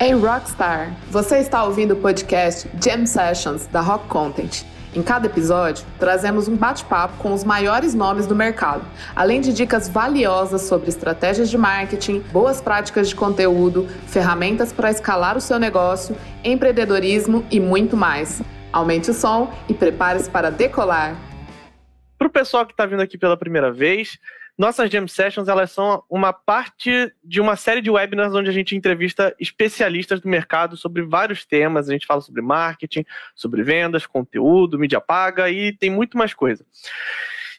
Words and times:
Ei 0.00 0.12
Rockstar, 0.12 0.94
você 1.10 1.38
está 1.38 1.64
ouvindo 1.64 1.94
o 1.94 1.96
podcast 1.96 2.70
Jam 2.80 3.04
Sessions 3.04 3.66
da 3.66 3.80
Rock 3.80 4.06
Content. 4.06 4.62
Em 4.94 5.02
cada 5.02 5.26
episódio, 5.26 5.84
trazemos 5.98 6.46
um 6.46 6.54
bate-papo 6.54 7.16
com 7.16 7.34
os 7.34 7.42
maiores 7.42 7.94
nomes 7.94 8.24
do 8.24 8.34
mercado, 8.34 8.86
além 9.16 9.40
de 9.40 9.52
dicas 9.52 9.88
valiosas 9.88 10.62
sobre 10.62 10.88
estratégias 10.88 11.50
de 11.50 11.58
marketing, 11.58 12.20
boas 12.30 12.60
práticas 12.60 13.08
de 13.08 13.16
conteúdo, 13.16 13.88
ferramentas 14.06 14.72
para 14.72 14.88
escalar 14.88 15.36
o 15.36 15.40
seu 15.40 15.58
negócio, 15.58 16.16
empreendedorismo 16.44 17.44
e 17.50 17.58
muito 17.58 17.96
mais. 17.96 18.40
Aumente 18.72 19.10
o 19.10 19.14
som 19.14 19.52
e 19.68 19.74
prepare-se 19.74 20.30
para 20.30 20.48
decolar. 20.48 21.16
Para 22.16 22.28
o 22.28 22.30
pessoal 22.30 22.64
que 22.64 22.72
está 22.72 22.86
vindo 22.86 23.02
aqui 23.02 23.18
pela 23.18 23.36
primeira 23.36 23.72
vez, 23.72 24.16
nossas 24.58 24.90
Jam 24.90 25.06
Sessions 25.06 25.46
elas 25.48 25.70
são 25.70 26.02
uma 26.10 26.32
parte 26.32 27.12
de 27.22 27.40
uma 27.40 27.54
série 27.54 27.80
de 27.80 27.90
webinars 27.90 28.34
onde 28.34 28.50
a 28.50 28.52
gente 28.52 28.74
entrevista 28.74 29.34
especialistas 29.38 30.20
do 30.20 30.28
mercado 30.28 30.76
sobre 30.76 31.02
vários 31.02 31.44
temas. 31.46 31.88
A 31.88 31.92
gente 31.92 32.06
fala 32.06 32.20
sobre 32.20 32.42
marketing, 32.42 33.04
sobre 33.36 33.62
vendas, 33.62 34.04
conteúdo, 34.04 34.78
mídia 34.78 35.00
paga 35.00 35.48
e 35.48 35.72
tem 35.72 35.90
muito 35.90 36.18
mais 36.18 36.34
coisa. 36.34 36.66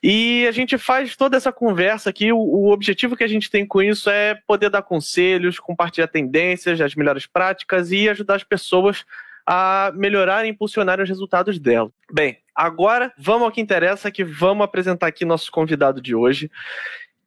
E 0.03 0.45
a 0.47 0.51
gente 0.51 0.77
faz 0.77 1.15
toda 1.15 1.37
essa 1.37 1.51
conversa 1.51 2.09
aqui. 2.09 2.31
O, 2.31 2.69
objetivo 2.69 3.15
que 3.15 3.23
a 3.23 3.27
gente 3.27 3.49
tem 3.49 3.65
com 3.65 3.81
isso 3.81 4.09
é 4.09 4.35
poder 4.35 4.69
dar 4.69 4.81
conselhos, 4.81 5.59
compartilhar 5.59 6.07
tendências, 6.07 6.79
as 6.79 6.95
melhores 6.95 7.25
práticas 7.25 7.91
e 7.91 8.07
ajudar 8.09 8.35
as 8.35 8.43
pessoas 8.43 9.05
a 9.45 9.91
melhorar 9.95 10.45
e 10.45 10.49
impulsionar 10.49 11.01
os 11.01 11.09
resultados 11.09 11.57
dela. 11.59 11.91
Bem, 12.11 12.37
agora 12.59 13.13
vamos 13.17 13.43
ao 13.43 13.51
que 13.51 13.61
interessa, 13.61 14.11
que 14.11 14.23
vamos 14.23 14.65
apresentar 14.65 15.07
aqui 15.07 15.23
nosso 15.23 15.49
convidado 15.49 16.01
de 16.01 16.13
hoje 16.13 16.51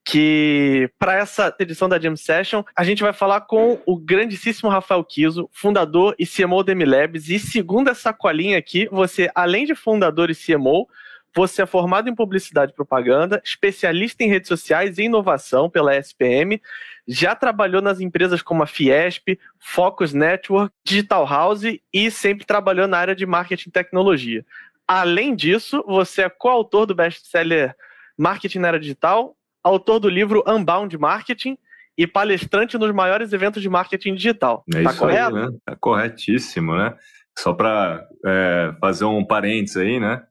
que 0.04 0.90
para 0.98 1.14
essa 1.14 1.54
edição 1.58 1.88
da 1.88 1.98
Jam 1.98 2.16
Session 2.16 2.64
a 2.74 2.82
gente 2.84 3.02
vai 3.02 3.12
falar 3.12 3.42
com 3.42 3.80
o 3.86 3.96
grandíssimo 3.96 4.68
Rafael 4.68 5.04
Kiso, 5.04 5.48
fundador 5.52 6.14
e 6.18 6.26
CMO 6.26 6.62
da 6.62 6.74
MLabs. 6.74 7.28
E 7.28 7.38
segundo 7.38 7.88
essa 7.88 8.12
colinha 8.12 8.58
aqui, 8.58 8.88
você, 8.90 9.30
além 9.34 9.64
de 9.64 9.74
fundador 9.74 10.28
e 10.28 10.34
CMO, 10.34 10.88
você 11.34 11.62
é 11.62 11.66
formado 11.66 12.10
em 12.10 12.14
publicidade 12.14 12.72
e 12.72 12.74
propaganda, 12.74 13.40
especialista 13.44 14.22
em 14.22 14.28
redes 14.28 14.48
sociais 14.48 14.98
e 14.98 15.04
inovação 15.04 15.70
pela 15.70 15.96
SPM, 15.96 16.60
já 17.08 17.34
trabalhou 17.34 17.80
nas 17.80 18.00
empresas 18.00 18.42
como 18.42 18.62
a 18.62 18.66
Fiesp, 18.66 19.38
Focus 19.58 20.12
Network, 20.12 20.74
Digital 20.84 21.26
House 21.26 21.62
e 21.92 22.10
sempre 22.10 22.44
trabalhou 22.44 22.86
na 22.86 22.98
área 22.98 23.14
de 23.14 23.24
marketing 23.24 23.70
e 23.70 23.72
tecnologia. 23.72 24.44
Além 24.92 25.34
disso, 25.34 25.82
você 25.86 26.20
é 26.20 26.28
coautor 26.28 26.84
do 26.84 26.94
best-seller 26.94 27.74
Marketing 28.18 28.58
na 28.58 28.68
Era 28.68 28.78
Digital, 28.78 29.34
autor 29.64 29.98
do 29.98 30.06
livro 30.06 30.44
Unbound 30.46 30.98
Marketing 30.98 31.56
e 31.96 32.06
palestrante 32.06 32.76
nos 32.76 32.92
maiores 32.92 33.32
eventos 33.32 33.62
de 33.62 33.70
marketing 33.70 34.14
digital. 34.14 34.62
É 34.74 34.82
tá 34.82 34.92
correto? 34.92 35.36
aí, 35.36 35.46
né? 35.46 35.58
Tá 35.64 35.76
corretíssimo, 35.76 36.76
né? 36.76 36.94
Só 37.38 37.54
para 37.54 38.06
é, 38.26 38.74
fazer 38.82 39.06
um 39.06 39.24
parênteses 39.24 39.78
aí, 39.78 39.98
né? 39.98 40.22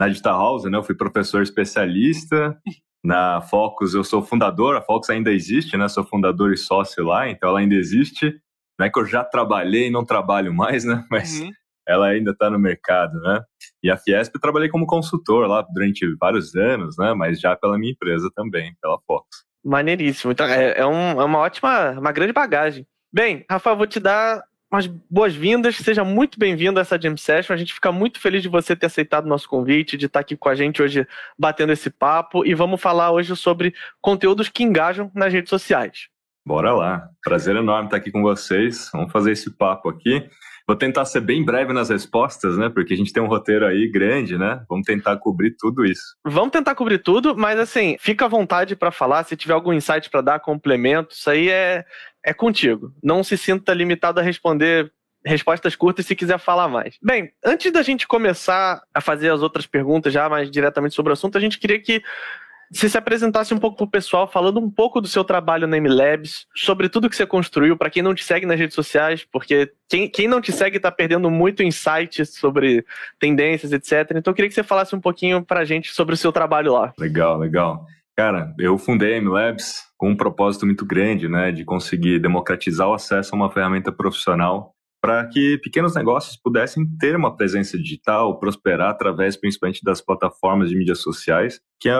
Na 0.00 0.08
Digital 0.08 0.36
House, 0.36 0.64
né? 0.64 0.76
Eu 0.76 0.82
fui 0.82 0.96
professor 0.96 1.40
especialista. 1.40 2.60
Na 3.04 3.40
Focus, 3.40 3.94
eu 3.94 4.02
sou 4.02 4.20
fundador. 4.20 4.74
A 4.74 4.82
Focus 4.82 5.10
ainda 5.10 5.30
existe, 5.32 5.76
né? 5.76 5.88
Sou 5.88 6.02
fundador 6.02 6.52
e 6.52 6.56
sócio 6.56 7.04
lá, 7.04 7.30
então 7.30 7.50
ela 7.50 7.60
ainda 7.60 7.76
existe. 7.76 8.34
Não 8.76 8.84
é 8.84 8.90
que 8.90 8.98
eu 8.98 9.06
já 9.06 9.22
trabalhei 9.22 9.86
e 9.86 9.90
não 9.92 10.04
trabalho 10.04 10.52
mais, 10.52 10.84
né? 10.84 11.06
Mas 11.08 11.38
uhum. 11.40 11.52
Ela 11.88 12.08
ainda 12.08 12.32
está 12.32 12.50
no 12.50 12.58
mercado, 12.58 13.18
né? 13.20 13.42
E 13.82 13.90
a 13.90 13.96
Fiesp 13.96 14.34
eu 14.34 14.40
trabalhei 14.40 14.68
como 14.68 14.86
consultor 14.86 15.48
lá 15.48 15.62
durante 15.72 16.06
vários 16.16 16.54
anos, 16.54 16.98
né? 16.98 17.14
Mas 17.14 17.40
já 17.40 17.56
pela 17.56 17.78
minha 17.78 17.92
empresa 17.92 18.30
também, 18.36 18.76
pela 18.82 19.00
Focus. 19.06 19.44
Maneiríssimo. 19.64 20.32
Então, 20.32 20.46
é, 20.46 20.78
é, 20.78 20.86
um, 20.86 21.20
é 21.20 21.24
uma 21.24 21.38
ótima, 21.38 21.92
uma 21.92 22.12
grande 22.12 22.32
bagagem. 22.32 22.86
Bem, 23.12 23.44
Rafa, 23.50 23.74
vou 23.74 23.86
te 23.86 23.98
dar 23.98 24.42
umas 24.70 24.86
boas-vindas, 24.86 25.76
seja 25.76 26.04
muito 26.04 26.38
bem-vindo 26.38 26.78
a 26.78 26.82
essa 26.82 27.00
Jam 27.00 27.16
Session. 27.16 27.54
A 27.54 27.56
gente 27.56 27.72
fica 27.72 27.90
muito 27.90 28.20
feliz 28.20 28.42
de 28.42 28.48
você 28.48 28.76
ter 28.76 28.86
aceitado 28.86 29.24
o 29.24 29.28
nosso 29.28 29.48
convite, 29.48 29.96
de 29.96 30.06
estar 30.06 30.20
aqui 30.20 30.36
com 30.36 30.50
a 30.50 30.54
gente 30.54 30.82
hoje 30.82 31.06
batendo 31.38 31.72
esse 31.72 31.88
papo 31.88 32.44
e 32.44 32.54
vamos 32.54 32.80
falar 32.80 33.10
hoje 33.10 33.34
sobre 33.34 33.74
conteúdos 34.00 34.50
que 34.50 34.62
engajam 34.62 35.10
nas 35.14 35.32
redes 35.32 35.48
sociais. 35.48 36.08
Bora 36.46 36.72
lá. 36.72 37.08
Prazer 37.24 37.56
enorme 37.56 37.86
estar 37.86 37.96
aqui 37.96 38.10
com 38.10 38.22
vocês. 38.22 38.90
Vamos 38.92 39.10
fazer 39.10 39.32
esse 39.32 39.50
papo 39.50 39.88
aqui. 39.88 40.28
Vou 40.68 40.76
tentar 40.76 41.06
ser 41.06 41.22
bem 41.22 41.42
breve 41.42 41.72
nas 41.72 41.88
respostas, 41.88 42.58
né? 42.58 42.68
Porque 42.68 42.92
a 42.92 42.96
gente 42.96 43.10
tem 43.10 43.22
um 43.22 43.26
roteiro 43.26 43.64
aí 43.64 43.90
grande, 43.90 44.36
né? 44.36 44.62
Vamos 44.68 44.84
tentar 44.84 45.16
cobrir 45.16 45.56
tudo 45.58 45.82
isso. 45.82 46.14
Vamos 46.22 46.50
tentar 46.50 46.74
cobrir 46.74 46.98
tudo, 46.98 47.34
mas 47.34 47.58
assim, 47.58 47.96
fica 47.98 48.26
à 48.26 48.28
vontade 48.28 48.76
para 48.76 48.90
falar. 48.90 49.24
Se 49.24 49.34
tiver 49.34 49.54
algum 49.54 49.72
insight 49.72 50.10
para 50.10 50.20
dar, 50.20 50.40
complemento, 50.40 51.14
isso 51.14 51.30
aí 51.30 51.48
é, 51.48 51.86
é 52.22 52.34
contigo. 52.34 52.92
Não 53.02 53.24
se 53.24 53.38
sinta 53.38 53.72
limitado 53.72 54.20
a 54.20 54.22
responder 54.22 54.92
respostas 55.24 55.74
curtas 55.74 56.04
se 56.04 56.14
quiser 56.14 56.38
falar 56.38 56.68
mais. 56.68 56.98
Bem, 57.02 57.30
antes 57.42 57.72
da 57.72 57.80
gente 57.80 58.06
começar 58.06 58.82
a 58.92 59.00
fazer 59.00 59.30
as 59.30 59.40
outras 59.40 59.66
perguntas 59.66 60.12
já 60.12 60.28
mais 60.28 60.50
diretamente 60.50 60.94
sobre 60.94 61.10
o 61.10 61.14
assunto, 61.14 61.38
a 61.38 61.40
gente 61.40 61.58
queria 61.58 61.80
que 61.80 62.02
você 62.70 62.88
se 62.88 62.98
apresentasse 62.98 63.54
um 63.54 63.58
pouco 63.58 63.76
para 63.76 63.84
o 63.84 63.90
pessoal, 63.90 64.26
falando 64.26 64.60
um 64.60 64.70
pouco 64.70 65.00
do 65.00 65.08
seu 65.08 65.24
trabalho 65.24 65.66
na 65.66 65.76
MLabs, 65.80 66.46
sobre 66.54 66.88
tudo 66.88 67.08
que 67.08 67.16
você 67.16 67.26
construiu, 67.26 67.76
para 67.76 67.90
quem 67.90 68.02
não 68.02 68.14
te 68.14 68.24
segue 68.24 68.46
nas 68.46 68.58
redes 68.58 68.74
sociais, 68.74 69.26
porque 69.30 69.72
quem, 69.88 70.08
quem 70.08 70.28
não 70.28 70.40
te 70.40 70.52
segue 70.52 70.76
está 70.76 70.90
perdendo 70.90 71.30
muito 71.30 71.62
insight 71.62 72.24
sobre 72.26 72.84
tendências, 73.18 73.72
etc. 73.72 74.12
Então 74.16 74.30
eu 74.30 74.34
queria 74.34 74.48
que 74.48 74.54
você 74.54 74.62
falasse 74.62 74.94
um 74.94 75.00
pouquinho 75.00 75.44
para 75.44 75.60
a 75.60 75.64
gente 75.64 75.92
sobre 75.92 76.14
o 76.14 76.18
seu 76.18 76.32
trabalho 76.32 76.72
lá. 76.72 76.92
Legal, 76.98 77.38
legal. 77.38 77.86
Cara, 78.16 78.52
eu 78.58 78.76
fundei 78.76 79.16
a 79.16 79.20
MLabs 79.20 79.84
com 79.96 80.10
um 80.10 80.16
propósito 80.16 80.66
muito 80.66 80.84
grande, 80.84 81.28
né, 81.28 81.52
de 81.52 81.64
conseguir 81.64 82.18
democratizar 82.18 82.88
o 82.88 82.94
acesso 82.94 83.34
a 83.34 83.36
uma 83.36 83.50
ferramenta 83.50 83.92
profissional 83.92 84.74
para 85.00 85.26
que 85.28 85.58
pequenos 85.58 85.94
negócios 85.94 86.36
pudessem 86.36 86.84
ter 86.98 87.14
uma 87.14 87.34
presença 87.36 87.78
digital, 87.78 88.38
prosperar 88.38 88.90
através 88.90 89.36
principalmente 89.36 89.82
das 89.84 90.00
plataformas 90.00 90.70
de 90.70 90.76
mídias 90.76 91.00
sociais, 91.00 91.60
que 91.80 91.88
é, 91.88 91.94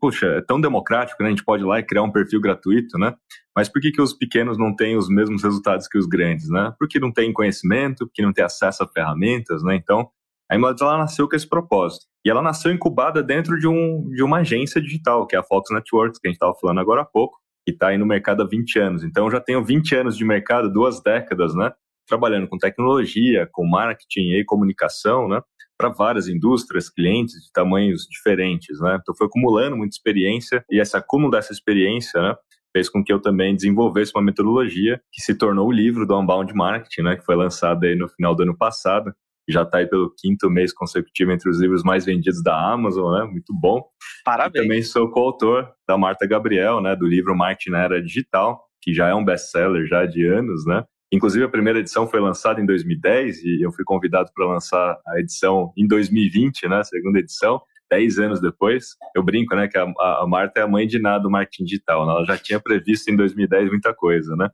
puxa, 0.00 0.26
é 0.26 0.40
tão 0.42 0.60
democrático, 0.60 1.22
né? 1.22 1.28
A 1.28 1.30
gente 1.30 1.44
pode 1.44 1.62
ir 1.62 1.66
lá 1.66 1.78
e 1.78 1.82
criar 1.82 2.02
um 2.02 2.12
perfil 2.12 2.40
gratuito, 2.40 2.98
né? 2.98 3.14
Mas 3.56 3.68
por 3.68 3.80
que, 3.80 3.90
que 3.90 4.02
os 4.02 4.12
pequenos 4.12 4.58
não 4.58 4.74
têm 4.74 4.96
os 4.96 5.08
mesmos 5.08 5.42
resultados 5.42 5.88
que 5.88 5.96
os 5.96 6.06
grandes, 6.06 6.50
né? 6.50 6.74
Porque 6.78 7.00
não 7.00 7.12
têm 7.12 7.32
conhecimento, 7.32 8.06
porque 8.06 8.22
não 8.22 8.32
têm 8.32 8.44
acesso 8.44 8.82
a 8.82 8.88
ferramentas, 8.88 9.62
né? 9.62 9.76
Então, 9.76 10.10
a 10.50 10.56
Imlabs 10.56 10.82
ela 10.82 10.98
nasceu 10.98 11.28
com 11.28 11.36
esse 11.36 11.48
propósito. 11.48 12.06
E 12.24 12.30
ela 12.30 12.42
nasceu 12.42 12.72
incubada 12.72 13.22
dentro 13.22 13.58
de, 13.58 13.66
um, 13.66 14.08
de 14.10 14.22
uma 14.22 14.38
agência 14.38 14.80
digital, 14.80 15.26
que 15.26 15.36
é 15.36 15.38
a 15.38 15.42
Fox 15.42 15.70
Networks, 15.72 16.18
que 16.18 16.26
a 16.26 16.30
gente 16.30 16.36
estava 16.36 16.54
falando 16.54 16.80
agora 16.80 17.02
há 17.02 17.04
pouco, 17.04 17.38
que 17.64 17.72
está 17.72 17.88
aí 17.88 17.98
no 17.98 18.04
mercado 18.04 18.42
há 18.42 18.46
20 18.46 18.78
anos. 18.78 19.04
Então, 19.04 19.30
já 19.30 19.40
tenho 19.40 19.64
20 19.64 19.94
anos 19.94 20.16
de 20.16 20.24
mercado, 20.24 20.70
duas 20.70 21.02
décadas, 21.02 21.54
né? 21.54 21.72
Trabalhando 22.06 22.48
com 22.48 22.58
tecnologia, 22.58 23.48
com 23.52 23.66
marketing 23.66 24.32
e 24.32 24.44
comunicação, 24.44 25.28
né? 25.28 25.40
Para 25.76 25.88
várias 25.88 26.28
indústrias, 26.28 26.88
clientes 26.88 27.34
de 27.34 27.52
tamanhos 27.52 28.06
diferentes, 28.08 28.78
né? 28.80 28.98
Então 29.00 29.14
foi 29.14 29.26
acumulando 29.26 29.76
muita 29.76 29.94
experiência 29.94 30.64
e 30.70 30.80
esse 30.80 30.96
acúmulo 30.96 31.30
dessa 31.30 31.52
experiência, 31.52 32.20
né? 32.20 32.34
Fez 32.72 32.88
com 32.88 33.04
que 33.04 33.12
eu 33.12 33.20
também 33.20 33.54
desenvolvesse 33.54 34.12
uma 34.14 34.22
metodologia 34.22 35.00
que 35.12 35.20
se 35.20 35.36
tornou 35.36 35.68
o 35.68 35.72
livro 35.72 36.06
do 36.06 36.18
Unbound 36.18 36.52
Marketing, 36.54 37.02
né? 37.02 37.16
Que 37.16 37.24
foi 37.24 37.36
lançado 37.36 37.84
aí 37.84 37.94
no 37.94 38.08
final 38.08 38.34
do 38.34 38.42
ano 38.42 38.56
passado. 38.56 39.12
Já 39.48 39.62
está 39.62 39.78
aí 39.78 39.86
pelo 39.86 40.12
quinto 40.16 40.48
mês 40.50 40.72
consecutivo 40.72 41.30
entre 41.30 41.50
os 41.50 41.60
livros 41.60 41.82
mais 41.82 42.04
vendidos 42.04 42.42
da 42.42 42.72
Amazon, 42.72 43.12
né? 43.18 43.24
Muito 43.24 43.52
bom. 43.52 43.82
Parabéns. 44.24 44.64
E 44.64 44.66
também 44.66 44.82
sou 44.82 45.10
coautor 45.10 45.70
da 45.86 45.98
Marta 45.98 46.26
Gabriel, 46.26 46.80
né? 46.80 46.96
Do 46.96 47.06
livro 47.06 47.36
Marketing 47.36 47.70
na 47.70 47.82
Era 47.82 48.02
Digital, 48.02 48.64
que 48.80 48.92
já 48.92 49.08
é 49.08 49.14
um 49.14 49.24
best-seller 49.24 49.86
já 49.86 50.06
de 50.06 50.26
anos, 50.26 50.64
né? 50.66 50.84
Inclusive, 51.12 51.44
a 51.44 51.48
primeira 51.48 51.78
edição 51.78 52.06
foi 52.06 52.20
lançada 52.20 52.60
em 52.60 52.66
2010 52.66 53.42
e 53.44 53.64
eu 53.64 53.72
fui 53.72 53.84
convidado 53.84 54.30
para 54.34 54.46
lançar 54.46 54.98
a 55.06 55.20
edição 55.20 55.72
em 55.76 55.86
2020, 55.86 56.68
né, 56.68 56.82
segunda 56.82 57.18
edição, 57.18 57.60
dez 57.90 58.18
anos 58.18 58.40
depois. 58.40 58.96
Eu 59.14 59.22
brinco, 59.22 59.54
né, 59.54 59.68
que 59.68 59.78
a, 59.78 59.84
a 59.84 60.26
Marta 60.26 60.60
é 60.60 60.62
a 60.62 60.68
mãe 60.68 60.86
de 60.86 60.98
nada 60.98 61.22
do 61.22 61.30
marketing 61.30 61.64
digital, 61.64 62.06
né? 62.06 62.12
ela 62.12 62.24
já 62.24 62.36
tinha 62.36 62.58
previsto 62.58 63.10
em 63.10 63.16
2010 63.16 63.70
muita 63.70 63.94
coisa, 63.94 64.34
né. 64.36 64.48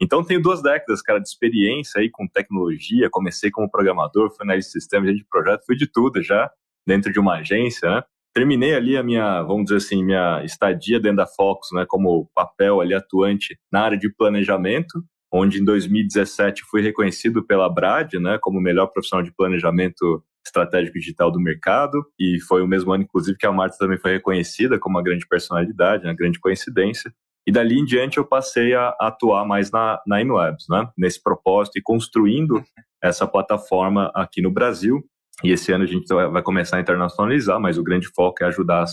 Então, 0.00 0.24
tenho 0.24 0.42
duas 0.42 0.62
décadas, 0.62 1.00
cara, 1.00 1.18
de 1.18 1.28
experiência 1.28 2.00
aí 2.00 2.10
com 2.10 2.26
tecnologia, 2.26 3.08
comecei 3.10 3.50
como 3.50 3.70
programador, 3.70 4.34
fui 4.36 4.46
na 4.46 4.60
sistema 4.60 5.06
de 5.06 5.24
projeto, 5.30 5.64
fui 5.64 5.76
de 5.76 5.86
tudo 5.90 6.22
já, 6.22 6.50
dentro 6.86 7.12
de 7.12 7.18
uma 7.18 7.38
agência, 7.38 7.88
né. 7.88 8.02
Terminei 8.34 8.74
ali 8.74 8.96
a 8.96 9.02
minha, 9.02 9.42
vamos 9.42 9.64
dizer 9.64 9.76
assim, 9.76 10.02
minha 10.02 10.42
estadia 10.42 10.98
dentro 10.98 11.18
da 11.18 11.26
Fox, 11.26 11.68
né, 11.72 11.84
como 11.86 12.30
papel 12.34 12.80
ali 12.80 12.94
atuante 12.94 13.58
na 13.70 13.82
área 13.82 13.98
de 13.98 14.10
planejamento, 14.10 15.04
onde 15.32 15.60
em 15.60 15.64
2017 15.64 16.62
fui 16.70 16.82
reconhecido 16.82 17.42
pela 17.42 17.68
Brad, 17.68 18.12
né, 18.14 18.38
como 18.40 18.58
o 18.58 18.62
melhor 18.62 18.88
profissional 18.88 19.24
de 19.24 19.32
planejamento 19.32 20.22
estratégico 20.44 20.98
digital 20.98 21.30
do 21.30 21.40
mercado, 21.40 22.04
e 22.20 22.38
foi 22.40 22.62
o 22.62 22.66
mesmo 22.66 22.92
ano, 22.92 23.04
inclusive, 23.04 23.38
que 23.38 23.46
a 23.46 23.52
Marta 23.52 23.78
também 23.78 23.96
foi 23.96 24.12
reconhecida 24.12 24.78
como 24.78 24.96
uma 24.96 25.02
grande 25.02 25.26
personalidade, 25.26 26.04
uma 26.04 26.14
grande 26.14 26.38
coincidência. 26.38 27.12
E 27.46 27.50
dali 27.50 27.78
em 27.78 27.84
diante 27.84 28.18
eu 28.18 28.24
passei 28.24 28.74
a 28.74 28.94
atuar 29.00 29.46
mais 29.46 29.70
na, 29.70 30.00
na 30.06 30.20
InLabs, 30.20 30.66
né, 30.68 30.88
nesse 30.98 31.22
propósito 31.22 31.78
e 31.78 31.82
construindo 31.82 32.62
essa 33.02 33.26
plataforma 33.26 34.12
aqui 34.14 34.42
no 34.42 34.50
Brasil. 34.50 35.02
E 35.42 35.50
esse 35.50 35.72
ano 35.72 35.84
a 35.84 35.86
gente 35.86 36.06
vai 36.06 36.42
começar 36.42 36.76
a 36.76 36.80
internacionalizar, 36.80 37.58
mas 37.58 37.78
o 37.78 37.82
grande 37.82 38.08
foco 38.14 38.44
é 38.44 38.46
ajudar 38.46 38.84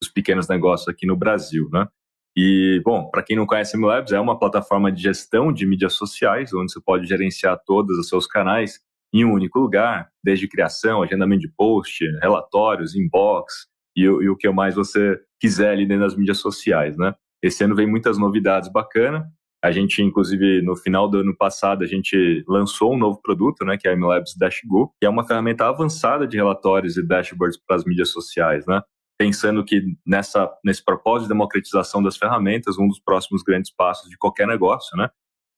os 0.00 0.08
pequenos 0.08 0.48
negócios 0.48 0.88
aqui 0.88 1.06
no 1.06 1.16
Brasil, 1.16 1.68
né? 1.72 1.88
E, 2.40 2.80
bom, 2.84 3.10
para 3.10 3.20
quem 3.20 3.34
não 3.34 3.44
conhece 3.44 3.74
a 3.74 3.80
MLabs, 3.80 4.12
é 4.12 4.20
uma 4.20 4.38
plataforma 4.38 4.92
de 4.92 5.02
gestão 5.02 5.52
de 5.52 5.66
mídias 5.66 5.94
sociais, 5.94 6.54
onde 6.54 6.70
você 6.70 6.80
pode 6.80 7.04
gerenciar 7.04 7.60
todos 7.66 7.98
os 7.98 8.08
seus 8.08 8.28
canais 8.28 8.78
em 9.12 9.24
um 9.24 9.32
único 9.32 9.58
lugar, 9.58 10.08
desde 10.22 10.46
criação, 10.46 11.02
agendamento 11.02 11.40
de 11.40 11.48
post, 11.48 12.04
relatórios, 12.22 12.94
inbox 12.94 13.66
e, 13.96 14.02
e 14.02 14.28
o 14.28 14.36
que 14.36 14.48
mais 14.50 14.76
você 14.76 15.18
quiser 15.40 15.70
ali 15.70 15.84
dentro 15.84 16.04
das 16.04 16.16
mídias 16.16 16.38
sociais, 16.38 16.96
né? 16.96 17.12
Esse 17.42 17.64
ano 17.64 17.74
vem 17.74 17.88
muitas 17.88 18.16
novidades 18.16 18.70
bacanas. 18.70 19.24
A 19.60 19.72
gente, 19.72 20.00
inclusive, 20.00 20.62
no 20.62 20.76
final 20.76 21.08
do 21.08 21.18
ano 21.18 21.36
passado, 21.36 21.82
a 21.82 21.88
gente 21.88 22.44
lançou 22.46 22.94
um 22.94 22.98
novo 22.98 23.20
produto, 23.20 23.64
né, 23.64 23.76
que 23.76 23.88
é 23.88 23.90
a 23.90 23.96
MLabs 23.96 24.36
Dashgo, 24.38 24.94
que 25.00 25.06
é 25.06 25.08
uma 25.08 25.26
ferramenta 25.26 25.66
avançada 25.66 26.24
de 26.24 26.36
relatórios 26.36 26.96
e 26.96 27.04
dashboards 27.04 27.58
para 27.66 27.74
as 27.74 27.84
mídias 27.84 28.10
sociais, 28.10 28.64
né? 28.64 28.80
Pensando 29.18 29.64
que 29.64 29.82
nessa, 30.06 30.48
nesse 30.64 30.84
propósito 30.84 31.24
de 31.24 31.34
democratização 31.34 32.02
das 32.02 32.16
ferramentas, 32.16 32.78
um 32.78 32.86
dos 32.86 33.00
próximos 33.00 33.42
grandes 33.42 33.70
passos 33.70 34.08
de 34.08 34.16
qualquer 34.16 34.46
negócio, 34.46 34.96
né, 34.96 35.10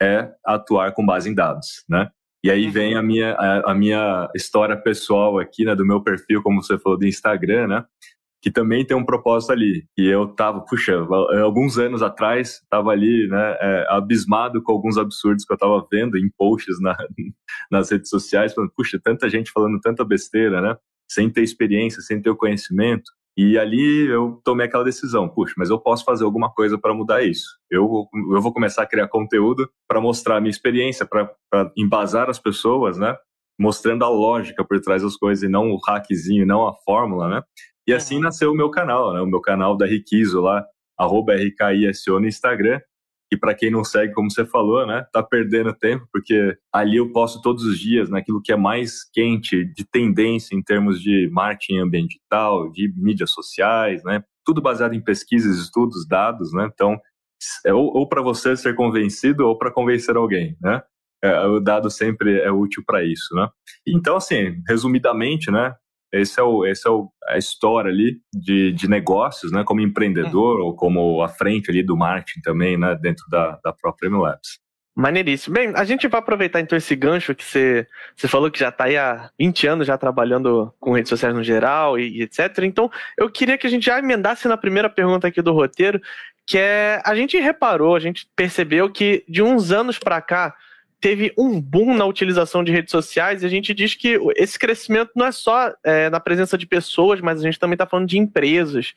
é 0.03 0.33
atuar 0.45 0.93
com 0.93 1.05
base 1.05 1.29
em 1.29 1.35
dados, 1.35 1.85
né? 1.89 2.11
E 2.43 2.51
aí 2.51 2.71
vem 2.71 2.97
a 2.97 3.03
minha, 3.03 3.35
a, 3.35 3.73
a 3.73 3.75
minha 3.75 4.27
história 4.35 4.75
pessoal 4.75 5.39
aqui, 5.39 5.63
né, 5.63 5.75
do 5.75 5.85
meu 5.85 6.03
perfil, 6.03 6.43
como 6.43 6.63
você 6.63 6.79
falou, 6.79 6.99
do 6.99 7.07
Instagram, 7.07 7.67
né? 7.67 7.85
que 8.43 8.51
também 8.51 8.85
tem 8.85 8.97
um 8.97 9.05
propósito 9.05 9.53
ali. 9.53 9.85
E 9.99 10.07
eu 10.07 10.27
tava, 10.29 10.65
puxa, 10.65 10.95
alguns 11.43 11.79
anos 11.79 12.03
atrás, 12.03 12.63
tava 12.71 12.91
ali, 12.91 13.29
né, 13.29 13.57
é, 13.61 13.87
abismado 13.91 14.63
com 14.63 14.73
alguns 14.73 14.97
absurdos 14.97 15.45
que 15.45 15.53
eu 15.53 15.59
tava 15.59 15.85
vendo 15.91 16.17
em 16.17 16.31
posts 16.39 16.81
na, 16.81 16.97
nas 17.71 17.91
redes 17.91 18.09
sociais, 18.09 18.55
falando, 18.55 18.73
puxa, 18.75 18.99
tanta 19.03 19.29
gente 19.29 19.51
falando 19.53 19.79
tanta 19.81 20.05
besteira, 20.05 20.61
né, 20.61 20.77
sem 21.11 21.29
ter 21.29 21.43
experiência, 21.43 22.01
sem 22.01 22.21
ter 22.21 22.31
o 22.31 22.37
conhecimento. 22.37 23.11
E 23.37 23.59
ali 23.59 24.07
eu 24.09 24.41
tomei 24.45 24.67
aquela 24.67 24.85
decisão, 24.85 25.29
puxa, 25.29 25.55
mas 25.57 25.71
eu 25.71 25.79
posso 25.79 26.05
fazer 26.05 26.25
alguma 26.25 26.53
coisa 26.53 26.79
para 26.79 26.93
mudar 26.93 27.23
isso. 27.23 27.47
Eu, 27.71 28.07
eu 28.33 28.41
vou 28.41 28.53
começar 28.53 28.83
a 28.83 28.87
criar 28.87 29.09
conteúdo 29.09 29.71
para 29.89 30.01
mostrar 30.01 30.37
a 30.37 30.41
minha 30.41 30.51
experiência, 30.51 31.07
para 31.07 31.33
embasar 31.77 32.29
as 32.29 32.39
pessoas, 32.39 32.99
né, 32.99 33.17
mostrando 33.59 34.05
a 34.05 34.09
lógica 34.09 34.65
por 34.65 34.81
trás 34.81 35.03
das 35.03 35.17
coisas 35.17 35.43
e 35.45 35.49
não 35.49 35.71
o 35.71 35.79
hackzinho, 35.87 36.47
não 36.47 36.67
a 36.67 36.75
fórmula, 36.75 37.29
né? 37.29 37.43
E 37.87 37.93
assim 37.93 38.19
nasceu 38.21 38.53
o 38.53 38.55
meu 38.55 38.71
canal, 38.71 39.13
né? 39.13 39.21
O 39.21 39.27
meu 39.27 39.41
canal 39.41 39.77
da 39.77 39.87
Riquizo 39.87 40.41
lá, 40.41 40.65
arroba 40.99 41.35
RKISO 41.35 42.21
no 42.21 42.27
Instagram. 42.27 42.81
E 43.33 43.37
para 43.37 43.55
quem 43.55 43.71
não 43.71 43.85
segue, 43.85 44.13
como 44.13 44.31
você 44.31 44.45
falou, 44.45 44.87
né, 44.87 45.07
tá 45.13 45.23
perdendo 45.23 45.73
tempo, 45.73 46.07
porque 46.13 46.57
ali 46.73 46.97
eu 46.97 47.13
posto 47.13 47.41
todos 47.41 47.65
os 47.65 47.79
dias 47.79 48.11
naquilo 48.11 48.43
que 48.43 48.53
é 48.53 48.57
mais 48.57 49.09
quente 49.13 49.65
de 49.73 49.85
tendência 49.85 50.57
em 50.57 50.63
termos 50.63 51.01
de 51.01 51.29
marketing 51.31 51.79
ambiental, 51.79 52.71
de 52.73 52.93
mídias 52.97 53.31
sociais, 53.31 54.03
né, 54.05 54.23
tudo 54.45 54.61
baseado 54.61 54.95
em 54.95 55.03
pesquisas, 55.03 55.59
estudos, 55.59 56.07
dados, 56.09 56.53
né, 56.53 56.69
então, 56.73 56.99
é 57.65 57.73
ou, 57.73 57.87
ou 57.97 58.09
para 58.09 58.21
você 58.21 58.57
ser 58.57 58.75
convencido 58.75 59.47
ou 59.47 59.57
para 59.57 59.73
convencer 59.73 60.17
alguém, 60.17 60.57
né, 60.61 60.83
é, 61.23 61.47
o 61.47 61.61
dado 61.61 61.89
sempre 61.91 62.41
é 62.41 62.51
útil 62.51 62.83
para 62.85 63.05
isso, 63.05 63.35
né. 63.35 63.49
Então, 63.87 64.17
assim, 64.17 64.61
resumidamente, 64.69 65.51
né, 65.53 65.75
esse 66.13 66.41
é, 66.41 66.43
o, 66.43 66.67
esse 66.67 66.89
é 66.89 66.91
o, 66.91 67.11
a 67.29 67.39
história 67.39 67.91
ali 67.91 68.21
de, 68.35 68.73
de 68.73 68.89
negócios, 68.89 69.53
né, 69.53 69.63
como 69.65 69.81
empreendedor 69.81 70.61
ou 70.61 70.75
como 70.75 71.23
à 71.23 71.29
frente 71.29 71.71
ali 71.71 71.83
do 71.83 71.97
marketing 71.97 72.41
também, 72.41 72.77
né, 72.77 72.97
dentro 73.01 73.25
da, 73.31 73.59
da 73.63 73.73
própria 73.73 74.11
MLabs. 74.11 74.59
Maneiríssimo. 74.97 75.55
Bem, 75.55 75.73
a 75.77 75.85
gente 75.85 76.09
vai 76.09 76.21
aproveitar 76.21 76.61
então 76.61 76.77
esse 76.77 76.95
gancho 76.97 77.35
que 77.35 77.45
você, 77.45 77.87
você 78.15 78.27
falou 78.27 78.51
que 78.51 78.59
já 78.59 78.69
está 78.69 78.85
aí 78.85 78.97
há 78.97 79.31
20 79.39 79.67
anos 79.67 79.87
já 79.87 79.97
trabalhando 79.97 80.75
com 80.81 80.93
redes 80.93 81.09
sociais 81.09 81.35
no 81.35 81.45
geral 81.45 81.99
e, 81.99 82.19
e, 82.19 82.23
etc. 82.23 82.59
Então, 82.65 82.91
eu 83.17 83.31
queria 83.31 83.57
que 83.57 83.67
a 83.67 83.71
gente 83.71 83.87
já 83.87 83.99
emendasse 83.99 84.49
na 84.49 84.57
primeira 84.57 84.91
pergunta 84.91 85.29
aqui 85.29 85.41
do 85.41 85.53
roteiro, 85.53 86.01
que 86.47 86.59
é, 86.59 87.01
a 87.05 87.15
gente 87.15 87.39
reparou, 87.39 87.95
a 87.95 88.01
gente 88.01 88.29
percebeu 88.35 88.91
que 88.91 89.25
de 89.29 89.43
uns 89.43 89.71
anos 89.71 89.99
para 89.99 90.21
cá, 90.21 90.55
teve 91.01 91.33
um 91.37 91.61
boom 91.61 91.97
na 91.97 92.05
utilização 92.05 92.63
de 92.63 92.71
redes 92.71 92.91
sociais 92.91 93.43
e 93.43 93.47
a 93.47 93.49
gente 93.49 93.73
diz 93.73 93.95
que 93.95 94.19
esse 94.37 94.59
crescimento 94.59 95.11
não 95.17 95.27
é 95.27 95.33
só 95.33 95.73
é, 95.83 96.11
na 96.11 96.21
presença 96.21 96.59
de 96.59 96.67
pessoas, 96.67 97.21
mas 97.21 97.41
a 97.41 97.43
gente 97.43 97.59
também 97.59 97.75
está 97.75 97.87
falando 97.87 98.09
de 98.09 98.19
empresas. 98.19 98.95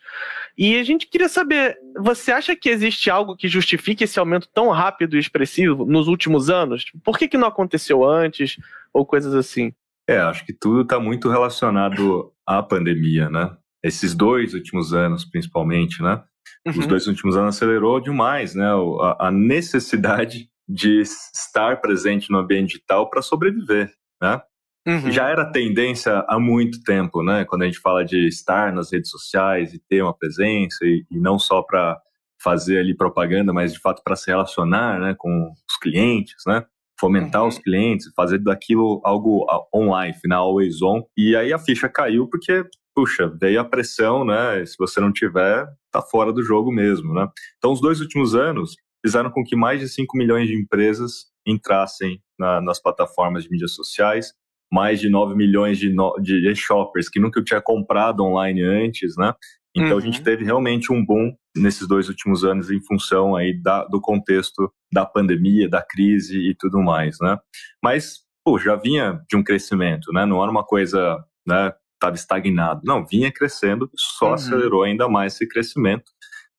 E 0.58 0.78
a 0.78 0.84
gente 0.84 1.08
queria 1.08 1.30
saber, 1.30 1.78
você 1.98 2.32
acha 2.32 2.56
que 2.56 2.70
existe 2.70 3.10
algo 3.10 3.36
que 3.36 3.48
justifique 3.48 4.04
esse 4.04 4.20
aumento 4.20 4.50
tão 4.54 4.70
rápido 4.70 5.16
e 5.16 5.20
expressivo 5.20 5.86
nos 5.86 6.08
últimos 6.08 6.50
anos? 6.50 6.86
Por 7.04 7.18
que, 7.18 7.28
que 7.28 7.38
não 7.38 7.48
aconteceu 7.48 8.04
antes 8.04 8.58
ou 8.94 9.06
coisas 9.06 9.34
assim? 9.34 9.74
É, 10.08 10.18
acho 10.18 10.46
que 10.46 10.54
tudo 10.54 10.82
está 10.82 11.00
muito 11.00 11.30
relacionado 11.30 12.34
à 12.46 12.62
pandemia, 12.62 13.30
né? 13.30 13.56
Esses 13.82 14.14
dois 14.14 14.54
últimos 14.54 14.94
anos, 14.94 15.24
principalmente, 15.24 16.04
né? 16.04 16.22
Uhum. 16.66 16.74
Os 16.80 16.88
dois 16.88 17.08
últimos 17.08 17.38
anos 17.38 17.56
acelerou 17.56 18.00
demais, 18.02 18.54
né? 18.56 18.68
a, 18.68 19.28
a 19.28 19.32
necessidade 19.32 20.50
de 20.74 21.02
estar 21.02 21.80
presente 21.80 22.32
no 22.32 22.40
ambiente 22.40 22.74
digital 22.74 23.10
para 23.10 23.22
sobreviver, 23.22 23.94
né? 24.22 24.42
Uhum. 24.86 25.12
Já 25.12 25.30
era 25.30 25.50
tendência 25.50 26.26
há 26.28 26.40
muito 26.40 26.84
tempo, 26.84 27.24
né? 27.24 27.46
Quando 27.46 27.62
a 27.62 27.66
gente 27.66 27.80
fala 27.80 28.04
de 28.04 28.28
estar 28.28 28.74
nas 28.74 28.92
redes 28.92 29.10
sociais 29.12 29.74
e 29.74 29.80
ter 29.80 30.02
uma 30.02 30.18
presença 30.18 30.84
e, 30.84 31.06
e 31.10 31.20
não 31.20 31.38
só 31.38 31.62
para 31.62 31.98
fazer 32.44 32.80
ali 32.80 32.96
propaganda, 32.96 33.54
mas 33.54 33.72
de 33.72 33.80
fato 33.80 34.02
para 34.04 34.16
se 34.16 34.30
relacionar, 34.30 35.00
né, 35.00 35.16
com 35.18 35.54
os 35.70 35.78
clientes, 35.78 36.44
né? 36.46 36.66
Fomentar 37.00 37.44
uhum. 37.44 37.48
os 37.48 37.58
clientes, 37.60 38.12
fazer 38.16 38.40
daquilo 38.40 39.00
algo 39.06 39.46
online, 39.74 40.14
final 40.16 40.48
always 40.48 40.82
on. 40.82 41.04
E 41.16 41.36
aí 41.36 41.54
a 41.54 41.60
ficha 41.60 41.88
caiu 41.88 42.28
porque 42.28 42.66
puxa, 42.96 43.28
veio 43.40 43.60
a 43.60 43.66
pressão, 43.66 44.24
né? 44.24 44.66
Se 44.66 44.76
você 44.78 45.00
não 45.00 45.12
tiver, 45.12 45.68
tá 45.92 46.02
fora 46.02 46.32
do 46.32 46.44
jogo 46.44 46.72
mesmo, 46.72 47.14
né? 47.14 47.28
Então, 47.58 47.72
os 47.72 47.82
dois 47.82 48.00
últimos 48.00 48.36
anos, 48.36 48.76
fizeram 49.06 49.30
com 49.32 49.44
que 49.44 49.56
mais 49.56 49.80
de 49.80 49.90
5 49.90 50.18
milhões 50.18 50.48
de 50.48 50.56
empresas 50.56 51.26
entrassem 51.46 52.22
na, 52.40 52.62
nas 52.62 52.82
plataformas 52.82 53.44
de 53.44 53.50
mídias 53.50 53.74
sociais, 53.74 54.34
mais 54.72 55.00
de 55.00 55.10
9 55.10 55.36
milhões 55.36 55.78
de, 55.78 55.90
no, 55.94 56.16
de 56.20 56.56
shoppers 56.56 57.10
que 57.10 57.20
nunca 57.20 57.44
tinha 57.44 57.62
comprado 57.62 58.24
online 58.24 58.64
antes, 58.64 59.16
né? 59.18 59.34
Então 59.76 59.94
uhum. 59.94 59.98
a 59.98 60.02
gente 60.02 60.20
uhum. 60.20 60.24
teve 60.24 60.46
realmente 60.46 60.94
um 60.94 61.04
boom 61.04 61.36
nesses 61.56 61.88
dois 61.88 62.08
últimos 62.08 62.44
anos 62.44 62.70
em 62.70 62.82
função 62.82 63.36
aí 63.36 63.60
da, 63.60 63.86
do 63.86 64.00
contexto 64.00 64.72
da 64.92 65.06
pandemia, 65.06 65.68
da 65.68 65.82
crise 65.82 66.38
e 66.38 66.56
tudo 66.56 66.80
mais, 66.80 67.18
né? 67.20 67.38
Mas, 67.84 68.20
pô, 68.46 68.58
já 68.58 68.76
vinha 68.76 69.22
de 69.30 69.36
um 69.36 69.44
crescimento, 69.44 70.12
né? 70.14 70.26
Não 70.26 70.42
era 70.42 70.52
uma 70.52 70.64
coisa, 70.64 71.24
né? 71.46 71.74
Estava 71.96 72.16
estagnado. 72.16 72.82
Não, 72.84 73.06
vinha 73.06 73.32
crescendo, 73.32 73.90
só 73.96 74.28
uhum. 74.28 74.34
acelerou 74.34 74.84
ainda 74.84 75.08
mais 75.08 75.34
esse 75.34 75.48
crescimento. 75.48 76.12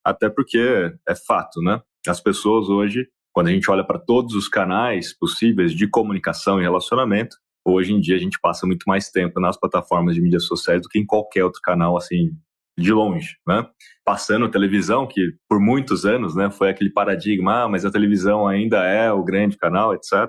Até 0.05 0.29
porque 0.29 0.93
é 1.09 1.15
fato, 1.15 1.61
né? 1.63 1.81
As 2.07 2.21
pessoas 2.21 2.69
hoje, 2.69 3.09
quando 3.33 3.49
a 3.49 3.51
gente 3.51 3.71
olha 3.71 3.85
para 3.85 3.99
todos 3.99 4.35
os 4.35 4.49
canais 4.49 5.17
possíveis 5.17 5.73
de 5.73 5.89
comunicação 5.89 6.61
e 6.61 6.63
relacionamento, 6.63 7.37
hoje 7.65 7.93
em 7.93 8.01
dia 8.01 8.17
a 8.17 8.19
gente 8.19 8.39
passa 8.41 8.67
muito 8.67 8.85
mais 8.87 9.11
tempo 9.11 9.41
nas 9.41 9.59
plataformas 9.59 10.15
de 10.15 10.21
mídias 10.21 10.45
sociais 10.45 10.83
do 10.83 10.89
que 10.89 10.99
em 10.99 11.07
qualquer 11.07 11.45
outro 11.45 11.61
canal, 11.63 11.97
assim, 11.97 12.31
de 12.79 12.93
longe, 12.93 13.37
né? 13.47 13.67
Passando 14.05 14.51
televisão, 14.51 15.07
que 15.07 15.33
por 15.49 15.61
muitos 15.61 16.05
anos, 16.05 16.35
né, 16.35 16.51
foi 16.51 16.69
aquele 16.69 16.91
paradigma, 16.91 17.63
ah, 17.63 17.69
mas 17.69 17.85
a 17.85 17.91
televisão 17.91 18.47
ainda 18.47 18.85
é 18.85 19.11
o 19.13 19.25
grande 19.25 19.57
canal, 19.57 19.95
etc. 19.95 20.29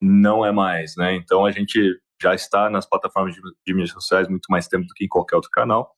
Não 0.00 0.44
é 0.44 0.50
mais, 0.50 0.94
né? 0.96 1.14
Então 1.14 1.44
a 1.44 1.50
gente 1.50 1.98
já 2.20 2.34
está 2.34 2.70
nas 2.70 2.88
plataformas 2.88 3.34
de, 3.34 3.40
de 3.66 3.74
mídias 3.74 3.90
sociais 3.90 4.28
muito 4.28 4.46
mais 4.48 4.66
tempo 4.66 4.86
do 4.86 4.94
que 4.94 5.04
em 5.04 5.08
qualquer 5.08 5.36
outro 5.36 5.50
canal. 5.50 5.90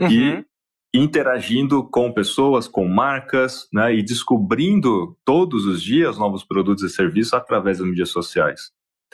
Uhum. 0.00 0.10
E 0.10 0.46
interagindo 0.94 1.88
com 1.88 2.12
pessoas, 2.12 2.66
com 2.66 2.86
marcas, 2.86 3.68
né, 3.72 3.94
e 3.94 4.02
descobrindo 4.02 5.16
todos 5.24 5.66
os 5.66 5.82
dias 5.82 6.18
novos 6.18 6.44
produtos 6.44 6.82
e 6.84 6.90
serviços 6.90 7.32
através 7.32 7.78
das 7.78 7.86
mídias 7.86 8.10
sociais. 8.10 8.72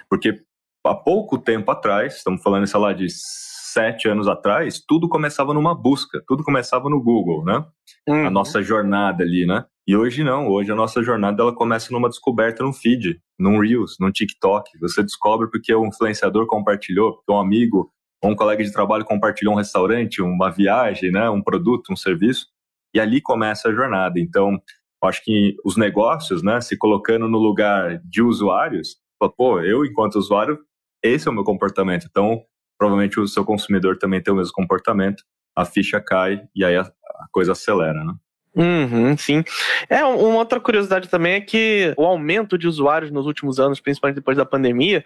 Porque 0.09 0.43
há 0.85 0.95
pouco 0.95 1.39
tempo 1.39 1.71
atrás, 1.71 2.17
estamos 2.17 2.43
falando, 2.43 2.67
sei 2.67 2.81
lá, 2.81 2.93
de 2.93 3.07
sete 3.11 4.09
anos 4.09 4.27
atrás, 4.27 4.83
tudo 4.87 5.07
começava 5.07 5.53
numa 5.53 5.75
busca, 5.75 6.23
tudo 6.27 6.43
começava 6.43 6.89
no 6.89 7.03
Google, 7.03 7.45
né? 7.45 7.63
Uhum. 8.09 8.27
A 8.27 8.31
nossa 8.31 8.63
jornada 8.63 9.23
ali, 9.23 9.45
né? 9.45 9.67
E 9.87 9.95
hoje 9.95 10.25
não, 10.25 10.49
hoje 10.49 10.73
a 10.73 10.75
nossa 10.75 11.03
jornada 11.03 11.43
ela 11.43 11.55
começa 11.55 11.93
numa 11.93 12.09
descoberta 12.09 12.65
no 12.65 12.73
feed, 12.73 13.21
num 13.39 13.61
Reels, 13.61 13.97
num 14.01 14.11
TikTok. 14.11 14.79
Você 14.81 15.03
descobre 15.03 15.49
porque 15.51 15.75
o 15.75 15.85
influenciador 15.85 16.47
compartilhou, 16.47 17.17
porque 17.17 17.31
um 17.31 17.39
amigo 17.39 17.93
ou 18.27 18.33
um 18.33 18.37
colega 18.37 18.63
de 18.63 18.73
trabalho 18.73 19.05
compartilhou 19.05 19.55
um 19.55 19.57
restaurante, 19.57 20.21
uma 20.21 20.51
viagem, 20.51 21.13
né, 21.13 21.31
um 21.31 21.41
produto, 21.41 21.93
um 21.93 21.97
serviço, 21.97 22.47
e 22.93 22.99
ali 22.99 23.21
começa 23.21 23.69
a 23.69 23.73
jornada. 23.73 24.19
Então, 24.19 24.61
acho 25.05 25.23
que 25.23 25.55
os 25.65 25.77
negócios, 25.77 26.43
né, 26.43 26.61
se 26.61 26.77
colocando 26.77 27.29
no 27.29 27.39
lugar 27.39 28.01
de 28.05 28.23
usuários, 28.23 28.97
pô, 29.37 29.61
eu 29.61 29.85
enquanto 29.85 30.17
usuário, 30.17 30.59
esse 31.03 31.29
é 31.29 31.31
o 31.31 31.35
meu 31.35 31.45
comportamento. 31.45 32.07
Então, 32.11 32.43
provavelmente 32.77 33.21
o 33.21 33.29
seu 33.29 33.45
consumidor 33.45 33.97
também 33.97 34.21
tem 34.21 34.35
o 34.35 34.37
mesmo 34.37 34.53
comportamento, 34.53 35.23
a 35.55 35.65
ficha 35.65 36.01
cai 36.01 36.43
e 36.55 36.65
aí 36.65 36.77
a, 36.77 36.83
a 36.83 37.27
coisa 37.31 37.53
acelera, 37.53 38.03
né? 38.05 38.13
Uhum, 38.57 39.17
sim. 39.17 39.45
É, 39.89 40.03
uma 40.03 40.39
outra 40.39 40.59
curiosidade 40.59 41.09
também 41.09 41.35
é 41.35 41.41
que 41.43 41.95
o 41.97 42.05
aumento 42.05 42.57
de 42.57 42.67
usuários 42.67 43.11
nos 43.13 43.27
últimos 43.27 43.61
anos, 43.61 43.79
principalmente 43.79 44.17
depois 44.17 44.37
da 44.37 44.47
pandemia, 44.47 45.05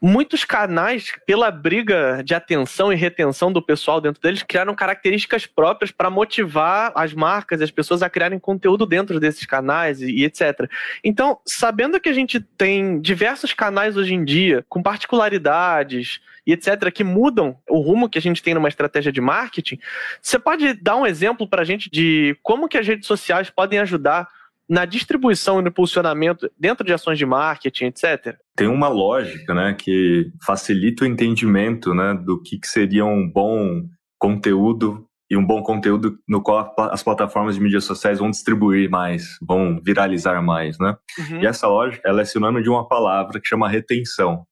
muitos 0.00 0.44
canais, 0.44 1.12
pela 1.26 1.50
briga 1.50 2.22
de 2.24 2.34
atenção 2.34 2.92
e 2.92 2.96
retenção 2.96 3.52
do 3.52 3.62
pessoal 3.62 4.00
dentro 4.00 4.20
deles, 4.20 4.42
criaram 4.42 4.74
características 4.74 5.46
próprias 5.46 5.90
para 5.90 6.10
motivar 6.10 6.92
as 6.94 7.12
marcas 7.12 7.60
e 7.60 7.64
as 7.64 7.70
pessoas 7.70 8.02
a 8.02 8.10
criarem 8.10 8.38
conteúdo 8.38 8.86
dentro 8.86 9.18
desses 9.18 9.46
canais 9.46 10.00
e, 10.00 10.10
e 10.10 10.24
etc. 10.24 10.68
Então, 11.02 11.38
sabendo 11.46 12.00
que 12.00 12.08
a 12.08 12.12
gente 12.12 12.40
tem 12.40 13.00
diversos 13.00 13.52
canais 13.52 13.96
hoje 13.96 14.14
em 14.14 14.24
dia 14.24 14.64
com 14.68 14.82
particularidades 14.82 16.20
e 16.46 16.52
etc., 16.52 16.92
que 16.92 17.02
mudam 17.02 17.56
o 17.68 17.80
rumo 17.80 18.08
que 18.08 18.18
a 18.18 18.22
gente 18.22 18.42
tem 18.42 18.54
numa 18.54 18.68
estratégia 18.68 19.10
de 19.10 19.20
marketing, 19.20 19.78
você 20.20 20.38
pode 20.38 20.74
dar 20.74 20.96
um 20.96 21.06
exemplo 21.06 21.48
para 21.48 21.62
a 21.62 21.64
gente 21.64 21.90
de 21.90 22.36
como 22.42 22.68
que 22.68 22.76
as 22.76 22.86
redes 22.86 23.06
sociais 23.06 23.48
podem 23.48 23.78
ajudar 23.78 24.28
na 24.68 24.84
distribuição 24.84 25.58
e 25.58 25.62
no 25.62 25.68
impulsionamento 25.68 26.50
dentro 26.58 26.84
de 26.84 26.92
ações 26.92 27.18
de 27.18 27.26
marketing, 27.26 27.86
etc? 27.86 28.36
Tem 28.56 28.66
uma 28.66 28.88
lógica, 28.88 29.54
né, 29.54 29.74
que 29.74 30.30
facilita 30.44 31.04
o 31.04 31.06
entendimento, 31.06 31.94
né, 31.94 32.14
do 32.14 32.40
que, 32.40 32.58
que 32.58 32.66
seria 32.66 33.04
um 33.04 33.30
bom 33.30 33.82
conteúdo 34.18 35.06
e 35.30 35.36
um 35.36 35.44
bom 35.44 35.62
conteúdo 35.62 36.18
no 36.28 36.42
qual 36.42 36.74
as 36.78 37.02
plataformas 37.02 37.56
de 37.56 37.60
mídias 37.60 37.84
sociais 37.84 38.18
vão 38.18 38.30
distribuir 38.30 38.90
mais, 38.90 39.38
vão 39.42 39.80
viralizar 39.82 40.40
mais, 40.42 40.78
né? 40.78 40.96
Uhum. 41.18 41.42
E 41.42 41.46
essa 41.46 41.66
lógica, 41.66 42.06
ela 42.08 42.20
é 42.20 42.24
sinônimo 42.24 42.62
de 42.62 42.68
uma 42.68 42.86
palavra 42.86 43.40
que 43.40 43.48
chama 43.48 43.68
retenção. 43.68 44.44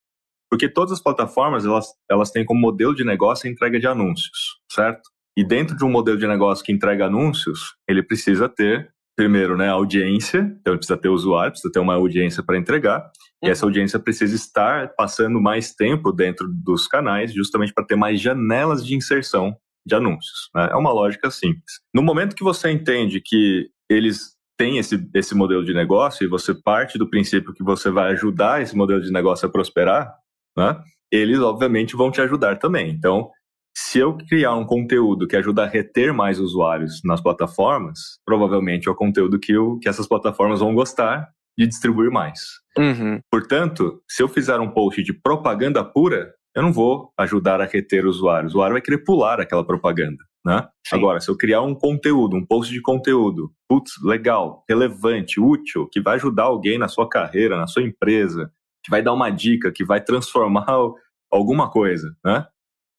Porque 0.50 0.68
todas 0.68 0.92
as 0.92 1.02
plataformas, 1.02 1.64
elas, 1.64 1.86
elas 2.10 2.30
têm 2.30 2.44
como 2.44 2.60
modelo 2.60 2.94
de 2.94 3.04
negócio 3.04 3.48
a 3.48 3.52
entrega 3.52 3.78
de 3.78 3.86
anúncios, 3.86 4.58
certo? 4.70 5.02
E 5.36 5.44
dentro 5.44 5.76
de 5.76 5.84
um 5.84 5.90
modelo 5.90 6.18
de 6.18 6.26
negócio 6.26 6.64
que 6.64 6.72
entrega 6.72 7.06
anúncios, 7.06 7.74
ele 7.88 8.02
precisa 8.02 8.48
ter 8.48 8.92
primeiro, 9.16 9.56
né, 9.56 9.68
audiência, 9.68 10.40
então 10.60 10.76
precisa 10.76 10.96
ter 10.96 11.08
usuário, 11.08 11.52
precisa 11.52 11.72
ter 11.72 11.80
uma 11.80 11.94
audiência 11.94 12.42
para 12.42 12.56
entregar, 12.56 13.00
uhum. 13.00 13.48
e 13.48 13.50
essa 13.50 13.66
audiência 13.66 13.98
precisa 13.98 14.34
estar 14.34 14.94
passando 14.94 15.40
mais 15.40 15.74
tempo 15.74 16.12
dentro 16.12 16.48
dos 16.48 16.86
canais, 16.86 17.32
justamente 17.32 17.72
para 17.72 17.84
ter 17.84 17.96
mais 17.96 18.20
janelas 18.20 18.84
de 18.84 18.94
inserção 18.94 19.56
de 19.86 19.94
anúncios. 19.94 20.48
Né? 20.54 20.68
É 20.72 20.76
uma 20.76 20.92
lógica 20.92 21.30
simples. 21.30 21.80
No 21.94 22.02
momento 22.02 22.36
que 22.36 22.44
você 22.44 22.70
entende 22.70 23.20
que 23.20 23.68
eles 23.90 24.32
têm 24.56 24.78
esse, 24.78 25.08
esse 25.14 25.34
modelo 25.34 25.64
de 25.64 25.74
negócio 25.74 26.24
e 26.24 26.28
você 26.28 26.54
parte 26.54 26.98
do 26.98 27.08
princípio 27.08 27.52
que 27.52 27.64
você 27.64 27.90
vai 27.90 28.12
ajudar 28.12 28.62
esse 28.62 28.76
modelo 28.76 29.02
de 29.02 29.10
negócio 29.10 29.46
a 29.46 29.50
prosperar, 29.50 30.14
né? 30.56 30.80
eles 31.10 31.40
obviamente 31.40 31.96
vão 31.96 32.10
te 32.10 32.20
ajudar 32.20 32.58
também. 32.58 32.90
Então, 32.90 33.30
se 33.74 33.98
eu 33.98 34.16
criar 34.28 34.54
um 34.54 34.64
conteúdo 34.64 35.26
que 35.26 35.36
ajuda 35.36 35.64
a 35.64 35.68
reter 35.68 36.12
mais 36.12 36.38
usuários 36.38 37.00
nas 37.04 37.20
plataformas, 37.20 38.18
provavelmente 38.24 38.88
é 38.88 38.90
o 38.90 38.96
conteúdo 38.96 39.38
que, 39.38 39.52
eu, 39.52 39.78
que 39.80 39.88
essas 39.88 40.06
plataformas 40.06 40.60
vão 40.60 40.74
gostar 40.74 41.28
de 41.56 41.66
distribuir 41.66 42.10
mais. 42.10 42.40
Uhum. 42.78 43.20
Portanto, 43.30 44.00
se 44.08 44.22
eu 44.22 44.28
fizer 44.28 44.58
um 44.58 44.70
post 44.70 45.02
de 45.02 45.12
propaganda 45.12 45.84
pura, 45.84 46.32
eu 46.54 46.62
não 46.62 46.72
vou 46.72 47.12
ajudar 47.18 47.60
a 47.60 47.66
reter 47.66 48.06
usuários. 48.06 48.52
O 48.52 48.56
usuário 48.56 48.74
vai 48.74 48.82
querer 48.82 48.98
pular 48.98 49.40
aquela 49.40 49.64
propaganda. 49.64 50.22
Né? 50.44 50.66
Agora, 50.92 51.20
se 51.20 51.30
eu 51.30 51.36
criar 51.36 51.62
um 51.62 51.74
conteúdo, 51.74 52.36
um 52.36 52.44
post 52.44 52.72
de 52.72 52.80
conteúdo, 52.80 53.52
putz, 53.68 53.92
legal, 54.02 54.64
relevante, 54.68 55.40
útil, 55.40 55.88
que 55.90 56.00
vai 56.00 56.16
ajudar 56.16 56.44
alguém 56.44 56.78
na 56.78 56.88
sua 56.88 57.08
carreira, 57.08 57.56
na 57.56 57.66
sua 57.66 57.82
empresa, 57.82 58.50
que 58.82 58.90
vai 58.90 59.02
dar 59.02 59.12
uma 59.12 59.30
dica, 59.30 59.70
que 59.70 59.84
vai 59.84 60.00
transformar 60.00 60.66
alguma 61.30 61.70
coisa, 61.70 62.14
né? 62.24 62.46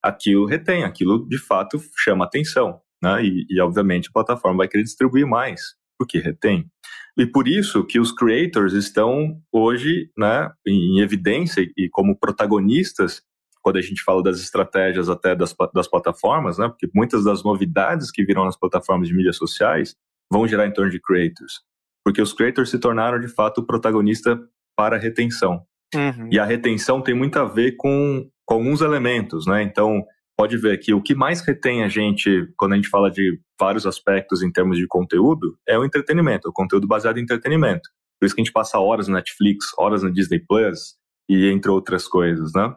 Aquilo 0.04 0.46
retém, 0.46 0.84
aquilo 0.84 1.28
de 1.28 1.38
fato 1.38 1.80
chama 1.98 2.26
atenção. 2.26 2.82
Né? 3.02 3.26
E, 3.26 3.46
e, 3.50 3.62
obviamente, 3.62 4.10
a 4.10 4.14
plataforma 4.14 4.58
vai 4.58 4.68
querer 4.68 4.84
distribuir 4.84 5.26
mais, 5.26 5.62
porque 5.98 6.20
retém. 6.20 6.70
E 7.18 7.26
por 7.26 7.48
isso 7.48 7.86
que 7.86 8.00
os 8.00 8.12
creators 8.12 8.74
estão 8.74 9.40
hoje 9.52 10.10
né, 10.18 10.52
em 10.66 11.00
evidência 11.00 11.62
e 11.78 11.88
como 11.90 12.18
protagonistas 12.18 13.22
quando 13.62 13.78
a 13.78 13.82
gente 13.82 14.04
fala 14.04 14.22
das 14.22 14.42
estratégias 14.42 15.10
até 15.10 15.34
das, 15.34 15.56
das 15.74 15.88
plataformas, 15.88 16.58
né? 16.58 16.68
porque 16.68 16.90
muitas 16.94 17.24
das 17.24 17.44
novidades 17.44 18.12
que 18.12 18.26
virão 18.26 18.44
nas 18.44 18.58
plataformas 18.58 19.08
de 19.08 19.14
mídias 19.16 19.38
sociais 19.38 19.96
vão 20.30 20.46
girar 20.46 20.68
em 20.68 20.74
torno 20.74 20.92
de 20.92 21.00
creators. 21.00 21.62
Porque 22.04 22.22
os 22.22 22.34
creators 22.34 22.70
se 22.70 22.78
tornaram, 22.78 23.20
de 23.22 23.30
fato, 23.30 23.62
o 23.62 23.66
protagonista 23.66 24.38
para 24.76 24.98
a 24.98 25.00
retenção. 25.00 25.66
Uhum. 25.96 26.28
E 26.30 26.38
a 26.38 26.44
retenção 26.44 27.02
tem 27.02 27.16
muito 27.16 27.40
a 27.40 27.46
ver 27.46 27.78
com 27.78 28.30
com 28.46 28.56
alguns 28.56 28.82
elementos, 28.82 29.46
né? 29.46 29.64
Então, 29.64 30.04
pode 30.38 30.58
ver 30.58 30.78
que 30.80 30.94
o 30.94 31.02
que 31.02 31.16
mais 31.16 31.42
retém 31.42 31.84
a 31.84 31.90
gente 31.90 32.48
quando 32.58 32.74
a 32.74 32.76
gente 32.76 32.90
fala 32.90 33.10
de 33.10 33.40
vários 33.60 33.86
aspectos 33.86 34.42
em 34.42 34.52
termos 34.52 34.78
de 34.78 34.88
conteúdo 34.88 35.58
é 35.68 35.78
o 35.78 35.86
entretenimento, 35.86 36.50
o 36.50 36.54
conteúdo 36.54 36.88
baseado 36.88 37.18
em 37.18 37.22
entretenimento. 37.22 37.90
Por 38.20 38.26
isso 38.26 38.36
que 38.36 38.42
a 38.42 38.44
gente 38.44 38.54
passa 38.54 38.80
horas 38.80 39.08
no 39.08 39.16
Netflix, 39.16 39.68
horas 39.78 40.04
no 40.04 40.12
Disney 40.12 40.40
Plus 40.40 40.96
e 41.30 41.48
entre 41.48 41.70
outras 41.70 42.08
coisas, 42.08 42.52
né? 42.54 42.74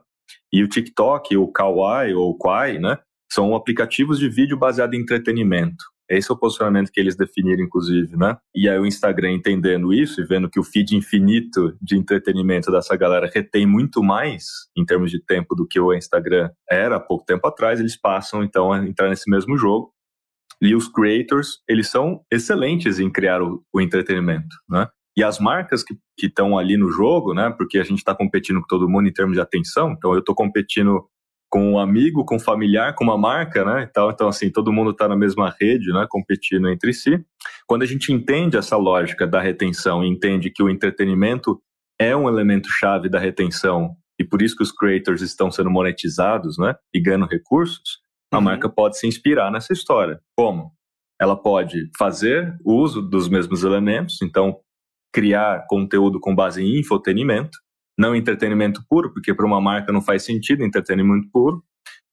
E 0.52 0.62
o 0.62 0.68
TikTok, 0.68 1.36
o 1.36 1.48
Kawaii 1.48 2.14
ou 2.14 2.30
o 2.30 2.38
Quai, 2.38 2.78
né? 2.78 2.98
São 3.32 3.54
aplicativos 3.54 4.18
de 4.18 4.28
vídeo 4.28 4.56
baseado 4.56 4.94
em 4.94 5.00
entretenimento. 5.00 5.84
Esse 6.08 6.30
é 6.30 6.34
o 6.34 6.38
posicionamento 6.38 6.90
que 6.92 7.00
eles 7.00 7.16
definiram, 7.16 7.62
inclusive, 7.62 8.16
né? 8.16 8.36
E 8.54 8.68
aí 8.68 8.78
o 8.78 8.86
Instagram 8.86 9.32
entendendo 9.32 9.92
isso 9.92 10.20
e 10.20 10.24
vendo 10.24 10.48
que 10.48 10.60
o 10.60 10.64
feed 10.64 10.96
infinito 10.96 11.76
de 11.82 11.96
entretenimento 11.96 12.70
dessa 12.70 12.96
galera 12.96 13.30
retém 13.32 13.66
muito 13.66 14.02
mais 14.02 14.44
em 14.76 14.84
termos 14.84 15.10
de 15.10 15.20
tempo 15.20 15.54
do 15.54 15.66
que 15.66 15.80
o 15.80 15.92
Instagram 15.92 16.50
era 16.70 16.96
há 16.96 17.00
pouco 17.00 17.24
tempo 17.24 17.46
atrás, 17.46 17.80
eles 17.80 17.96
passam 18.00 18.42
então 18.44 18.72
a 18.72 18.86
entrar 18.86 19.08
nesse 19.08 19.28
mesmo 19.30 19.56
jogo. 19.56 19.92
E 20.60 20.74
os 20.74 20.88
creators, 20.88 21.60
eles 21.68 21.88
são 21.88 22.22
excelentes 22.32 22.98
em 22.98 23.10
criar 23.10 23.42
o, 23.42 23.62
o 23.72 23.80
entretenimento, 23.80 24.56
né? 24.68 24.88
E 25.18 25.24
as 25.24 25.38
marcas 25.38 25.82
que 25.82 25.96
estão 26.22 26.58
ali 26.58 26.76
no 26.76 26.90
jogo, 26.90 27.32
né? 27.32 27.50
Porque 27.50 27.78
a 27.78 27.84
gente 27.84 27.98
está 27.98 28.14
competindo 28.14 28.60
com 28.60 28.66
todo 28.66 28.88
mundo 28.88 29.08
em 29.08 29.12
termos 29.12 29.34
de 29.34 29.40
atenção. 29.40 29.92
Então 29.92 30.12
eu 30.12 30.18
estou 30.20 30.34
competindo 30.34 31.08
com 31.56 31.72
um 31.72 31.78
amigo, 31.78 32.22
com 32.22 32.36
um 32.36 32.38
familiar, 32.38 32.94
com 32.94 33.02
uma 33.02 33.16
marca, 33.16 33.64
né? 33.64 33.88
Então, 33.90 34.10
então 34.10 34.28
assim, 34.28 34.50
todo 34.50 34.70
mundo 34.70 34.90
está 34.90 35.08
na 35.08 35.16
mesma 35.16 35.56
rede, 35.58 35.90
né? 35.90 36.06
Competindo 36.06 36.68
entre 36.68 36.92
si. 36.92 37.18
Quando 37.66 37.80
a 37.80 37.86
gente 37.86 38.12
entende 38.12 38.58
essa 38.58 38.76
lógica 38.76 39.26
da 39.26 39.40
retenção 39.40 40.04
e 40.04 40.06
entende 40.06 40.50
que 40.50 40.62
o 40.62 40.68
entretenimento 40.68 41.58
é 41.98 42.14
um 42.14 42.28
elemento 42.28 42.68
chave 42.68 43.08
da 43.08 43.18
retenção 43.18 43.96
e 44.20 44.24
por 44.24 44.42
isso 44.42 44.54
que 44.54 44.62
os 44.62 44.70
creators 44.70 45.22
estão 45.22 45.50
sendo 45.50 45.70
monetizados, 45.70 46.58
né? 46.58 46.76
E 46.92 47.00
ganhando 47.00 47.24
recursos, 47.24 48.00
a 48.30 48.36
uhum. 48.36 48.44
marca 48.44 48.68
pode 48.68 48.98
se 48.98 49.06
inspirar 49.06 49.50
nessa 49.50 49.72
história. 49.72 50.20
Como? 50.36 50.72
Ela 51.18 51.40
pode 51.40 51.88
fazer 51.96 52.54
uso 52.66 53.00
dos 53.00 53.30
mesmos 53.30 53.64
elementos, 53.64 54.20
então 54.20 54.58
criar 55.10 55.64
conteúdo 55.66 56.20
com 56.20 56.34
base 56.34 56.62
em 56.62 56.80
infotenimento, 56.80 57.56
não 57.98 58.14
entretenimento 58.14 58.84
puro, 58.88 59.12
porque 59.12 59.34
para 59.34 59.46
uma 59.46 59.60
marca 59.60 59.92
não 59.92 60.02
faz 60.02 60.24
sentido 60.24 60.64
entretenimento 60.64 61.28
puro, 61.32 61.62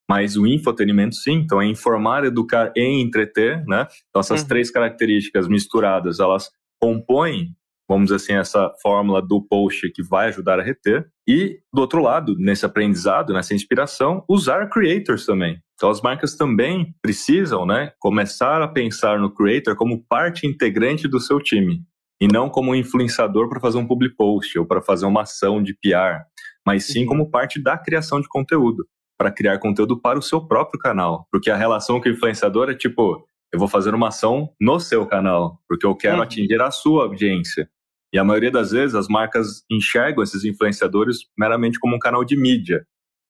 mas 0.10 0.36
o 0.38 0.46
infotenimento 0.46 1.16
sim, 1.16 1.34
então 1.34 1.62
é 1.62 1.66
informar, 1.66 2.26
educar 2.26 2.72
e 2.76 3.02
entreter, 3.02 3.64
né? 3.66 3.88
Então 4.10 4.20
essas 4.20 4.42
uhum. 4.42 4.48
três 4.48 4.70
características 4.70 5.48
misturadas, 5.48 6.20
elas 6.20 6.50
compõem, 6.80 7.56
vamos 7.88 8.06
dizer 8.06 8.16
assim, 8.16 8.34
essa 8.34 8.72
fórmula 8.82 9.22
do 9.22 9.42
post 9.42 9.90
que 9.92 10.04
vai 10.04 10.28
ajudar 10.28 10.60
a 10.60 10.64
reter. 10.64 11.08
E 11.28 11.60
do 11.74 11.80
outro 11.80 12.02
lado, 12.02 12.36
nesse 12.38 12.66
aprendizado, 12.66 13.34
nessa 13.34 13.54
inspiração, 13.54 14.26
usar 14.30 14.70
creators 14.70 15.26
também. 15.26 15.58
Então 15.76 15.90
as 15.90 16.02
marcas 16.02 16.36
também 16.36 16.94
precisam, 17.02 17.66
né, 17.66 17.92
começar 18.00 18.62
a 18.62 18.68
pensar 18.68 19.20
no 19.20 19.34
creator 19.34 19.76
como 19.76 20.04
parte 20.08 20.46
integrante 20.46 21.08
do 21.08 21.20
seu 21.20 21.40
time 21.40 21.82
e 22.24 22.28
não 22.32 22.50
como 22.50 22.72
um 22.72 22.76
influenciador 22.76 23.50
para 23.50 23.60
fazer 23.60 23.78
um 23.78 23.86
public 23.86 24.16
post 24.16 24.58
ou 24.58 24.66
para 24.66 24.82
fazer 24.82 25.06
uma 25.06 25.24
ação 25.24 25.62
de 25.62 25.74
PR, 25.74 26.24
mas 26.66 26.86
sim 26.86 27.02
uhum. 27.02 27.08
como 27.08 27.30
parte 27.30 27.62
da 27.62 27.78
criação 27.78 28.22
de 28.22 28.30
conteúdo, 28.30 28.88
para 29.18 29.30
criar 29.30 29.60
conteúdo 29.60 30.00
para 30.00 30.18
o 30.18 30.22
seu 30.22 30.40
próprio 30.40 30.80
canal, 30.80 31.28
porque 31.30 31.52
a 31.52 31.58
relação 31.58 32.00
com 32.00 32.08
o 32.08 32.12
influenciador 32.14 32.70
é 32.70 32.76
tipo, 32.76 33.28
eu 33.52 33.60
vou 33.60 33.68
fazer 33.68 33.94
uma 33.94 34.08
ação 34.08 34.50
no 34.58 34.80
seu 34.80 35.06
canal, 35.06 35.60
porque 35.68 35.86
eu 35.86 35.94
quero 35.98 36.16
uhum. 36.16 36.22
atingir 36.22 36.62
a 36.62 36.72
sua 36.72 37.04
audiência. 37.04 37.70
E 38.14 38.18
a 38.18 38.24
maioria 38.24 38.52
das 38.52 38.72
vezes 38.72 38.96
as 38.96 39.10
marcas 39.10 39.66
enxergam 39.70 40.24
esses 40.24 40.46
influenciadores 40.46 41.18
meramente 41.38 41.78
como 41.78 41.98
um 41.98 42.00
canal 42.00 42.24
de 42.24 42.38
mídia 42.38 42.86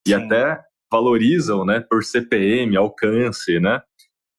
e 0.06 0.12
sim. 0.12 0.16
até 0.16 0.62
valorizam, 0.92 1.66
né, 1.66 1.80
por 1.80 2.04
CPM, 2.04 2.78
alcance, 2.78 3.60
né? 3.60 3.82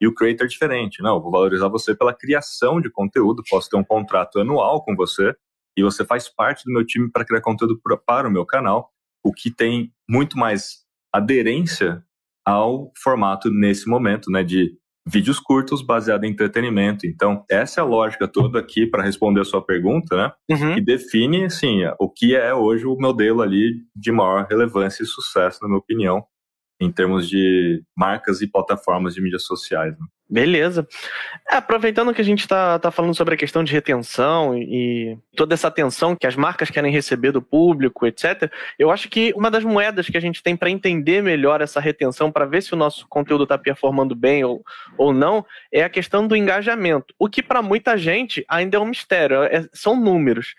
E 0.04 0.06
o 0.06 0.14
creator 0.14 0.44
é 0.44 0.48
diferente. 0.48 1.02
Não, 1.02 1.16
eu 1.16 1.22
vou 1.22 1.30
valorizar 1.30 1.66
você 1.68 1.96
pela 1.96 2.12
criação 2.12 2.78
de 2.78 2.90
conteúdo, 2.90 3.42
posso 3.48 3.70
ter 3.70 3.78
um 3.78 3.82
contrato 3.82 4.38
anual 4.38 4.84
com 4.84 4.94
você 4.94 5.34
e 5.74 5.82
você 5.82 6.04
faz 6.04 6.28
parte 6.28 6.62
do 6.66 6.72
meu 6.74 6.84
time 6.84 7.10
para 7.10 7.24
criar 7.24 7.40
conteúdo 7.40 7.80
para 8.06 8.28
o 8.28 8.30
meu 8.30 8.44
canal, 8.44 8.90
o 9.24 9.32
que 9.32 9.50
tem 9.50 9.90
muito 10.06 10.36
mais 10.38 10.84
aderência 11.10 12.04
ao 12.46 12.92
formato 13.02 13.50
nesse 13.50 13.88
momento, 13.88 14.30
né, 14.30 14.44
de 14.44 14.76
vídeos 15.08 15.40
curtos 15.40 15.80
baseado 15.80 16.24
em 16.24 16.32
entretenimento. 16.32 17.06
Então, 17.06 17.42
essa 17.50 17.80
é 17.80 17.82
a 17.82 17.86
lógica 17.86 18.28
toda 18.28 18.58
aqui 18.58 18.86
para 18.86 19.02
responder 19.02 19.40
a 19.40 19.44
sua 19.44 19.64
pergunta, 19.64 20.14
né? 20.16 20.32
Uhum. 20.50 20.74
Que 20.74 20.82
define, 20.82 21.44
assim, 21.44 21.80
o 21.98 22.10
que 22.10 22.36
é 22.36 22.54
hoje 22.54 22.84
o 22.84 22.96
modelo 22.98 23.40
ali 23.40 23.72
de 23.96 24.12
maior 24.12 24.46
relevância 24.48 25.02
e 25.02 25.06
sucesso, 25.06 25.60
na 25.62 25.68
minha 25.68 25.78
opinião, 25.78 26.24
em 26.84 26.92
termos 26.92 27.28
de 27.28 27.82
marcas 27.96 28.40
e 28.40 28.46
plataformas 28.46 29.14
de 29.14 29.22
mídias 29.22 29.44
sociais. 29.44 29.92
Né? 29.98 30.06
Beleza. 30.28 30.88
É, 31.50 31.56
aproveitando 31.56 32.12
que 32.14 32.20
a 32.20 32.24
gente 32.24 32.40
está 32.40 32.78
tá 32.78 32.90
falando 32.90 33.14
sobre 33.14 33.34
a 33.34 33.36
questão 33.36 33.62
de 33.62 33.72
retenção 33.72 34.56
e 34.56 35.18
toda 35.36 35.52
essa 35.52 35.68
atenção 35.68 36.16
que 36.16 36.26
as 36.26 36.34
marcas 36.34 36.70
querem 36.70 36.90
receber 36.90 37.30
do 37.30 37.42
público, 37.42 38.06
etc., 38.06 38.50
eu 38.78 38.90
acho 38.90 39.08
que 39.10 39.34
uma 39.36 39.50
das 39.50 39.62
moedas 39.62 40.08
que 40.08 40.16
a 40.16 40.20
gente 40.20 40.42
tem 40.42 40.56
para 40.56 40.70
entender 40.70 41.22
melhor 41.22 41.60
essa 41.60 41.78
retenção, 41.78 42.32
para 42.32 42.46
ver 42.46 42.62
se 42.62 42.72
o 42.72 42.76
nosso 42.76 43.06
conteúdo 43.06 43.44
está 43.44 43.58
performando 43.58 44.14
bem 44.14 44.42
ou, 44.42 44.64
ou 44.96 45.12
não, 45.12 45.44
é 45.70 45.84
a 45.84 45.90
questão 45.90 46.26
do 46.26 46.34
engajamento. 46.34 47.14
O 47.18 47.28
que 47.28 47.42
para 47.42 47.60
muita 47.60 47.96
gente 47.98 48.44
ainda 48.48 48.78
é 48.78 48.80
um 48.80 48.86
mistério, 48.86 49.42
é, 49.42 49.68
são 49.74 49.94
números. 49.94 50.54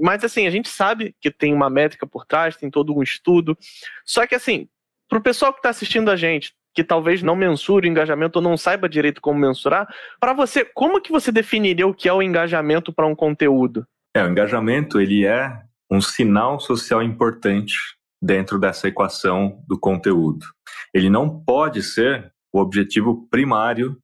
Mas 0.00 0.22
assim, 0.22 0.46
a 0.46 0.50
gente 0.50 0.68
sabe 0.68 1.14
que 1.20 1.30
tem 1.30 1.52
uma 1.52 1.68
métrica 1.68 2.06
por 2.06 2.24
trás, 2.24 2.56
tem 2.56 2.70
todo 2.70 2.96
um 2.96 3.02
estudo. 3.02 3.58
Só 4.04 4.26
que 4.26 4.34
assim, 4.34 4.68
para 5.12 5.18
o 5.18 5.22
pessoal 5.22 5.52
que 5.52 5.58
está 5.58 5.68
assistindo 5.68 6.10
a 6.10 6.16
gente, 6.16 6.54
que 6.74 6.82
talvez 6.82 7.22
não 7.22 7.36
mensure 7.36 7.86
o 7.86 7.90
engajamento 7.90 8.38
ou 8.38 8.42
não 8.42 8.56
saiba 8.56 8.88
direito 8.88 9.20
como 9.20 9.38
mensurar, 9.38 9.86
para 10.18 10.32
você, 10.32 10.64
como 10.64 11.02
que 11.02 11.12
você 11.12 11.30
definiria 11.30 11.86
o 11.86 11.92
que 11.92 12.08
é 12.08 12.12
o 12.14 12.22
engajamento 12.22 12.94
para 12.94 13.06
um 13.06 13.14
conteúdo? 13.14 13.86
É, 14.16 14.24
o 14.24 14.30
engajamento 14.30 14.98
ele 14.98 15.26
é 15.26 15.54
um 15.90 16.00
sinal 16.00 16.58
social 16.58 17.02
importante 17.02 17.74
dentro 18.22 18.58
dessa 18.58 18.88
equação 18.88 19.62
do 19.68 19.78
conteúdo. 19.78 20.46
Ele 20.94 21.10
não 21.10 21.44
pode 21.44 21.82
ser 21.82 22.32
o 22.50 22.58
objetivo 22.58 23.28
primário 23.28 23.98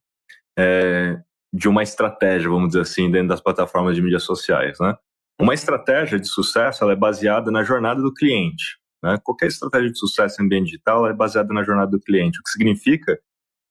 é, 0.55 1.19
de 1.51 1.67
uma 1.67 1.81
estratégia, 1.81 2.51
vamos 2.51 2.67
dizer 2.67 2.81
assim, 2.81 3.09
dentro 3.09 3.29
das 3.29 3.41
plataformas 3.41 3.95
de 3.95 4.01
mídias 4.03 4.21
sociais. 4.21 4.77
Né? 4.79 4.95
Uma 5.41 5.55
estratégia 5.55 6.19
de 6.19 6.27
sucesso 6.27 6.83
ela 6.83 6.93
é 6.93 6.95
baseada 6.95 7.49
na 7.49 7.63
jornada 7.63 7.99
do 7.99 8.13
cliente. 8.13 8.77
Né? 9.03 9.17
Qualquer 9.23 9.47
estratégia 9.47 9.91
de 9.91 9.97
sucesso 9.97 10.41
em 10.41 10.45
ambiente 10.45 10.65
digital 10.65 11.07
é 11.07 11.13
baseada 11.13 11.53
na 11.53 11.63
jornada 11.63 11.91
do 11.91 11.99
cliente, 11.99 12.39
o 12.39 12.43
que 12.43 12.51
significa 12.51 13.19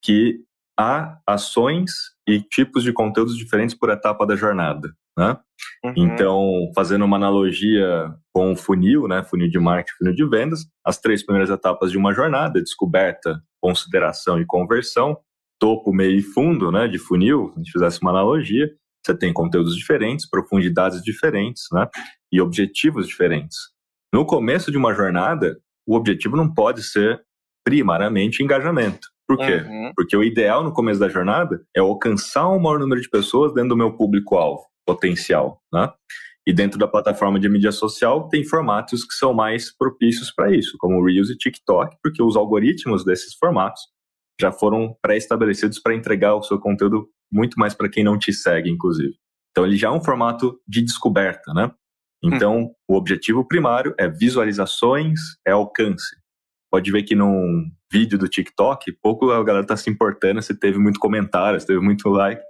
que 0.03 0.41
há 0.79 1.19
ações 1.27 1.91
e 2.27 2.41
tipos 2.41 2.85
de 2.85 2.93
conteúdos 2.93 3.37
diferentes 3.37 3.75
por 3.75 3.91
etapa 3.91 4.25
da 4.27 4.37
jornada. 4.37 4.89
Né? 5.19 5.37
Uhum. 5.85 5.95
Então, 5.97 6.71
fazendo 6.75 7.05
uma 7.05 7.17
analogia 7.17 8.15
com 8.33 8.53
o 8.53 8.57
funil, 8.57 9.09
né, 9.09 9.25
funil 9.25 9.51
de 9.51 9.59
marketing, 9.59 9.97
funil 9.99 10.15
de 10.15 10.29
vendas, 10.29 10.61
as 10.85 10.99
três 10.99 11.25
primeiras 11.25 11.51
etapas 11.51 11.91
de 11.91 11.99
uma 11.99 12.15
jornada, 12.15 12.63
descoberta, 12.63 13.43
consideração 13.61 14.41
e 14.41 14.47
conversão, 14.47 15.19
topo, 15.59 15.93
meio 15.93 16.17
e 16.17 16.23
fundo 16.23 16.71
né, 16.71 16.87
de 16.87 16.99
funil, 16.99 17.49
se 17.49 17.55
a 17.55 17.59
gente 17.59 17.73
fizesse 17.73 18.01
uma 18.01 18.13
analogia, 18.13 18.71
você 19.05 19.17
tem 19.17 19.33
conteúdos 19.33 19.77
diferentes, 19.77 20.29
profundidades 20.29 21.03
diferentes 21.03 21.65
né, 21.73 21.89
e 22.31 22.41
objetivos 22.41 23.09
diferentes. 23.09 23.57
No 24.13 24.25
começo 24.25 24.71
de 24.71 24.79
uma 24.79 24.95
jornada, 24.95 25.59
o 25.87 25.95
objetivo 25.95 26.37
não 26.37 26.53
pode 26.53 26.83
ser 26.83 27.23
primariamente 27.65 28.43
engajamento. 28.43 29.09
Por 29.27 29.37
quê? 29.37 29.57
Uhum. 29.57 29.93
Porque 29.95 30.17
o 30.17 30.25
ideal 30.25 30.65
no 30.65 30.73
começo 30.73 30.99
da 30.99 31.09
jornada 31.09 31.63
é 31.77 31.81
alcançar 31.81 32.49
o 32.49 32.59
maior 32.59 32.79
número 32.79 33.01
de 33.01 33.11
pessoas 33.11 33.53
dentro 33.53 33.71
do 33.71 33.77
meu 33.77 33.93
público-alvo 33.93 34.65
potencial, 34.87 35.61
né? 35.71 35.93
E 36.47 36.53
dentro 36.53 36.79
da 36.79 36.89
plataforma 36.89 37.39
de 37.39 37.47
mídia 37.47 37.71
social 37.71 38.27
tem 38.31 38.43
formatos 38.43 39.05
que 39.05 39.13
são 39.13 39.35
mais 39.35 39.71
propícios 39.77 40.33
para 40.35 40.51
isso, 40.51 40.79
como 40.79 40.97
o 40.97 41.05
Reels 41.05 41.29
e 41.29 41.37
TikTok, 41.37 41.99
porque 42.03 42.23
os 42.23 42.37
algoritmos 42.37 43.05
desses 43.05 43.35
formatos 43.35 43.83
já 44.41 44.51
foram 44.51 44.97
pré-estabelecidos 45.03 45.79
para 45.79 45.95
entregar 45.95 46.35
o 46.35 46.43
seu 46.43 46.59
conteúdo 46.59 47.07
muito 47.31 47.59
mais 47.59 47.75
para 47.75 47.91
quem 47.91 48.03
não 48.03 48.19
te 48.19 48.33
segue, 48.33 48.71
inclusive. 48.71 49.15
Então 49.51 49.67
ele 49.67 49.77
já 49.77 49.89
é 49.89 49.91
um 49.91 50.03
formato 50.03 50.59
de 50.67 50.81
descoberta, 50.81 51.53
né? 51.53 51.71
Então, 52.23 52.63
hum. 52.63 52.75
o 52.89 52.97
objetivo 52.97 53.47
primário 53.47 53.95
é 53.99 54.09
visualizações, 54.09 55.21
é 55.47 55.53
alcance. 55.53 56.17
Pode 56.71 56.91
ver 56.91 57.03
que 57.05 57.15
num 57.15 57.71
vídeo 57.91 58.19
do 58.19 58.29
TikTok, 58.29 58.93
pouco 59.03 59.31
a 59.31 59.43
galera 59.43 59.65
está 59.65 59.77
se 59.77 59.89
importando 59.89 60.43
se 60.43 60.59
teve 60.59 60.79
muito 60.79 61.01
comentário, 61.01 61.59
se 61.59 61.67
teve 61.67 61.81
muito 61.81 62.09
like. 62.09 62.43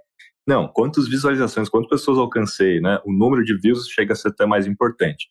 Não, 0.47 0.67
quantas 0.67 1.07
visualizações, 1.07 1.69
quantas 1.69 1.89
pessoas 1.89 2.17
alcancei, 2.17 2.81
né? 2.81 2.99
O 3.05 3.13
número 3.13 3.43
de 3.43 3.55
views 3.57 3.87
chega 3.87 4.13
a 4.13 4.15
ser 4.15 4.29
até 4.29 4.45
mais 4.45 4.65
importante. 4.65 5.29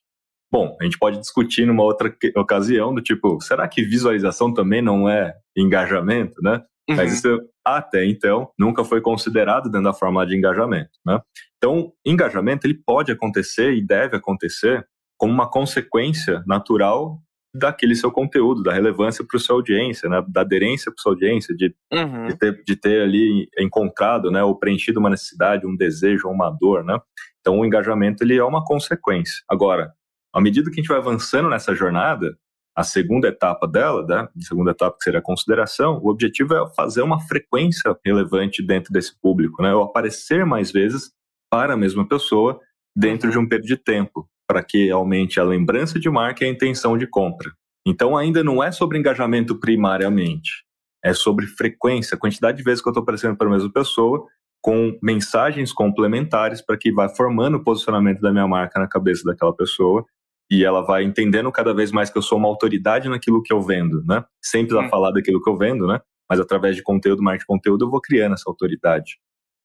Bom, 0.50 0.76
a 0.80 0.84
gente 0.84 0.98
pode 0.98 1.18
discutir 1.18 1.66
numa 1.66 1.82
outra 1.82 2.14
ocasião 2.36 2.94
do 2.94 3.02
tipo, 3.02 3.38
será 3.42 3.68
que 3.68 3.82
visualização 3.82 4.54
também 4.54 4.80
não 4.80 5.08
é 5.08 5.34
engajamento, 5.56 6.40
né? 6.40 6.62
Uhum. 6.88 6.96
Mas 6.96 7.12
isso 7.12 7.38
até 7.64 8.04
então 8.06 8.50
nunca 8.58 8.82
foi 8.82 9.00
considerado 9.00 9.64
dentro 9.64 9.84
da 9.84 9.92
forma 9.92 10.26
de 10.26 10.36
engajamento, 10.36 10.90
né? 11.04 11.20
Então, 11.58 11.92
engajamento 12.04 12.66
ele 12.66 12.74
pode 12.74 13.12
acontecer 13.12 13.74
e 13.74 13.84
deve 13.84 14.16
acontecer 14.16 14.86
como 15.18 15.32
uma 15.32 15.50
consequência 15.50 16.42
natural 16.46 17.20
daquele 17.54 17.94
seu 17.94 18.10
conteúdo, 18.10 18.62
da 18.62 18.72
relevância 18.72 19.24
para 19.26 19.38
sua 19.38 19.56
audiência, 19.56 20.08
né? 20.08 20.22
da 20.28 20.42
aderência 20.42 20.92
para 20.92 21.02
sua 21.02 21.12
audiência, 21.12 21.54
de, 21.56 21.74
uhum. 21.92 22.26
de, 22.28 22.38
ter, 22.38 22.62
de 22.62 22.76
ter 22.76 23.02
ali 23.02 23.48
encontrado, 23.58 24.30
né, 24.30 24.42
ou 24.44 24.56
preenchido 24.56 25.00
uma 25.00 25.10
necessidade, 25.10 25.66
um 25.66 25.74
desejo, 25.74 26.28
uma 26.28 26.50
dor, 26.50 26.84
né? 26.84 26.98
Então, 27.40 27.58
o 27.58 27.64
engajamento 27.64 28.22
ele 28.22 28.36
é 28.36 28.44
uma 28.44 28.64
consequência. 28.64 29.42
Agora, 29.48 29.92
à 30.32 30.40
medida 30.40 30.70
que 30.70 30.78
a 30.78 30.82
gente 30.82 30.88
vai 30.88 30.98
avançando 30.98 31.48
nessa 31.48 31.74
jornada, 31.74 32.36
a 32.78 32.84
segunda 32.84 33.26
etapa 33.26 33.66
dela, 33.66 34.06
né, 34.06 34.20
a 34.20 34.40
segunda 34.40 34.70
etapa 34.70 34.96
que 34.96 35.02
seria 35.02 35.18
a 35.18 35.22
consideração, 35.22 35.98
o 36.00 36.08
objetivo 36.08 36.54
é 36.54 36.74
fazer 36.76 37.02
uma 37.02 37.18
frequência 37.18 37.92
relevante 38.06 38.64
dentro 38.64 38.92
desse 38.92 39.20
público, 39.20 39.60
né? 39.60 39.74
Ou 39.74 39.82
aparecer 39.82 40.46
mais 40.46 40.70
vezes 40.70 41.10
para 41.50 41.74
a 41.74 41.76
mesma 41.76 42.06
pessoa 42.06 42.60
dentro 42.96 43.32
de 43.32 43.38
um 43.38 43.48
período 43.48 43.66
de 43.66 43.76
tempo, 43.76 44.30
para 44.46 44.62
que 44.62 44.92
aumente 44.92 45.40
a 45.40 45.42
lembrança 45.42 45.98
de 45.98 46.08
marca 46.08 46.44
e 46.44 46.46
a 46.46 46.50
intenção 46.52 46.96
de 46.96 47.08
compra. 47.08 47.50
Então, 47.84 48.16
ainda 48.16 48.44
não 48.44 48.62
é 48.62 48.70
sobre 48.70 48.96
engajamento 48.96 49.58
primariamente, 49.58 50.64
é 51.04 51.12
sobre 51.12 51.48
frequência, 51.48 52.16
quantidade 52.16 52.58
de 52.58 52.62
vezes 52.62 52.80
que 52.80 52.88
eu 52.88 52.92
estou 52.92 53.02
aparecendo 53.02 53.36
para 53.36 53.48
a 53.48 53.50
mesma 53.50 53.72
pessoa, 53.72 54.24
com 54.62 54.96
mensagens 55.02 55.72
complementares 55.72 56.62
para 56.62 56.78
que 56.78 56.92
vá 56.92 57.08
formando 57.08 57.56
o 57.56 57.64
posicionamento 57.64 58.20
da 58.20 58.30
minha 58.30 58.46
marca 58.46 58.78
na 58.78 58.86
cabeça 58.86 59.24
daquela 59.24 59.52
pessoa 59.52 60.06
e 60.50 60.64
ela 60.64 60.80
vai 60.82 61.04
entendendo 61.04 61.50
cada 61.52 61.74
vez 61.74 61.92
mais 61.92 62.10
que 62.10 62.16
eu 62.16 62.22
sou 62.22 62.38
uma 62.38 62.48
autoridade 62.48 63.08
naquilo 63.08 63.42
que 63.42 63.52
eu 63.52 63.60
vendo, 63.60 64.02
né? 64.04 64.24
Sempre 64.42 64.78
a 64.78 64.88
falar 64.88 65.10
daquilo 65.10 65.42
que 65.42 65.50
eu 65.50 65.56
vendo, 65.56 65.86
né? 65.86 66.00
Mas 66.28 66.40
através 66.40 66.76
de 66.76 66.82
conteúdo, 66.82 67.22
marketing 67.22 67.42
de 67.42 67.46
conteúdo, 67.46 67.84
eu 67.84 67.90
vou 67.90 68.00
criando 68.00 68.34
essa 68.34 68.48
autoridade. 68.48 69.18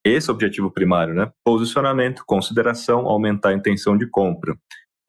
Esse 0.05 0.29
é 0.29 0.33
o 0.33 0.35
objetivo 0.35 0.69
primário, 0.69 1.13
né? 1.13 1.31
Posicionamento, 1.45 2.23
consideração, 2.25 3.07
aumentar 3.07 3.49
a 3.49 3.53
intenção 3.53 3.97
de 3.97 4.09
compra. 4.09 4.57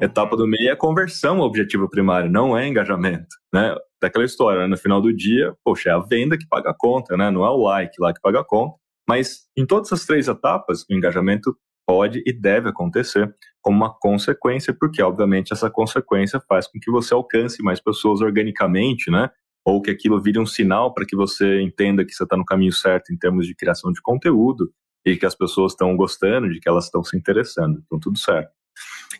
Etapa 0.01 0.37
do 0.37 0.47
meio 0.47 0.71
é 0.71 0.77
conversão, 0.77 1.39
o 1.39 1.43
objetivo 1.43 1.89
primário, 1.89 2.31
não 2.31 2.57
é 2.57 2.67
engajamento, 2.67 3.37
né? 3.53 3.75
Daquela 4.01 4.25
história, 4.25 4.63
né? 4.63 4.67
no 4.67 4.77
final 4.77 5.01
do 5.01 5.13
dia, 5.13 5.55
poxa, 5.65 5.91
é 5.91 5.93
a 5.93 5.99
venda 5.99 6.37
que 6.37 6.47
paga 6.49 6.71
a 6.71 6.75
conta, 6.77 7.17
né? 7.17 7.31
Não 7.31 7.45
é 7.45 7.51
o 7.51 7.57
like 7.57 7.95
lá 8.01 8.13
que 8.13 8.21
paga 8.21 8.41
a 8.41 8.45
conta. 8.45 8.77
Mas 9.09 9.47
em 9.57 9.67
todas 9.67 9.93
as 9.93 10.05
três 10.05 10.29
etapas, 10.29 10.83
o 10.83 10.95
engajamento 10.95 11.57
pode 11.87 12.23
e 12.27 12.33
deve 12.33 12.69
acontecer 12.69 13.35
como 13.61 13.77
uma 13.77 13.95
consequência, 13.99 14.75
porque 14.79 15.03
obviamente 15.03 15.53
essa 15.53 15.71
consequência 15.71 16.41
faz 16.49 16.67
com 16.67 16.79
que 16.79 16.91
você 16.91 17.15
alcance 17.15 17.63
mais 17.63 17.81
pessoas 17.81 18.21
organicamente, 18.21 19.11
né? 19.11 19.31
Ou 19.65 19.81
que 19.81 19.91
aquilo 19.91 20.21
vire 20.21 20.39
um 20.39 20.47
sinal 20.47 20.93
para 20.93 21.07
que 21.07 21.17
você 21.17 21.63
entenda 21.63 22.05
que 22.05 22.13
você 22.13 22.25
está 22.25 22.37
no 22.37 22.45
caminho 22.45 22.73
certo 22.73 23.13
em 23.13 23.17
termos 23.17 23.47
de 23.47 23.55
criação 23.55 23.91
de 23.91 24.03
conteúdo 24.03 24.71
e 25.07 25.17
que 25.17 25.27
as 25.27 25.35
pessoas 25.35 25.73
estão 25.73 25.97
gostando, 25.97 26.51
de 26.51 26.61
que 26.61 26.69
elas 26.69 26.85
estão 26.85 27.03
se 27.03 27.17
interessando. 27.17 27.83
Então, 27.85 27.99
tudo 27.99 28.19
certo. 28.19 28.51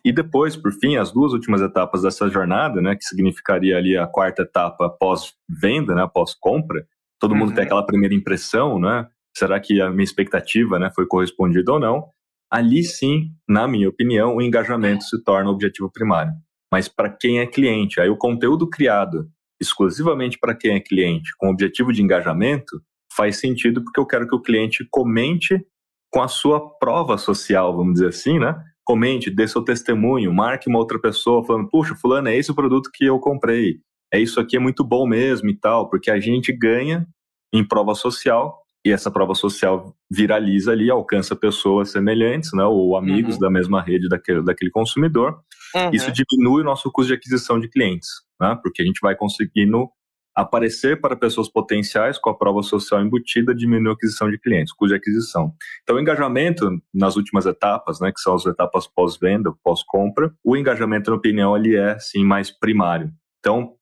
E 0.05 0.13
depois, 0.13 0.57
por 0.57 0.73
fim, 0.73 0.97
as 0.97 1.13
duas 1.13 1.33
últimas 1.33 1.63
etapas 1.63 2.03
dessa 2.03 2.29
jornada, 2.29 2.81
né, 2.81 2.95
que 2.95 3.05
significaria 3.05 3.77
ali 3.77 3.97
a 3.97 4.07
quarta 4.07 4.43
etapa 4.43 4.89
pós-venda, 4.89 5.95
né, 5.95 6.09
pós-compra, 6.13 6.87
todo 7.19 7.33
uhum. 7.33 7.39
mundo 7.39 7.55
tem 7.55 7.65
aquela 7.65 7.85
primeira 7.85 8.15
impressão, 8.15 8.79
né? 8.79 9.09
Será 9.37 9.59
que 9.59 9.81
a 9.81 9.91
minha 9.91 10.05
expectativa, 10.05 10.79
né, 10.79 10.91
foi 10.95 11.07
correspondida 11.07 11.73
ou 11.73 11.81
não? 11.81 12.09
Ali 12.51 12.83
sim, 12.85 13.31
na 13.49 13.67
minha 13.67 13.89
opinião, 13.89 14.37
o 14.37 14.43
engajamento 14.43 15.05
se 15.05 15.23
torna 15.23 15.51
o 15.51 15.53
objetivo 15.53 15.91
primário. 15.91 16.33
Mas 16.73 16.89
para 16.89 17.11
quem 17.11 17.41
é 17.41 17.47
cliente, 17.47 18.01
aí 18.01 18.09
o 18.09 18.17
conteúdo 18.17 18.69
criado 18.69 19.29
exclusivamente 19.61 20.39
para 20.39 20.55
quem 20.55 20.75
é 20.75 20.81
cliente, 20.81 21.31
com 21.39 21.49
objetivo 21.49 21.93
de 21.93 22.03
engajamento, 22.03 22.83
faz 23.17 23.39
sentido 23.39 23.83
porque 23.83 24.01
eu 24.01 24.07
quero 24.07 24.29
que 24.29 24.35
o 24.35 24.41
cliente 24.41 24.87
comente 24.91 25.65
com 26.13 26.23
a 26.23 26.29
sua 26.29 26.77
prova 26.79 27.17
social, 27.17 27.77
vamos 27.77 27.95
dizer 27.95 28.09
assim, 28.09 28.39
né? 28.39 28.57
Comente, 28.85 29.31
dê 29.31 29.49
seu 29.49 29.63
testemunho, 29.63 30.33
marque 30.33 30.69
uma 30.69 30.79
outra 30.79 31.01
pessoa 31.01 31.45
falando, 31.45 31.69
puxa, 31.69 31.95
fulano, 31.95 32.29
é 32.29 32.37
esse 32.37 32.51
o 32.51 32.55
produto 32.55 32.91
que 32.93 33.05
eu 33.05 33.19
comprei. 33.19 33.79
É 34.13 34.21
isso 34.21 34.39
aqui, 34.39 34.57
é 34.57 34.61
muito 34.61 34.85
bom 34.85 35.07
mesmo 35.07 35.49
e 35.49 35.59
tal, 35.59 35.89
porque 35.89 36.11
a 36.11 36.21
gente 36.21 36.53
ganha 36.53 37.07
em 37.53 37.67
prova 37.67 37.95
social 37.95 38.64
e 38.85 38.93
essa 38.93 39.11
prova 39.11 39.35
social 39.35 39.97
viraliza 40.11 40.73
ali, 40.73 40.91
alcança 40.91 41.35
pessoas 41.35 41.91
semelhantes, 41.91 42.51
né, 42.53 42.65
ou 42.65 42.97
amigos 42.97 43.35
uhum. 43.35 43.41
da 43.41 43.51
mesma 43.51 43.81
rede 43.81 44.09
daquele, 44.09 44.43
daquele 44.43 44.71
consumidor. 44.71 45.41
Uhum. 45.75 45.91
Isso 45.93 46.13
diminui 46.13 46.61
o 46.61 46.65
nosso 46.65 46.93
custo 46.93 47.09
de 47.09 47.15
aquisição 47.15 47.59
de 47.59 47.69
clientes, 47.69 48.09
né, 48.41 48.59
porque 48.63 48.83
a 48.83 48.85
gente 48.85 49.01
vai 49.01 49.17
conseguindo 49.17 49.89
aparecer 50.37 51.01
para 51.01 51.17
pessoas 51.17 51.49
potenciais 51.49 52.19
com 52.19 52.29
a 52.29 52.37
prova 52.37 52.61
social 52.63 53.01
embutida, 53.01 53.55
diminui 53.55 53.91
a 53.91 53.95
aquisição 53.95 54.29
de 54.29 54.39
clientes, 54.39 54.73
custo 54.73 54.93
de 54.93 54.97
aquisição. 54.97 55.55
Então, 55.83 55.97
o 55.97 56.01
engajamento 56.01 56.69
nas 56.93 57.17
últimas 57.17 57.47
etapas, 57.47 58.01
né, 58.01 58.11
que 58.13 58.21
são 58.21 58.35
as 58.35 58.45
etapas 58.45 58.87
pós-venda, 58.87 59.53
pós-compra, 59.63 60.35
o 60.45 60.57
engajamento, 60.57 61.11
na 61.11 61.17
opinião, 61.17 61.57
ele 61.57 61.77
é, 61.77 61.99
sim, 61.99 62.25
mais 62.25 62.51
primário. 62.51 63.13
Então, 63.39 63.75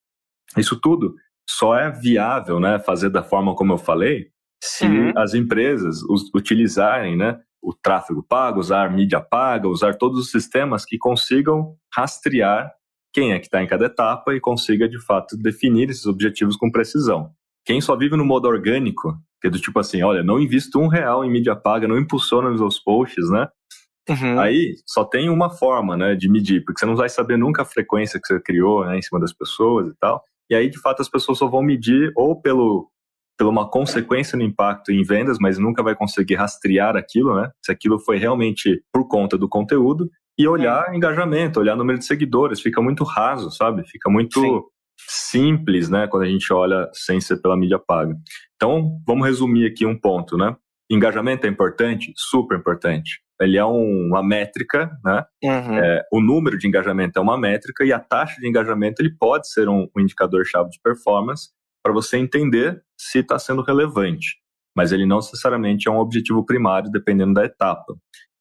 isso 0.57 0.79
tudo 0.79 1.15
só 1.49 1.75
é 1.75 1.91
viável, 1.91 2.61
né, 2.61 2.79
fazer 2.79 3.09
da 3.09 3.23
forma 3.23 3.55
como 3.57 3.73
eu 3.73 3.79
falei, 3.79 4.31
se 4.63 4.87
uhum. 4.87 5.13
as 5.17 5.35
empresas 5.35 6.03
utilizarem, 6.33 7.17
né, 7.17 7.41
o 7.61 7.75
tráfego 7.75 8.23
pago, 8.23 8.61
usar 8.61 8.93
mídia 8.93 9.21
paga, 9.21 9.67
usar 9.69 9.97
todos 9.97 10.19
os 10.21 10.31
sistemas 10.31 10.85
que 10.85 10.97
consigam 10.97 11.75
rastrear 11.93 12.73
quem 13.13 13.33
é 13.33 13.39
que 13.39 13.47
está 13.47 13.63
em 13.63 13.67
cada 13.67 13.87
etapa 13.87 14.35
e 14.35 14.41
consiga, 14.41 14.89
de 14.89 15.05
fato, 15.05 15.37
definir 15.37 15.91
esses 15.91 16.07
objetivos 16.07 16.57
com 16.57 16.71
precisão. 16.71 17.31
Quem 17.65 17.81
só 17.81 17.97
vive 17.97 18.17
no 18.17 18.25
modo 18.25 18.49
orgânico, 18.49 19.15
que 19.41 19.49
é 19.49 19.51
do 19.51 19.61
tipo 19.61 19.79
assim, 19.79 20.03
olha, 20.03 20.23
não 20.23 20.41
invisto 20.41 20.79
um 20.79 20.87
real 20.87 21.25
em 21.25 21.31
mídia 21.31 21.55
paga, 21.55 21.87
não 21.87 21.99
impulsiona 21.99 22.51
os 22.51 22.61
meus 22.61 22.79
posts, 22.79 23.29
né? 23.31 23.49
Uhum. 24.09 24.41
Aí 24.41 24.75
só 24.87 25.05
tem 25.05 25.29
uma 25.29 25.51
forma, 25.51 25.97
né, 25.97 26.15
de 26.15 26.29
medir, 26.29 26.65
porque 26.65 26.81
você 26.81 26.87
não 26.87 26.97
vai 26.97 27.09
saber 27.09 27.37
nunca 27.37 27.63
a 27.63 27.67
frequência 27.67 28.19
que 28.19 28.27
você 28.27 28.41
criou, 28.41 28.87
né, 28.87 28.97
em 28.99 29.03
cima 29.03 29.21
das 29.21 29.33
pessoas 29.33 29.89
e 29.89 29.97
tal. 29.99 30.23
E 30.49 30.55
aí, 30.55 30.71
de 30.71 30.79
fato, 30.81 31.01
as 31.03 31.09
pessoas 31.09 31.39
só 31.39 31.49
vão 31.49 31.63
medir 31.63 32.13
ou 32.17 32.41
pelo 32.41 32.92
pela 33.43 33.51
uma 33.51 33.69
consequência 33.69 34.39
no 34.39 34.45
impacto 34.45 34.93
em 34.93 35.03
vendas, 35.03 35.37
mas 35.41 35.59
nunca 35.59 35.83
vai 35.83 35.97
conseguir 35.97 36.37
rastrear 36.37 36.97
aquilo, 36.97 37.35
né? 37.35 37.51
Se 37.61 37.73
aquilo 37.73 37.99
foi 37.99 38.17
realmente 38.17 38.81
por 38.93 39.09
conta 39.09 39.37
do 39.37 39.49
conteúdo 39.49 40.09
e 40.39 40.47
olhar 40.47 40.95
engajamento, 40.95 41.59
olhar 41.59 41.75
número 41.75 41.99
de 41.99 42.05
seguidores, 42.05 42.61
fica 42.61 42.81
muito 42.81 43.03
raso, 43.03 43.51
sabe? 43.51 43.83
Fica 43.89 44.09
muito 44.09 44.41
Sim. 44.41 44.63
simples, 45.09 45.91
né? 45.91 46.07
Quando 46.07 46.23
a 46.23 46.29
gente 46.29 46.53
olha 46.53 46.89
sem 46.93 47.21
ser 47.21 47.43
pela 47.43 47.57
mídia 47.57 47.81
paga. 47.81 48.15
Então, 48.55 49.01
vamos 49.05 49.27
resumir 49.27 49.67
aqui 49.67 49.85
um 49.85 49.99
ponto, 49.99 50.37
né? 50.37 50.55
Engajamento 50.89 51.45
é 51.45 51.51
importante? 51.51 52.13
Super 52.17 52.59
importante. 52.59 53.23
Ele 53.41 53.59
é 53.59 53.65
um, 53.65 54.07
uma 54.07 54.23
métrica, 54.23 54.89
né? 55.05 55.25
Uhum. 55.43 55.79
É, 55.79 56.03
o 56.13 56.21
número 56.21 56.57
de 56.57 56.69
engajamento 56.69 57.19
é 57.19 57.23
uma 57.23 57.37
métrica 57.37 57.85
e 57.85 57.93
a 57.93 57.99
taxa 57.99 58.41
de 58.41 58.49
engajamento 58.49 59.03
ele 59.03 59.13
pode 59.19 59.51
ser 59.51 59.69
um, 59.69 59.89
um 59.97 60.01
indicador-chave 60.01 60.71
de 60.71 60.79
performance 60.81 61.49
para 61.83 61.93
você 61.93 62.17
entender 62.17 62.83
se 62.99 63.19
está 63.19 63.39
sendo 63.39 63.63
relevante. 63.63 64.37
Mas 64.77 64.93
ele 64.93 65.05
não 65.05 65.17
necessariamente 65.17 65.89
é 65.89 65.91
um 65.91 65.99
objetivo 65.99 66.45
primário, 66.45 66.91
dependendo 66.91 67.35
da 67.35 67.45
etapa. 67.45 67.95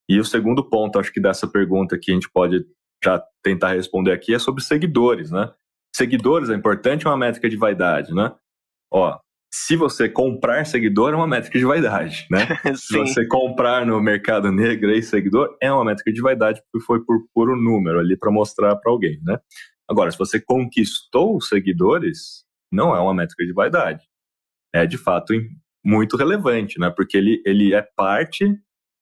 E 0.09 0.19
o 0.19 0.25
segundo 0.25 0.67
ponto, 0.67 0.99
acho 0.99 1.11
que 1.11 1.21
dessa 1.21 1.47
pergunta 1.47 1.97
que 1.99 2.11
a 2.11 2.13
gente 2.13 2.29
pode 2.31 2.65
já 3.03 3.21
tentar 3.43 3.73
responder 3.73 4.11
aqui 4.11 4.33
é 4.33 4.39
sobre 4.39 4.63
seguidores, 4.63 5.31
né? 5.31 5.51
Seguidores 5.95 6.49
é 6.49 6.55
importante 6.55 7.05
ou 7.05 7.11
é 7.11 7.15
uma 7.15 7.25
métrica 7.25 7.49
de 7.49 7.57
vaidade, 7.57 8.13
né? 8.13 8.33
Ó, 8.93 9.17
se 9.53 9.75
você 9.75 10.07
comprar 10.07 10.65
seguidor 10.65 11.13
é 11.13 11.15
uma 11.15 11.27
métrica 11.27 11.59
de 11.59 11.65
vaidade, 11.65 12.25
né? 12.29 12.39
se 12.75 12.97
você 12.97 13.27
comprar 13.27 13.85
no 13.85 13.99
mercado 14.01 14.51
negro 14.51 14.89
aí 14.89 15.03
seguidor 15.03 15.57
é 15.61 15.71
uma 15.71 15.83
métrica 15.83 16.11
de 16.11 16.21
vaidade 16.21 16.61
porque 16.61 16.85
foi 16.85 17.03
por 17.03 17.17
puro 17.33 17.55
número 17.55 17.99
ali 17.99 18.17
para 18.17 18.31
mostrar 18.31 18.75
para 18.77 18.91
alguém, 18.91 19.19
né? 19.23 19.37
Agora, 19.89 20.09
se 20.09 20.17
você 20.17 20.39
conquistou 20.39 21.41
seguidores, 21.41 22.45
não 22.71 22.95
é 22.95 22.99
uma 22.99 23.13
métrica 23.13 23.45
de 23.45 23.53
vaidade. 23.53 24.03
É 24.73 24.85
de 24.85 24.97
fato 24.97 25.33
muito 25.83 26.15
relevante, 26.15 26.79
né? 26.79 26.89
Porque 26.89 27.17
ele, 27.17 27.41
ele 27.45 27.73
é 27.73 27.81
parte 27.95 28.45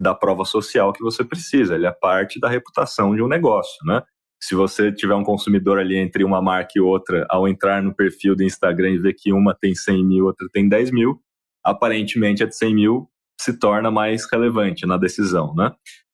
da 0.02 0.16
prova 0.16 0.46
social 0.46 0.94
que 0.94 1.04
você 1.04 1.24
precisa, 1.24 1.76
ele 1.76 1.86
é 1.86 1.92
parte 1.92 2.40
da 2.40 2.50
reputação 2.50 3.16
de 3.16 3.22
um 3.22 3.28
negócio, 3.28 3.78
né? 3.86 4.02
Se 4.42 4.56
você 4.56 4.92
tiver 4.92 5.16
um 5.16 5.24
consumidor 5.24 5.78
ali 5.78 5.98
entre 5.98 6.24
uma 6.24 6.42
marca 6.42 6.72
e 6.78 6.80
outra, 6.80 7.26
ao 7.30 7.46
entrar 7.46 7.84
no 7.84 7.94
perfil 7.94 8.36
do 8.36 8.44
Instagram 8.44 8.92
e 8.92 8.98
ver 8.98 9.14
que 9.14 9.34
uma 9.34 9.54
tem 9.54 9.76
100 9.76 10.06
mil, 10.06 10.26
outra 10.26 10.48
tem 10.54 10.70
10 10.70 10.92
mil, 10.92 11.22
aparentemente 11.64 12.42
a 12.42 12.46
de 12.46 12.56
100 12.56 12.74
mil 12.74 13.10
se 13.40 13.58
torna 13.60 13.92
mais 13.92 14.26
relevante 14.32 14.86
na 14.86 14.98
decisão, 14.98 15.54
né? 15.54 15.74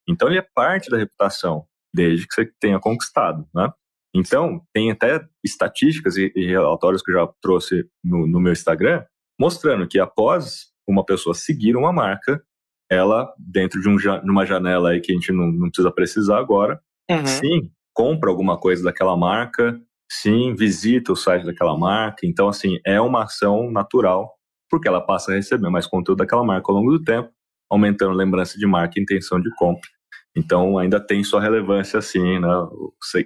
Então 0.10 0.28
ele 0.28 0.40
é 0.40 0.48
parte 0.56 0.90
da 0.90 0.98
reputação, 0.98 1.66
desde 1.94 2.28
que 2.28 2.34
você 2.34 2.52
tenha 2.60 2.80
conquistado, 2.80 3.48
né? 3.54 3.72
Então, 4.16 4.62
tem 4.74 4.90
até 4.90 5.22
estatísticas 5.44 6.16
e, 6.16 6.32
e 6.34 6.48
relatórios 6.48 7.02
que 7.02 7.12
eu 7.12 7.16
já 7.16 7.28
trouxe 7.42 7.86
no, 8.02 8.26
no 8.26 8.40
meu 8.40 8.54
Instagram, 8.54 9.04
mostrando 9.38 9.86
que 9.86 10.00
após 10.00 10.68
uma 10.88 11.04
pessoa 11.04 11.34
seguir 11.34 11.76
uma 11.76 11.92
marca, 11.92 12.42
ela, 12.90 13.30
dentro 13.38 13.82
de 13.82 13.90
um, 13.90 13.98
uma 14.24 14.46
janela 14.46 14.92
aí 14.92 15.02
que 15.02 15.12
a 15.12 15.16
gente 15.16 15.34
não, 15.34 15.52
não 15.52 15.70
precisa 15.70 15.92
precisar 15.92 16.40
agora, 16.40 16.80
uhum. 17.12 17.26
sim, 17.26 17.72
compra 17.94 18.30
alguma 18.30 18.58
coisa 18.58 18.84
daquela 18.84 19.18
marca, 19.18 19.78
sim, 20.10 20.56
visita 20.56 21.12
o 21.12 21.16
site 21.16 21.46
daquela 21.46 21.78
marca. 21.78 22.26
Então, 22.26 22.48
assim, 22.48 22.80
é 22.86 23.02
uma 23.02 23.24
ação 23.24 23.70
natural, 23.70 24.34
porque 24.70 24.88
ela 24.88 25.02
passa 25.02 25.34
a 25.34 25.36
receber 25.36 25.70
mais 25.70 25.88
conteúdo 25.88 26.20
daquela 26.20 26.44
marca 26.44 26.72
ao 26.72 26.78
longo 26.78 26.92
do 26.92 27.04
tempo, 27.04 27.30
aumentando 27.70 28.14
lembrança 28.14 28.58
de 28.58 28.66
marca 28.66 28.98
e 28.98 29.04
intenção 29.04 29.42
de 29.42 29.54
compra. 29.56 29.90
Então 30.36 30.78
ainda 30.78 31.00
tem 31.00 31.24
sua 31.24 31.42
relevância 31.42 32.00
assim, 32.00 32.40
né? 32.40 32.50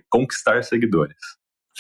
Conquistar 0.10 0.64
seguidores. 0.64 1.18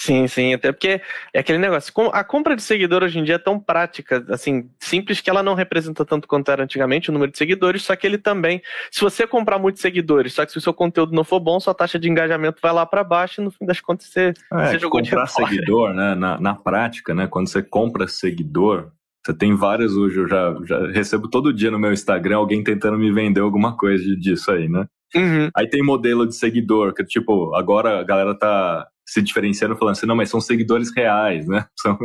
Sim, 0.02 0.28
sim, 0.30 0.54
até 0.54 0.72
porque 0.72 1.02
é 1.34 1.40
aquele 1.40 1.58
negócio. 1.58 1.94
A 2.14 2.24
compra 2.24 2.56
de 2.56 2.62
seguidor 2.62 3.04
hoje 3.04 3.20
em 3.20 3.24
dia 3.26 3.36
é 3.36 3.38
tão 3.38 3.60
prática, 3.60 4.26
assim, 4.30 4.70
simples 4.80 5.20
que 5.20 5.30
ela 5.30 5.44
não 5.44 5.54
representa 5.54 6.06
tanto 6.06 6.26
quanto 6.26 6.50
era 6.50 6.64
antigamente 6.64 7.10
o 7.10 7.14
número 7.14 7.30
de 7.30 7.38
seguidores, 7.38 7.84
só 7.84 7.94
que 7.98 8.08
ele 8.08 8.18
também, 8.18 8.62
se 8.90 9.02
você 9.02 9.28
comprar 9.28 9.60
muitos 9.60 9.82
seguidores, 9.82 10.34
só 10.34 10.46
que 10.46 10.54
se 10.54 10.58
o 10.58 10.62
seu 10.62 10.74
conteúdo 10.74 11.14
não 11.14 11.26
for 11.26 11.42
bom, 11.42 11.60
sua 11.60 11.74
taxa 11.74 12.00
de 12.00 12.10
engajamento 12.10 12.62
vai 12.62 12.72
lá 12.72 12.86
para 12.86 13.04
baixo 13.04 13.42
e 13.42 13.44
no 13.44 13.52
fim 13.52 13.66
das 13.66 13.82
contas 13.82 14.08
você, 14.08 14.34
é, 14.54 14.68
você 14.68 14.80
jogou 14.80 15.02
comprar 15.02 15.28
seguidor, 15.28 15.94
né, 15.94 16.16
na, 16.16 16.40
na 16.40 16.56
prática, 16.56 17.14
né, 17.14 17.28
quando 17.28 17.50
você 17.50 17.62
compra 17.62 18.08
seguidor, 18.08 18.94
você 19.26 19.34
tem 19.34 19.54
vários 19.54 19.98
hoje, 19.98 20.18
eu 20.18 20.30
já, 20.30 20.56
já 20.64 20.88
recebo 20.88 21.30
todo 21.30 21.54
dia 21.54 21.72
no 21.72 21.78
meu 21.78 21.92
Instagram 21.92 22.38
alguém 22.38 22.64
tentando 22.64 22.98
me 22.98 23.12
vender 23.12 23.42
alguma 23.42 23.76
coisa 23.76 24.16
disso 24.16 24.50
aí, 24.50 24.70
né? 24.70 24.88
Uhum. 25.16 25.50
Aí 25.56 25.68
tem 25.68 25.84
modelo 25.84 26.28
de 26.28 26.36
seguidor, 26.36 26.94
que 26.94 27.04
tipo, 27.04 27.56
agora 27.56 28.00
a 28.00 28.04
galera 28.04 28.38
tá 28.38 28.88
se 29.06 29.22
diferenciando 29.22 29.76
falando 29.76 29.94
assim, 29.94 30.06
não, 30.06 30.16
mas 30.16 30.30
são 30.30 30.40
seguidores 30.40 30.94
reais, 30.96 31.48
né? 31.48 31.66
São... 31.80 31.98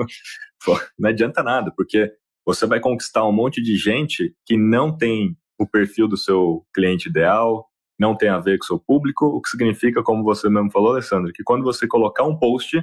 Pô, 0.64 0.80
não 0.98 1.10
adianta 1.10 1.42
nada, 1.42 1.70
porque 1.76 2.10
você 2.46 2.66
vai 2.66 2.80
conquistar 2.80 3.26
um 3.26 3.32
monte 3.32 3.62
de 3.62 3.76
gente 3.76 4.34
que 4.46 4.56
não 4.56 4.96
tem 4.96 5.36
o 5.58 5.66
perfil 5.66 6.08
do 6.08 6.16
seu 6.16 6.64
cliente 6.74 7.08
ideal, 7.08 7.68
não 7.98 8.16
tem 8.16 8.28
a 8.28 8.38
ver 8.38 8.58
com 8.58 8.64
o 8.64 8.66
seu 8.66 8.78
público, 8.78 9.26
o 9.26 9.40
que 9.40 9.50
significa, 9.50 10.02
como 10.02 10.24
você 10.24 10.48
mesmo 10.48 10.70
falou, 10.70 10.92
Alessandro, 10.92 11.32
que 11.32 11.42
quando 11.42 11.62
você 11.62 11.86
colocar 11.86 12.24
um 12.24 12.36
post, 12.36 12.82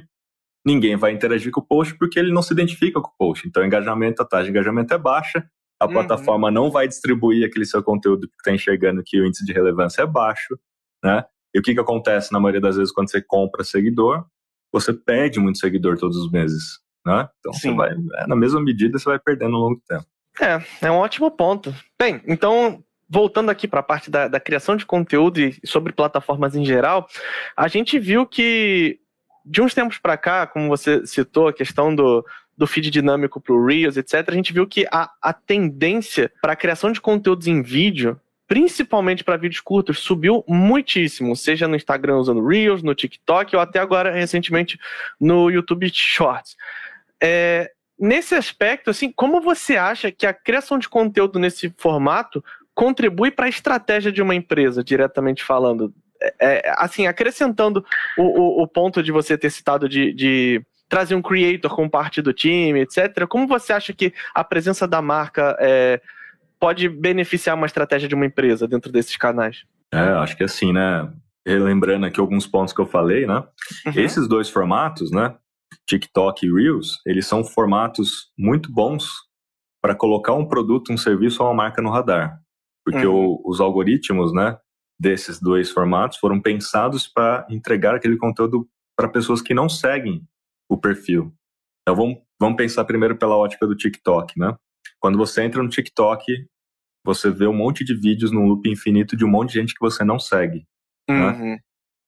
ninguém 0.64 0.96
vai 0.96 1.12
interagir 1.12 1.50
com 1.50 1.60
o 1.60 1.66
post 1.66 1.96
porque 1.98 2.18
ele 2.18 2.32
não 2.32 2.42
se 2.42 2.52
identifica 2.52 3.00
com 3.00 3.08
o 3.08 3.16
post. 3.18 3.46
Então, 3.46 3.64
engajamento, 3.64 4.22
a 4.22 4.24
taxa 4.24 4.44
de 4.44 4.50
engajamento 4.50 4.94
é 4.94 4.98
baixa, 4.98 5.44
a 5.82 5.86
uhum. 5.86 5.92
plataforma 5.92 6.50
não 6.50 6.70
vai 6.70 6.86
distribuir 6.86 7.44
aquele 7.44 7.66
seu 7.66 7.82
conteúdo 7.82 8.28
que 8.28 8.34
está 8.38 8.52
enxergando 8.52 9.02
que 9.04 9.20
o 9.20 9.26
índice 9.26 9.44
de 9.44 9.52
relevância 9.52 10.02
é 10.02 10.06
baixo, 10.06 10.56
né? 11.02 11.24
E 11.52 11.58
o 11.58 11.62
que, 11.62 11.74
que 11.74 11.80
acontece 11.80 12.32
na 12.32 12.38
maioria 12.38 12.60
das 12.60 12.76
vezes 12.76 12.92
quando 12.92 13.10
você 13.10 13.20
compra 13.20 13.64
seguidor? 13.64 14.24
Você 14.72 14.92
perde 14.92 15.40
muito 15.40 15.58
seguidor 15.58 15.98
todos 15.98 16.16
os 16.16 16.30
meses, 16.30 16.78
né? 17.04 17.28
Então, 17.40 17.52
Sim. 17.52 17.70
você 17.70 17.76
vai, 17.76 17.90
é, 17.90 18.26
na 18.28 18.36
mesma 18.36 18.60
medida, 18.60 18.96
você 18.96 19.04
vai 19.04 19.18
perdendo 19.18 19.56
ao 19.56 19.62
longo 19.62 19.74
do 19.74 19.82
tempo. 19.82 20.06
É, 20.40 20.86
é 20.86 20.90
um 20.90 20.96
ótimo 20.96 21.30
ponto. 21.30 21.74
Bem, 22.00 22.22
então, 22.26 22.82
voltando 23.10 23.50
aqui 23.50 23.66
para 23.66 23.80
a 23.80 23.82
parte 23.82 24.08
da, 24.08 24.28
da, 24.28 24.40
criação 24.40 24.76
de 24.76 24.86
conteúdo 24.86 25.40
e 25.40 25.58
sobre 25.64 25.92
plataformas 25.92 26.54
em 26.54 26.64
geral, 26.64 27.06
a 27.56 27.66
gente 27.66 27.98
viu 27.98 28.24
que 28.24 29.00
de 29.44 29.60
uns 29.60 29.74
tempos 29.74 29.98
para 29.98 30.16
cá, 30.16 30.46
como 30.46 30.68
você 30.68 31.04
citou, 31.04 31.48
a 31.48 31.52
questão 31.52 31.94
do, 31.94 32.24
do 32.62 32.66
feed 32.66 32.90
dinâmico 32.90 33.40
para 33.40 33.52
o 33.52 33.66
Reels, 33.66 33.96
etc., 33.96 34.24
a 34.28 34.34
gente 34.34 34.52
viu 34.52 34.68
que 34.68 34.86
a, 34.92 35.10
a 35.20 35.32
tendência 35.32 36.30
para 36.40 36.52
a 36.52 36.56
criação 36.56 36.92
de 36.92 37.00
conteúdos 37.00 37.48
em 37.48 37.60
vídeo, 37.60 38.20
principalmente 38.46 39.24
para 39.24 39.36
vídeos 39.36 39.60
curtos, 39.60 39.98
subiu 39.98 40.44
muitíssimo, 40.46 41.34
seja 41.34 41.66
no 41.66 41.74
Instagram 41.74 42.18
usando 42.18 42.46
Reels, 42.46 42.80
no 42.80 42.94
TikTok 42.94 43.56
ou 43.56 43.60
até 43.60 43.80
agora, 43.80 44.12
recentemente, 44.12 44.78
no 45.20 45.50
YouTube 45.50 45.90
Shorts. 45.92 46.56
É, 47.20 47.72
nesse 47.98 48.36
aspecto, 48.36 48.90
assim, 48.90 49.10
como 49.10 49.40
você 49.40 49.76
acha 49.76 50.12
que 50.12 50.24
a 50.24 50.32
criação 50.32 50.78
de 50.78 50.88
conteúdo 50.88 51.40
nesse 51.40 51.74
formato 51.76 52.44
contribui 52.72 53.32
para 53.32 53.46
a 53.46 53.48
estratégia 53.48 54.12
de 54.12 54.22
uma 54.22 54.36
empresa, 54.36 54.84
diretamente 54.84 55.42
falando? 55.42 55.92
É, 56.38 56.68
é 56.68 56.74
assim, 56.76 57.08
acrescentando 57.08 57.84
o, 58.16 58.22
o, 58.22 58.62
o, 58.62 58.68
ponto 58.68 59.02
de 59.02 59.10
você 59.10 59.36
ter 59.36 59.50
citado 59.50 59.88
de, 59.88 60.12
de 60.12 60.64
trazer 60.92 61.14
um 61.14 61.22
creator 61.22 61.74
como 61.74 61.88
parte 61.88 62.20
do 62.20 62.34
time, 62.34 62.80
etc. 62.80 63.26
Como 63.26 63.46
você 63.46 63.72
acha 63.72 63.94
que 63.94 64.12
a 64.34 64.44
presença 64.44 64.86
da 64.86 65.00
marca 65.00 65.56
é, 65.58 66.02
pode 66.60 66.86
beneficiar 66.86 67.56
uma 67.56 67.64
estratégia 67.64 68.06
de 68.06 68.14
uma 68.14 68.26
empresa 68.26 68.68
dentro 68.68 68.92
desses 68.92 69.16
canais? 69.16 69.64
É, 69.90 69.98
acho 69.98 70.36
que 70.36 70.44
assim, 70.44 70.70
né? 70.70 71.10
Relembrando 71.46 72.04
aqui 72.04 72.20
alguns 72.20 72.46
pontos 72.46 72.74
que 72.74 72.80
eu 72.82 72.84
falei, 72.84 73.26
né? 73.26 73.42
Uhum. 73.86 73.92
Esses 73.96 74.28
dois 74.28 74.50
formatos, 74.50 75.10
né? 75.10 75.34
TikTok 75.88 76.44
e 76.44 76.52
Reels, 76.52 77.00
eles 77.06 77.26
são 77.26 77.42
formatos 77.42 78.30
muito 78.38 78.70
bons 78.70 79.08
para 79.80 79.94
colocar 79.94 80.34
um 80.34 80.44
produto, 80.44 80.92
um 80.92 80.98
serviço 80.98 81.42
ou 81.42 81.48
uma 81.48 81.54
marca 81.54 81.80
no 81.80 81.88
radar. 81.88 82.38
Porque 82.84 83.06
uhum. 83.06 83.40
o, 83.42 83.50
os 83.50 83.62
algoritmos, 83.62 84.30
né, 84.34 84.58
desses 85.00 85.40
dois 85.40 85.70
formatos 85.70 86.18
foram 86.18 86.38
pensados 86.38 87.08
para 87.08 87.46
entregar 87.48 87.94
aquele 87.94 88.18
conteúdo 88.18 88.68
para 88.94 89.08
pessoas 89.08 89.40
que 89.40 89.54
não 89.54 89.70
seguem 89.70 90.22
o 90.72 90.78
perfil. 90.78 91.32
Então 91.82 91.96
vamos, 91.96 92.18
vamos 92.40 92.56
pensar 92.56 92.84
primeiro 92.84 93.16
pela 93.16 93.36
ótica 93.36 93.66
do 93.66 93.76
TikTok, 93.76 94.38
né? 94.38 94.56
Quando 95.00 95.18
você 95.18 95.42
entra 95.42 95.62
no 95.62 95.68
TikTok, 95.68 96.24
você 97.04 97.30
vê 97.30 97.46
um 97.46 97.52
monte 97.52 97.84
de 97.84 97.94
vídeos 97.94 98.30
num 98.30 98.46
loop 98.46 98.68
infinito 98.68 99.16
de 99.16 99.24
um 99.24 99.28
monte 99.28 99.52
de 99.52 99.60
gente 99.60 99.74
que 99.74 99.80
você 99.80 100.04
não 100.04 100.18
segue. 100.18 100.64
Né? 101.08 101.16
Uhum. 101.16 101.50
Né? 101.52 101.58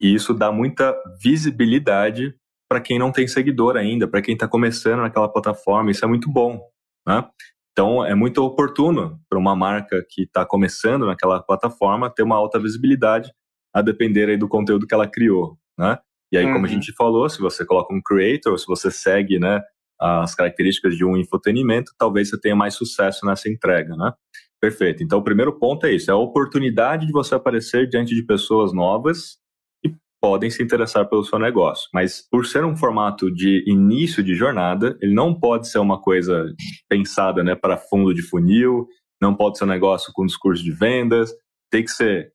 E 0.00 0.14
isso 0.14 0.33
dá 0.33 0.53
muita 0.53 0.94
visibilidade 1.20 2.35
para 2.68 2.81
quem 2.81 2.98
não 2.98 3.12
tem 3.12 3.27
seguidor 3.27 3.77
ainda, 3.77 4.09
para 4.09 4.22
quem 4.22 4.35
está 4.35 4.48
começando 4.48 5.00
naquela 5.00 5.29
plataforma. 5.29 5.90
Isso 5.90 6.05
é 6.05 6.09
muito 6.09 6.31
bom. 6.31 6.61
Né? 7.07 7.29
Então, 7.72 8.05
é 8.05 8.14
muito 8.14 8.42
oportuno 8.42 9.20
para 9.29 9.38
uma 9.38 9.57
marca 9.57 10.05
que 10.09 10.22
está 10.22 10.46
começando 10.46 11.07
naquela 11.07 11.42
plataforma 11.42 12.11
ter 12.11 12.22
uma 12.22 12.37
alta 12.37 12.59
visibilidade, 12.59 13.33
a 13.74 13.83
depender 13.83 14.29
aí 14.29 14.37
do 14.37 14.48
conteúdo 14.48 14.87
que 14.87 14.94
ela 14.94 15.09
criou. 15.09 15.59
Né? 15.77 15.98
E 16.35 16.37
aí, 16.37 16.47
uhum. 16.47 16.55
como 16.55 16.66
a 16.66 16.68
uhum. 16.68 16.75
gente 16.75 16.92
falou, 16.92 17.29
se 17.29 17.40
você 17.40 17.64
coloca 17.64 17.94
um 17.94 18.03
creator, 18.03 18.59
se 18.59 18.66
você 18.66 18.90
segue 18.90 19.38
né, 19.38 19.61
as 20.01 20.35
características 20.35 20.97
de 20.97 21.05
um 21.05 21.16
infotenimento, 21.16 21.92
talvez 21.97 22.29
você 22.29 22.40
tenha 22.40 22.57
mais 22.57 22.75
sucesso 22.75 23.25
nessa 23.25 23.49
entrega. 23.49 23.97
Né? 23.97 24.12
Perfeito. 24.61 25.03
Então, 25.03 25.20
o 25.20 25.25
primeiro 25.25 25.57
ponto 25.59 25.87
é 25.87 25.92
isso: 25.92 26.11
é 26.11 26.14
a 26.14 26.16
oportunidade 26.16 27.07
de 27.07 27.12
você 27.12 27.37
aparecer 27.37 27.88
diante 27.88 28.14
de 28.14 28.25
pessoas 28.25 28.73
novas 28.73 29.38
podem 30.20 30.49
se 30.49 30.62
interessar 30.62 31.07
pelo 31.07 31.23
seu 31.23 31.38
negócio. 31.38 31.87
Mas 31.92 32.27
por 32.31 32.47
ser 32.47 32.64
um 32.64 32.75
formato 32.75 33.31
de 33.31 33.62
início 33.66 34.23
de 34.25 34.35
jornada, 34.35 34.97
ele 35.03 35.12
não 35.12 35.38
pode 35.38 35.68
ser 35.68 35.79
uma 35.79 36.01
coisa 36.01 36.47
pensada 36.88 37.44
né, 37.44 37.55
para 37.55 37.77
fundo 37.77 38.14
de 38.14 38.23
funil, 38.23 38.88
não 39.20 39.35
pode 39.37 39.59
ser 39.59 39.64
um 39.64 39.68
negócio 39.68 40.11
com 40.14 40.25
discurso 40.25 40.64
de 40.64 40.73
vendas, 40.73 41.31
tem 41.70 41.85
que 41.85 41.90
ser 41.90 42.33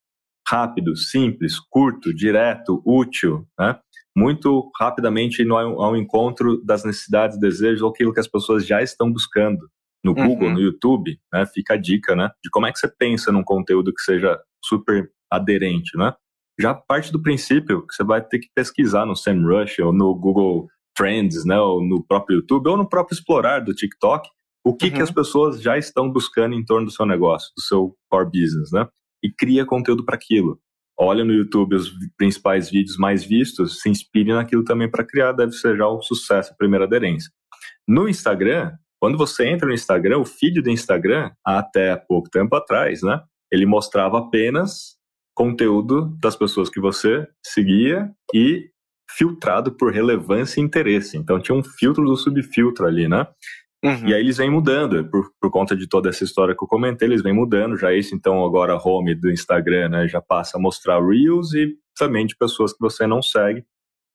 rápido, 0.48 0.96
simples, 0.96 1.60
curto, 1.60 2.14
direto, 2.14 2.80
útil, 2.86 3.48
né? 3.60 3.80
Muito 4.20 4.70
rapidamente 4.80 5.42
ir 5.42 5.52
ao, 5.52 5.82
ao 5.82 5.98
encontro 5.98 6.64
das 6.64 6.84
necessidades, 6.84 7.40
desejos 7.40 7.82
ou 7.82 7.90
aquilo 7.90 8.14
que 8.14 8.20
as 8.20 8.28
pessoas 8.28 8.66
já 8.66 8.82
estão 8.82 9.12
buscando. 9.12 9.70
No 10.02 10.14
Google, 10.14 10.48
uhum. 10.48 10.54
no 10.54 10.62
YouTube, 10.62 11.20
né? 11.34 11.46
fica 11.46 11.74
a 11.74 11.78
dica 11.78 12.16
né? 12.16 12.30
de 12.42 12.50
como 12.50 12.66
é 12.66 12.72
que 12.72 12.80
você 12.80 12.88
pensa 12.88 13.34
num 13.34 13.44
conteúdo 13.44 13.94
que 13.94 14.02
seja 14.02 14.40
super 14.64 15.12
aderente, 15.30 15.98
né? 15.98 16.14
já 16.60 16.74
parte 16.74 17.12
do 17.12 17.22
princípio 17.22 17.88
que 17.88 17.96
você 17.96 18.04
vai 18.04 18.22
ter 18.22 18.40
que 18.40 18.50
pesquisar 18.54 19.06
no 19.06 19.16
SEMrush 19.16 19.82
ou 19.82 19.94
no 19.94 20.14
Google 20.14 20.68
Trends, 20.96 21.46
né, 21.46 21.58
ou 21.58 21.82
no 21.82 22.04
próprio 22.04 22.38
YouTube, 22.38 22.68
ou 22.68 22.76
no 22.76 22.88
próprio 22.88 23.16
Explorar 23.16 23.62
do 23.62 23.74
TikTok, 23.74 24.30
o 24.66 24.76
que, 24.76 24.88
uhum. 24.88 24.92
que 24.92 25.02
as 25.02 25.10
pessoas 25.10 25.62
já 25.62 25.78
estão 25.78 26.12
buscando 26.12 26.54
em 26.54 26.66
torno 26.66 26.88
do 26.88 26.92
seu 26.92 27.06
negócio, 27.06 27.50
do 27.56 27.64
seu 27.64 27.96
core 28.10 28.26
business, 28.26 28.72
né? 28.74 28.86
E 29.24 29.32
cria 29.32 29.66
conteúdo 29.66 30.04
para 30.04 30.16
aquilo. 30.16 30.60
Olha 31.00 31.24
no 31.24 31.34
YouTube 31.34 31.76
os 31.76 31.92
principais 32.18 32.70
vídeos 32.70 32.98
mais 32.98 33.24
vistos, 33.24 33.82
se 33.82 33.90
inspire 33.90 34.34
naquilo 34.34 34.66
também 34.66 34.92
para 34.92 35.06
criar, 35.06 35.32
deve 35.32 35.54
ser 35.54 35.78
já 35.78 35.90
um 35.90 36.02
sucesso, 36.02 36.52
a 36.52 36.56
primeira 36.58 36.84
aderência. 36.86 37.32
No 37.88 38.10
Instagram, 38.10 38.74
quando 39.00 39.18
você 39.18 39.48
entra 39.48 39.68
no 39.68 39.74
Instagram, 39.74 40.18
o 40.20 40.26
feed 40.26 40.62
do 40.62 40.70
Instagram, 40.70 41.32
até 41.46 41.96
pouco 41.96 42.30
tempo 42.30 42.54
atrás, 42.56 43.02
né? 43.02 43.22
Ele 43.50 43.66
mostrava 43.66 44.20
apenas 44.20 44.98
conteúdo 45.34 46.18
das 46.22 46.36
pessoas 46.36 46.70
que 46.70 46.82
você 46.82 47.26
seguia 47.46 48.12
e 48.34 48.70
filtrado 49.10 49.72
por 49.72 49.94
relevância 49.94 50.60
e 50.60 50.64
interesse. 50.64 51.18
Então 51.18 51.40
tinha 51.40 51.58
um 51.58 51.64
filtro 51.64 52.04
do 52.04 52.18
subfiltro 52.18 52.86
ali, 52.86 53.08
né? 53.08 53.26
Uhum. 53.84 54.08
E 54.08 54.14
aí 54.14 54.20
eles 54.20 54.38
vêm 54.38 54.50
mudando, 54.50 55.10
por, 55.10 55.32
por 55.40 55.50
conta 55.50 55.76
de 55.76 55.88
toda 55.88 56.10
essa 56.10 56.24
história 56.24 56.56
que 56.56 56.64
eu 56.64 56.68
comentei, 56.68 57.08
eles 57.08 57.24
vêm 57.24 57.34
mudando, 57.34 57.78
já 57.78 57.94
isso, 57.94 58.14
então 58.14 58.44
agora 58.44 58.78
home 58.78 59.16
do 59.16 59.32
Instagram, 59.32 59.90
né, 59.90 60.08
já 60.08 60.22
passa 60.22 60.58
a 60.58 60.62
mostrar 60.62 61.02
Reels 61.02 61.54
e 61.54 61.76
também 61.98 62.26
de 62.26 62.36
pessoas 62.36 62.74
que 62.74 62.80
você 62.80 63.08
não 63.08 63.22
segue, 63.22 63.64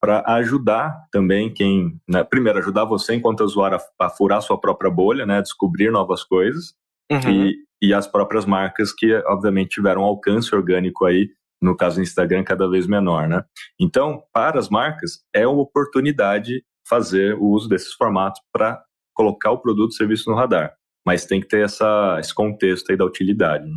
para 0.01 0.23
ajudar 0.37 0.95
também 1.11 1.53
quem, 1.53 1.99
né, 2.07 2.23
primeiro 2.23 2.59
ajudar 2.59 2.85
você 2.85 3.15
enquanto 3.15 3.41
usuário 3.41 3.79
a, 3.79 4.07
a 4.07 4.11
furar 4.11 4.43
sua 4.43 4.61
própria 4.61 4.91
bolha, 4.91 5.25
né, 5.25 5.41
descobrir 5.41 5.91
novas 5.91 6.23
coisas, 6.23 6.75
uhum. 7.11 7.31
e, 7.31 7.57
e 7.81 7.95
as 7.95 8.07
próprias 8.07 8.45
marcas 8.45 8.93
que, 8.93 9.15
obviamente, 9.27 9.77
tiveram 9.77 10.03
um 10.03 10.05
alcance 10.05 10.55
orgânico 10.55 11.07
aí, 11.07 11.31
no 11.63 11.75
caso 11.75 11.97
do 11.97 12.03
Instagram, 12.03 12.45
cada 12.45 12.69
vez 12.69 12.87
menor, 12.87 13.27
né? 13.27 13.43
Então, 13.81 14.23
para 14.31 14.59
as 14.59 14.69
marcas, 14.69 15.21
é 15.35 15.47
uma 15.47 15.63
oportunidade 15.63 16.63
fazer 16.87 17.35
o 17.37 17.47
uso 17.47 17.67
desses 17.67 17.95
formatos 17.95 18.43
para 18.53 18.83
colocar 19.15 19.51
o 19.51 19.59
produto 19.59 19.93
e 19.93 19.97
serviço 19.97 20.31
no 20.31 20.37
radar. 20.37 20.75
Mas 21.05 21.25
tem 21.25 21.41
que 21.41 21.49
ter 21.49 21.65
essa, 21.65 22.17
esse 22.19 22.35
contexto 22.35 22.91
aí 22.91 22.97
da 22.97 23.05
utilidade. 23.05 23.65
Né? 23.65 23.77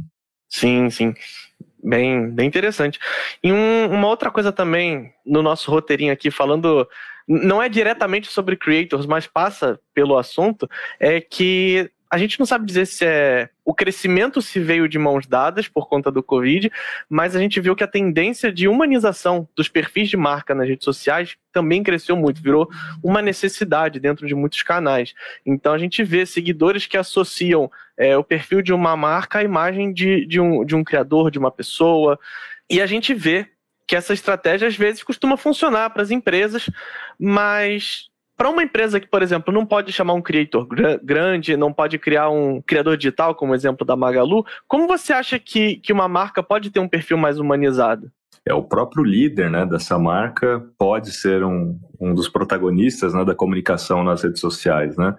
Sim, 0.50 0.90
sim. 0.90 1.14
Bem, 1.84 2.30
bem 2.32 2.48
interessante. 2.48 3.00
E 3.44 3.52
um, 3.52 3.92
uma 3.92 4.08
outra 4.08 4.32
coisa 4.32 4.52
também 4.52 5.14
no 5.26 5.42
nosso 5.42 5.70
roteirinho 5.70 6.12
aqui, 6.12 6.32
falando, 6.32 6.88
não 7.28 7.62
é 7.62 7.70
diretamente 7.70 8.28
sobre 8.28 8.56
creators, 8.56 9.06
mas 9.06 9.28
passa 9.28 9.80
pelo 9.94 10.18
assunto, 10.18 10.68
é 11.00 11.22
que 11.22 11.92
a 12.10 12.18
gente 12.18 12.40
não 12.40 12.46
sabe 12.46 12.66
dizer 12.66 12.86
se 12.86 13.06
é 13.06 13.50
o 13.66 13.74
crescimento 13.74 14.42
se 14.42 14.62
veio 14.62 14.88
de 14.88 14.98
mãos 14.98 15.28
dadas 15.28 15.68
por 15.68 15.90
conta 15.90 16.10
do 16.10 16.24
Covid, 16.24 16.72
mas 17.10 17.36
a 17.36 17.40
gente 17.40 17.60
viu 17.60 17.76
que 17.76 17.84
a 17.84 17.88
tendência 17.88 18.50
de 18.50 18.66
humanização 18.66 19.48
dos 19.54 19.68
perfis 19.68 20.10
de 20.10 20.16
marca 20.16 20.56
nas 20.56 20.70
redes 20.70 20.86
sociais 20.86 21.36
também 21.52 21.84
cresceu 21.84 22.16
muito, 22.16 22.42
virou 22.42 22.70
uma 23.04 23.22
necessidade 23.22 24.00
dentro 24.00 24.26
de 24.26 24.34
muitos 24.34 24.64
canais. 24.64 25.14
Então 25.46 25.74
a 25.74 25.78
gente 25.78 26.02
vê 26.02 26.26
seguidores 26.26 26.86
que 26.86 26.96
associam 26.96 27.70
é, 27.98 28.16
o 28.16 28.24
perfil 28.24 28.62
de 28.62 28.72
uma 28.72 28.96
marca 28.96 29.40
à 29.40 29.44
imagem 29.44 29.92
de, 29.92 30.26
de, 30.26 30.40
um, 30.40 30.64
de 30.64 30.74
um 30.74 30.84
criador, 30.84 31.30
de 31.30 31.38
uma 31.38 31.52
pessoa, 31.52 32.18
e 32.70 32.80
a 32.80 32.86
gente 32.86 33.14
vê 33.14 33.48
que 33.86 33.96
essa 33.96 34.14
estratégia 34.14 34.68
às 34.68 34.76
vezes 34.76 35.04
costuma 35.04 35.36
funcionar 35.36 35.90
para 35.90 36.04
as 36.04 36.12
empresas, 36.12 36.70
mas 37.20 38.10
para 38.38 38.50
uma 38.50 38.62
empresa 38.62 39.00
que, 39.00 39.08
por 39.08 39.24
exemplo, 39.24 39.52
não 39.52 39.66
pode 39.66 39.92
chamar 39.92 40.14
um 40.14 40.22
creator 40.22 40.68
grande, 41.04 41.58
não 41.58 41.74
pode 41.74 41.98
criar 41.98 42.30
um 42.30 42.62
criador 42.62 42.96
digital, 42.96 43.34
como 43.34 43.52
o 43.52 43.56
exemplo 43.56 43.86
da 43.86 43.96
Magalu, 43.96 44.46
como 44.68 44.88
você 44.88 45.12
acha 45.12 45.40
que, 45.40 45.78
que 45.78 45.92
uma 45.92 46.08
marca 46.08 46.44
pode 46.44 46.70
ter 46.70 46.80
um 46.80 46.88
perfil 46.88 47.18
mais 47.18 47.40
humanizado? 47.40 48.12
É, 48.48 48.54
o 48.54 48.64
próprio 48.64 49.04
líder 49.04 49.50
né, 49.50 49.66
dessa 49.66 49.98
marca 49.98 50.64
pode 50.78 51.12
ser 51.12 51.44
um, 51.44 51.80
um 52.00 52.14
dos 52.14 52.30
protagonistas 52.30 53.14
né, 53.14 53.26
da 53.26 53.34
comunicação 53.34 54.04
nas 54.04 54.22
redes 54.22 54.40
sociais. 54.40 54.96
Né? 54.96 55.16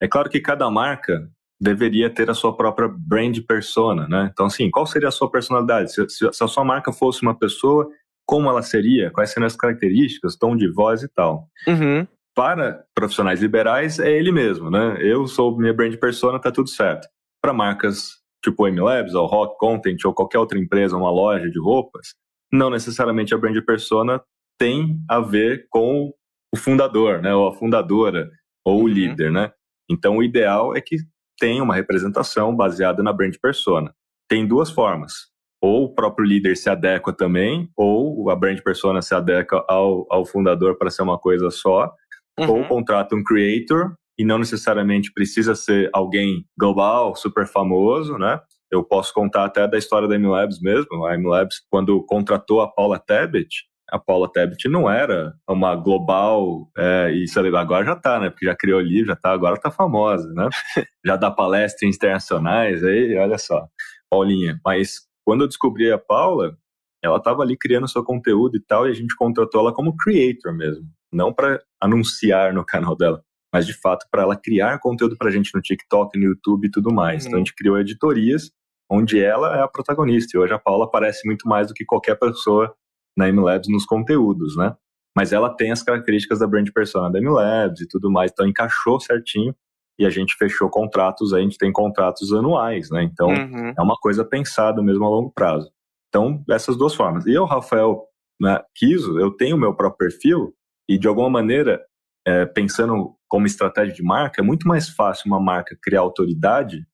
É 0.00 0.06
claro 0.06 0.30
que 0.30 0.40
cada 0.40 0.70
marca 0.70 1.28
deveria 1.60 2.08
ter 2.08 2.30
a 2.30 2.34
sua 2.34 2.56
própria 2.56 2.88
brand 2.88 3.36
persona. 3.40 4.06
Né? 4.08 4.30
Então, 4.32 4.46
assim, 4.46 4.70
qual 4.70 4.86
seria 4.86 5.08
a 5.08 5.12
sua 5.12 5.30
personalidade? 5.30 5.92
Se, 5.92 6.08
se, 6.08 6.32
se 6.32 6.44
a 6.44 6.48
sua 6.48 6.64
marca 6.64 6.92
fosse 6.92 7.22
uma 7.22 7.36
pessoa, 7.36 7.88
como 8.24 8.48
ela 8.48 8.62
seria? 8.62 9.10
Quais 9.10 9.30
seriam 9.30 9.46
as 9.46 9.56
características, 9.56 10.36
tom 10.36 10.56
de 10.56 10.72
voz 10.72 11.02
e 11.02 11.08
tal? 11.08 11.48
Uhum 11.66 12.06
para 12.34 12.84
profissionais 12.94 13.40
liberais 13.40 13.98
é 13.98 14.10
ele 14.10 14.32
mesmo, 14.32 14.70
né? 14.70 14.96
Eu 15.00 15.26
sou 15.26 15.56
minha 15.56 15.72
brand 15.72 15.94
persona, 15.96 16.40
tá 16.40 16.50
tudo 16.50 16.68
certo. 16.68 17.06
Para 17.40 17.52
marcas 17.52 18.22
tipo 18.42 18.66
MLabs 18.66 19.14
ou 19.14 19.26
Rock 19.26 19.56
Content 19.58 20.04
ou 20.04 20.12
qualquer 20.12 20.38
outra 20.38 20.58
empresa, 20.58 20.96
uma 20.96 21.10
loja 21.10 21.48
de 21.48 21.60
roupas, 21.60 22.14
não 22.52 22.70
necessariamente 22.70 23.34
a 23.34 23.38
brand 23.38 23.56
persona 23.64 24.20
tem 24.58 24.98
a 25.08 25.20
ver 25.20 25.66
com 25.70 26.12
o 26.52 26.56
fundador, 26.56 27.22
né? 27.22 27.34
Ou 27.34 27.48
a 27.48 27.54
fundadora 27.54 28.30
ou 28.64 28.78
o 28.78 28.82
uhum. 28.82 28.88
líder, 28.88 29.30
né? 29.30 29.52
Então 29.90 30.16
o 30.16 30.22
ideal 30.22 30.76
é 30.76 30.80
que 30.80 30.96
tenha 31.38 31.62
uma 31.62 31.74
representação 31.74 32.54
baseada 32.54 33.02
na 33.02 33.12
brand 33.12 33.34
persona. 33.40 33.94
Tem 34.28 34.46
duas 34.46 34.70
formas. 34.70 35.30
Ou 35.60 35.84
o 35.84 35.94
próprio 35.94 36.26
líder 36.26 36.56
se 36.56 36.68
adequa 36.68 37.12
também, 37.12 37.70
ou 37.76 38.28
a 38.30 38.36
brand 38.36 38.60
persona 38.60 39.00
se 39.00 39.14
adequa 39.14 39.64
ao, 39.68 40.06
ao 40.10 40.26
fundador 40.26 40.76
para 40.76 40.90
ser 40.90 41.02
uma 41.02 41.18
coisa 41.18 41.50
só 41.50 41.92
uhum. 42.38 42.50
ou 42.50 42.64
contrata 42.64 43.14
um 43.14 43.22
creator 43.22 43.94
e 44.18 44.24
não 44.24 44.38
necessariamente 44.38 45.12
precisa 45.12 45.54
ser 45.54 45.90
alguém 45.92 46.44
global, 46.58 47.14
super 47.16 47.46
famoso, 47.46 48.18
né? 48.18 48.40
Eu 48.70 48.82
posso 48.82 49.12
contar 49.12 49.44
até 49.44 49.66
da 49.68 49.78
história 49.78 50.08
da 50.08 50.18
MLabs 50.18 50.60
mesmo. 50.60 51.04
A 51.04 51.16
MLabs, 51.16 51.60
quando 51.70 52.04
contratou 52.04 52.60
a 52.60 52.68
Paula 52.68 52.98
Tabet, 52.98 53.48
a 53.90 53.98
Paula 53.98 54.30
Tabet 54.30 54.66
não 54.68 54.90
era 54.90 55.34
uma 55.48 55.74
global, 55.74 56.70
é, 56.78 57.10
isso 57.12 57.38
agora 57.38 57.84
já 57.84 57.96
tá, 57.96 58.18
né? 58.18 58.30
Porque 58.30 58.46
já 58.46 58.56
criou 58.56 58.80
livro, 58.80 59.08
já 59.08 59.16
tá, 59.16 59.30
agora 59.30 59.60
tá 59.60 59.70
famosa, 59.70 60.32
né? 60.32 60.48
já 61.04 61.16
dá 61.16 61.30
palestras 61.30 61.94
internacionais 61.94 62.82
aí, 62.82 63.16
olha 63.16 63.36
só. 63.36 63.66
Paulinha, 64.10 64.58
mas 64.64 65.00
quando 65.24 65.42
eu 65.42 65.48
descobri 65.48 65.90
a 65.92 65.98
Paula, 65.98 66.56
ela 67.02 67.18
estava 67.18 67.42
ali 67.42 67.56
criando 67.58 67.88
seu 67.88 68.04
conteúdo 68.04 68.56
e 68.56 68.60
tal, 68.60 68.86
e 68.86 68.90
a 68.90 68.94
gente 68.94 69.14
contratou 69.16 69.60
ela 69.60 69.74
como 69.74 69.96
creator 69.96 70.54
mesmo 70.54 70.86
não 71.12 71.32
para 71.32 71.60
anunciar 71.82 72.52
no 72.54 72.64
canal 72.64 72.96
dela, 72.96 73.22
mas 73.52 73.66
de 73.66 73.72
fato 73.72 74.06
para 74.10 74.22
ela 74.22 74.36
criar 74.36 74.78
conteúdo 74.78 75.16
para 75.16 75.28
a 75.28 75.30
gente 75.32 75.50
no 75.54 75.60
TikTok, 75.60 76.18
no 76.18 76.24
YouTube 76.26 76.66
e 76.66 76.70
tudo 76.70 76.92
mais. 76.92 77.24
Uhum. 77.24 77.28
Então 77.28 77.36
a 77.38 77.40
gente 77.40 77.54
criou 77.54 77.78
editorias 77.78 78.50
onde 78.90 79.22
ela 79.22 79.56
é 79.56 79.62
a 79.62 79.68
protagonista. 79.68 80.36
E 80.36 80.40
hoje 80.40 80.52
a 80.52 80.58
Paula 80.58 80.84
aparece 80.84 81.26
muito 81.26 81.48
mais 81.48 81.68
do 81.68 81.74
que 81.74 81.84
qualquer 81.84 82.18
pessoa 82.18 82.74
na 83.16 83.30
MLabs 83.30 83.68
nos 83.68 83.84
conteúdos, 83.84 84.56
né? 84.56 84.74
Mas 85.16 85.32
ela 85.32 85.50
tem 85.54 85.70
as 85.70 85.82
características 85.82 86.38
da 86.38 86.46
brand 86.46 86.68
persona 86.70 87.10
da 87.10 87.20
MLabs 87.20 87.80
e 87.80 87.88
tudo 87.88 88.10
mais, 88.10 88.30
então 88.32 88.46
encaixou 88.46 88.98
certinho 88.98 89.54
e 89.98 90.06
a 90.06 90.10
gente 90.10 90.34
fechou 90.36 90.70
contratos, 90.70 91.34
a 91.34 91.40
gente 91.40 91.58
tem 91.58 91.70
contratos 91.70 92.32
anuais, 92.32 92.90
né? 92.90 93.02
Então 93.02 93.28
uhum. 93.28 93.74
é 93.76 93.82
uma 93.82 93.96
coisa 93.96 94.24
pensada 94.24 94.82
mesmo 94.82 95.04
a 95.04 95.08
longo 95.08 95.30
prazo. 95.30 95.70
Então, 96.08 96.44
essas 96.50 96.76
duas 96.76 96.94
formas. 96.94 97.26
E 97.26 97.32
eu, 97.32 97.46
Rafael 97.46 98.04
né, 98.40 98.60
Kiso, 98.74 99.18
eu 99.18 99.30
tenho 99.30 99.56
o 99.56 99.58
meu 99.58 99.74
próprio 99.74 100.08
perfil, 100.08 100.54
e 100.88 100.98
de 100.98 101.08
alguma 101.08 101.30
maneira, 101.30 101.84
é, 102.26 102.44
pensando 102.46 103.16
como 103.28 103.46
estratégia 103.46 103.94
de 103.94 104.02
marca, 104.02 104.40
é 104.40 104.44
muito 104.44 104.66
mais 104.66 104.88
fácil 104.88 105.24
uma 105.26 105.40
marca 105.40 105.76
criar 105.80 106.00
autoridade 106.00 106.86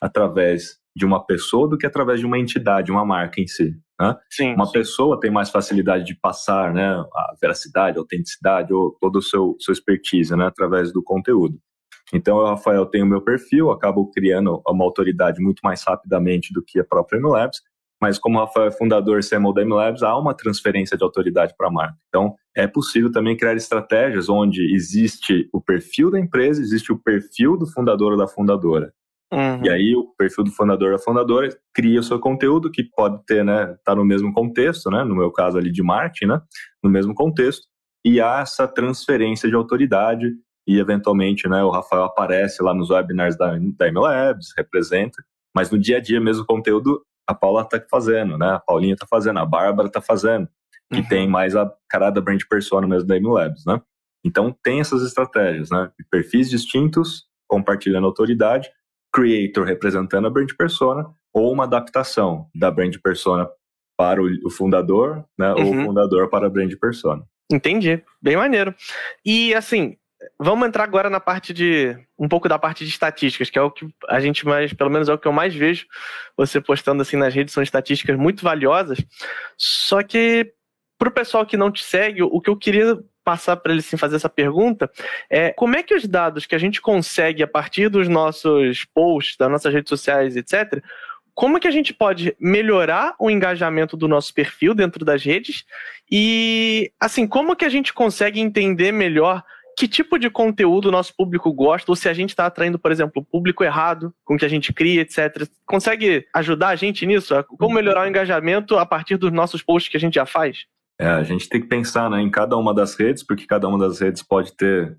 através 0.00 0.78
de 0.96 1.04
uma 1.04 1.24
pessoa 1.24 1.68
do 1.68 1.76
que 1.76 1.86
através 1.86 2.20
de 2.20 2.26
uma 2.26 2.38
entidade, 2.38 2.90
uma 2.90 3.04
marca 3.04 3.40
em 3.40 3.46
si. 3.46 3.74
Né? 4.00 4.16
Sim, 4.28 4.54
Uma 4.54 4.66
sim. 4.66 4.72
pessoa 4.72 5.18
tem 5.20 5.30
mais 5.30 5.50
facilidade 5.50 6.04
de 6.04 6.14
passar 6.16 6.72
né, 6.72 6.84
a 6.84 7.34
veracidade, 7.40 7.96
a 7.96 8.00
autenticidade, 8.00 8.72
ou 8.72 8.96
todo 9.00 9.16
o 9.16 9.22
seu, 9.22 9.56
seu 9.60 9.72
expertise 9.72 10.34
né, 10.36 10.46
através 10.46 10.92
do 10.92 11.02
conteúdo. 11.02 11.58
Então, 12.12 12.38
eu, 12.38 12.46
Rafael, 12.46 12.86
tenho 12.86 13.04
o 13.04 13.08
meu 13.08 13.22
perfil, 13.22 13.70
acabo 13.70 14.10
criando 14.10 14.60
uma 14.68 14.84
autoridade 14.84 15.40
muito 15.40 15.60
mais 15.64 15.82
rapidamente 15.84 16.52
do 16.52 16.62
que 16.62 16.78
a 16.78 16.84
própria 16.84 17.18
MLabs, 17.18 17.60
mas 18.04 18.18
como 18.18 18.36
o 18.36 18.40
Rafael 18.44 18.66
é 18.66 18.70
fundador 18.70 19.20
CMO 19.26 19.54
da 19.54 19.62
MLabs, 19.64 20.02
há 20.02 20.14
uma 20.14 20.34
transferência 20.34 20.94
de 20.94 21.02
autoridade 21.02 21.54
para 21.56 21.68
a 21.68 21.70
marca. 21.70 21.96
Então, 22.08 22.34
é 22.54 22.66
possível 22.66 23.10
também 23.10 23.34
criar 23.34 23.54
estratégias 23.54 24.28
onde 24.28 24.74
existe 24.74 25.48
o 25.54 25.58
perfil 25.58 26.10
da 26.10 26.20
empresa, 26.20 26.60
existe 26.60 26.92
o 26.92 26.98
perfil 26.98 27.56
do 27.56 27.66
fundador 27.66 28.12
ou 28.12 28.18
da 28.18 28.28
fundadora. 28.28 28.92
Uhum. 29.32 29.64
E 29.64 29.70
aí 29.70 29.96
o 29.96 30.14
perfil 30.18 30.44
do 30.44 30.50
fundador 30.50 30.90
ou 30.90 30.98
da 30.98 31.02
fundadora 31.02 31.48
cria 31.72 31.98
o 31.98 32.02
seu 32.02 32.20
conteúdo, 32.20 32.70
que 32.70 32.84
pode 32.84 33.24
ter, 33.24 33.42
né, 33.42 33.74
tá 33.82 33.94
no 33.94 34.04
mesmo 34.04 34.30
contexto, 34.34 34.90
né, 34.90 35.02
no 35.02 35.16
meu 35.16 35.32
caso 35.32 35.56
ali 35.56 35.72
de 35.72 35.82
marketing, 35.82 36.26
né, 36.26 36.42
no 36.82 36.90
mesmo 36.90 37.14
contexto, 37.14 37.66
e 38.04 38.20
há 38.20 38.40
essa 38.40 38.68
transferência 38.68 39.48
de 39.48 39.54
autoridade 39.54 40.30
e 40.68 40.78
eventualmente, 40.78 41.48
né, 41.48 41.64
o 41.64 41.70
Rafael 41.70 42.04
aparece 42.04 42.62
lá 42.62 42.74
nos 42.74 42.90
webinars 42.90 43.34
da, 43.38 43.58
da 43.78 43.90
MLabs, 43.90 44.48
representa, 44.58 45.24
mas 45.56 45.70
no 45.70 45.78
dia 45.78 45.96
a 45.96 46.00
dia 46.00 46.20
mesmo 46.20 46.42
o 46.42 46.46
conteúdo 46.46 47.00
a 47.26 47.34
Paula 47.34 47.62
está 47.62 47.80
fazendo, 47.90 48.36
né, 48.38 48.50
a 48.52 48.58
Paulinha 48.58 48.94
está 48.94 49.06
fazendo, 49.06 49.38
a 49.38 49.46
Bárbara 49.46 49.88
está 49.88 50.00
fazendo, 50.00 50.48
que 50.92 51.00
Uhum. 51.00 51.08
tem 51.08 51.28
mais 51.28 51.56
a 51.56 51.70
cara 51.88 52.10
da 52.10 52.20
brand 52.20 52.40
persona 52.48 52.86
mesmo 52.86 53.08
da 53.08 53.16
MLabs, 53.16 53.64
né. 53.66 53.80
Então 54.24 54.54
tem 54.62 54.80
essas 54.80 55.02
estratégias, 55.02 55.70
né, 55.70 55.90
de 55.98 56.04
perfis 56.10 56.48
distintos, 56.50 57.24
compartilhando 57.48 58.06
autoridade, 58.06 58.70
creator 59.12 59.64
representando 59.66 60.26
a 60.26 60.30
brand 60.30 60.50
persona, 60.56 61.06
ou 61.32 61.52
uma 61.52 61.64
adaptação 61.64 62.48
da 62.54 62.70
brand 62.70 62.94
persona 63.02 63.48
para 63.96 64.20
o, 64.22 64.50
fundador, 64.50 65.24
né, 65.38 65.52
ou 65.52 65.64
Uhum. 65.64 65.82
o 65.82 65.84
fundador 65.86 66.28
para 66.28 66.46
a 66.46 66.50
brand 66.50 66.72
persona. 66.80 67.22
Entendi. 67.52 68.02
Bem 68.20 68.36
maneiro. 68.36 68.74
E 69.24 69.54
assim, 69.54 69.96
vamos 70.38 70.66
entrar 70.66 70.84
agora 70.84 71.10
na 71.10 71.20
parte 71.20 71.52
de. 71.52 71.96
um 72.18 72.28
pouco 72.28 72.48
da 72.48 72.58
parte 72.58 72.84
de 72.84 72.90
estatísticas, 72.90 73.50
que 73.50 73.58
é 73.58 73.62
o 73.62 73.70
que 73.70 73.86
a 74.08 74.20
gente 74.20 74.46
mais, 74.46 74.72
pelo 74.72 74.90
menos 74.90 75.08
é 75.08 75.12
o 75.12 75.18
que 75.18 75.28
eu 75.28 75.32
mais 75.32 75.54
vejo 75.54 75.86
você 76.36 76.60
postando 76.60 77.02
assim 77.02 77.16
nas 77.16 77.34
redes, 77.34 77.54
são 77.54 77.62
estatísticas 77.62 78.16
muito 78.16 78.42
valiosas. 78.42 78.98
Só 79.56 80.02
que 80.02 80.52
pro 80.98 81.10
pessoal 81.10 81.44
que 81.44 81.56
não 81.56 81.70
te 81.70 81.84
segue, 81.84 82.22
o 82.22 82.40
que 82.40 82.50
eu 82.50 82.56
queria 82.56 82.98
passar 83.24 83.56
para 83.56 83.72
ele 83.72 83.82
sim 83.82 83.96
fazer 83.96 84.16
essa 84.16 84.28
pergunta 84.28 84.90
é 85.30 85.50
como 85.52 85.76
é 85.76 85.82
que 85.82 85.94
os 85.94 86.06
dados 86.06 86.44
que 86.44 86.54
a 86.54 86.58
gente 86.58 86.80
consegue 86.80 87.42
a 87.42 87.46
partir 87.46 87.88
dos 87.88 88.06
nossos 88.06 88.84
posts, 88.84 89.36
das 89.36 89.50
nossas 89.50 89.72
redes 89.72 89.88
sociais, 89.88 90.36
etc., 90.36 90.82
como 91.34 91.58
que 91.58 91.66
a 91.66 91.70
gente 91.70 91.92
pode 91.92 92.36
melhorar 92.38 93.14
o 93.18 93.28
engajamento 93.28 93.96
do 93.96 94.06
nosso 94.06 94.32
perfil 94.32 94.72
dentro 94.72 95.04
das 95.04 95.24
redes 95.24 95.64
e, 96.08 96.92
assim, 97.00 97.26
como 97.26 97.56
que 97.56 97.64
a 97.64 97.68
gente 97.68 97.92
consegue 97.92 98.40
entender 98.40 98.92
melhor 98.92 99.42
que 99.76 99.88
tipo 99.88 100.18
de 100.18 100.30
conteúdo 100.30 100.86
o 100.88 100.92
nosso 100.92 101.12
público 101.16 101.52
gosta, 101.52 101.90
ou 101.90 101.96
se 101.96 102.08
a 102.08 102.14
gente 102.14 102.30
está 102.30 102.46
atraindo, 102.46 102.78
por 102.78 102.92
exemplo, 102.92 103.22
o 103.22 103.24
público 103.24 103.64
errado 103.64 104.14
com 104.24 104.34
o 104.34 104.38
que 104.38 104.44
a 104.44 104.48
gente 104.48 104.72
cria, 104.72 105.02
etc. 105.02 105.48
Consegue 105.66 106.26
ajudar 106.34 106.68
a 106.68 106.76
gente 106.76 107.04
nisso? 107.06 107.34
Como 107.58 107.74
melhorar 107.74 108.04
o 108.04 108.08
engajamento 108.08 108.76
a 108.78 108.86
partir 108.86 109.16
dos 109.16 109.32
nossos 109.32 109.62
posts 109.62 109.90
que 109.90 109.96
a 109.96 110.00
gente 110.00 110.14
já 110.14 110.26
faz? 110.26 110.66
É, 111.00 111.08
a 111.08 111.22
gente 111.22 111.48
tem 111.48 111.60
que 111.60 111.66
pensar 111.66 112.08
né, 112.08 112.20
em 112.20 112.30
cada 112.30 112.56
uma 112.56 112.72
das 112.72 112.94
redes, 112.94 113.24
porque 113.26 113.46
cada 113.46 113.68
uma 113.68 113.78
das 113.78 114.00
redes 114.00 114.22
pode 114.22 114.56
ter 114.56 114.96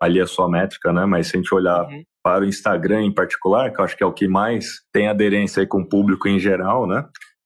ali 0.00 0.20
a 0.20 0.26
sua 0.26 0.48
métrica, 0.48 0.92
né? 0.92 1.04
Mas 1.06 1.28
se 1.28 1.36
a 1.36 1.40
gente 1.40 1.54
olhar 1.54 1.84
Uhum. 1.84 2.02
para 2.22 2.44
o 2.44 2.48
Instagram 2.48 3.02
em 3.02 3.12
particular, 3.14 3.72
que 3.72 3.80
eu 3.80 3.84
acho 3.84 3.96
que 3.96 4.02
é 4.02 4.06
o 4.06 4.12
que 4.12 4.28
mais 4.28 4.80
tem 4.92 5.08
aderência 5.08 5.66
com 5.66 5.80
o 5.80 5.88
público 5.88 6.28
em 6.28 6.38
geral, 6.38 6.86
né? 6.86 7.04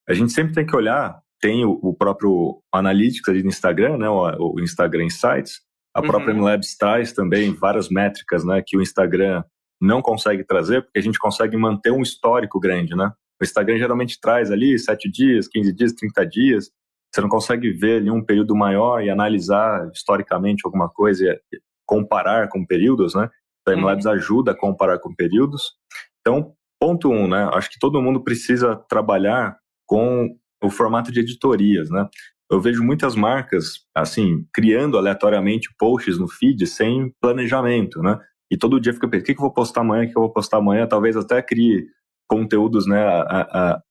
A 0.09 0.15
gente 0.15 0.33
sempre 0.33 0.53
tem 0.55 0.67
que 0.67 0.75
olhar, 0.75 1.21
tem 1.41 1.65
o, 1.65 1.79
o 1.83 1.95
próprio 1.95 2.61
Analytics 2.73 3.29
ali 3.29 3.43
no 3.43 3.49
Instagram, 3.49 3.99
né? 3.99 4.09
O, 4.09 4.55
o 4.55 4.61
Instagram 4.61 5.05
Insights. 5.05 5.61
A 5.95 6.01
Uhum. 6.01 6.07
própria 6.07 6.33
MLabs 6.35 6.77
traz 6.77 7.13
também 7.13 7.53
várias 7.55 7.89
métricas, 7.89 8.45
né? 8.45 8.63
Que 8.67 8.77
o 8.77 8.83
Instagram 8.83 9.45
não 9.81 10.01
consegue 10.01 10.45
trazer, 10.45 10.83
porque 10.83 10.99
a 10.99 11.03
gente 11.03 11.19
consegue 11.19 11.57
manter 11.57 11.91
um 11.91 12.03
histórico 12.03 12.59
grande, 12.61 12.95
né? 12.97 13.13
O 13.41 13.45
Instagram 13.45 13.77
geralmente 13.79 14.19
traz 14.21 14.51
ali 14.51 14.79
7 14.79 15.11
dias, 15.11 15.49
15 15.49 15.73
dias, 15.73 15.93
30 15.93 16.25
dias. 16.27 16.71
Você 17.13 17.21
não 17.21 17.29
consegue 17.29 17.71
ver 17.73 17.99
ali 18.01 18.11
um 18.11 18.25
período 18.25 18.55
maior 18.55 19.03
e 19.03 19.11
analisar 19.11 19.91
historicamente 19.93 20.63
alguma 20.65 20.89
coisa 20.89 21.25
e 21.53 21.59
comparar 21.85 22.49
com 22.49 22.65
períodos, 22.65 23.15
né? 23.15 23.29
Então, 23.61 23.75
a 23.75 23.77
Uhum. 23.77 23.83
MLabs 23.83 24.07
ajuda 24.07 24.53
a 24.53 24.57
comparar 24.57 24.99
com 24.99 25.15
períodos. 25.15 25.73
Então, 26.21 26.55
ponto 26.81 27.11
um, 27.11 27.29
né? 27.29 27.51
Acho 27.53 27.69
que 27.71 27.79
todo 27.79 28.01
mundo 28.01 28.23
precisa 28.23 28.77
trabalhar 28.89 29.57
com 29.87 30.35
o 30.63 30.71
formato 30.71 31.11
de 31.13 31.21
editorias, 31.21 31.91
né? 31.91 32.09
Eu 32.53 32.61
vejo 32.61 32.85
muitas 32.85 33.17
marcas, 33.17 33.81
assim, 33.95 34.45
criando 34.53 34.99
aleatoriamente 34.99 35.71
posts 35.79 36.19
no 36.19 36.29
feed 36.29 36.67
sem 36.67 37.11
planejamento, 37.21 38.03
né? 38.03 38.19
E 38.51 38.57
todo 38.59 38.79
dia 38.79 38.93
fica 38.93 39.09
pensando, 39.09 39.23
o 39.23 39.27
que, 39.27 39.35
que 39.35 39.41
eu 39.41 39.45
vou 39.47 39.55
postar 39.55 39.81
amanhã, 39.81 40.05
o 40.05 40.11
que 40.11 40.19
eu 40.19 40.23
vou 40.23 40.33
postar 40.33 40.59
amanhã? 40.59 40.87
Talvez 40.87 41.17
até 41.17 41.41
crie 41.41 41.87
conteúdos, 42.29 42.87
né, 42.87 43.03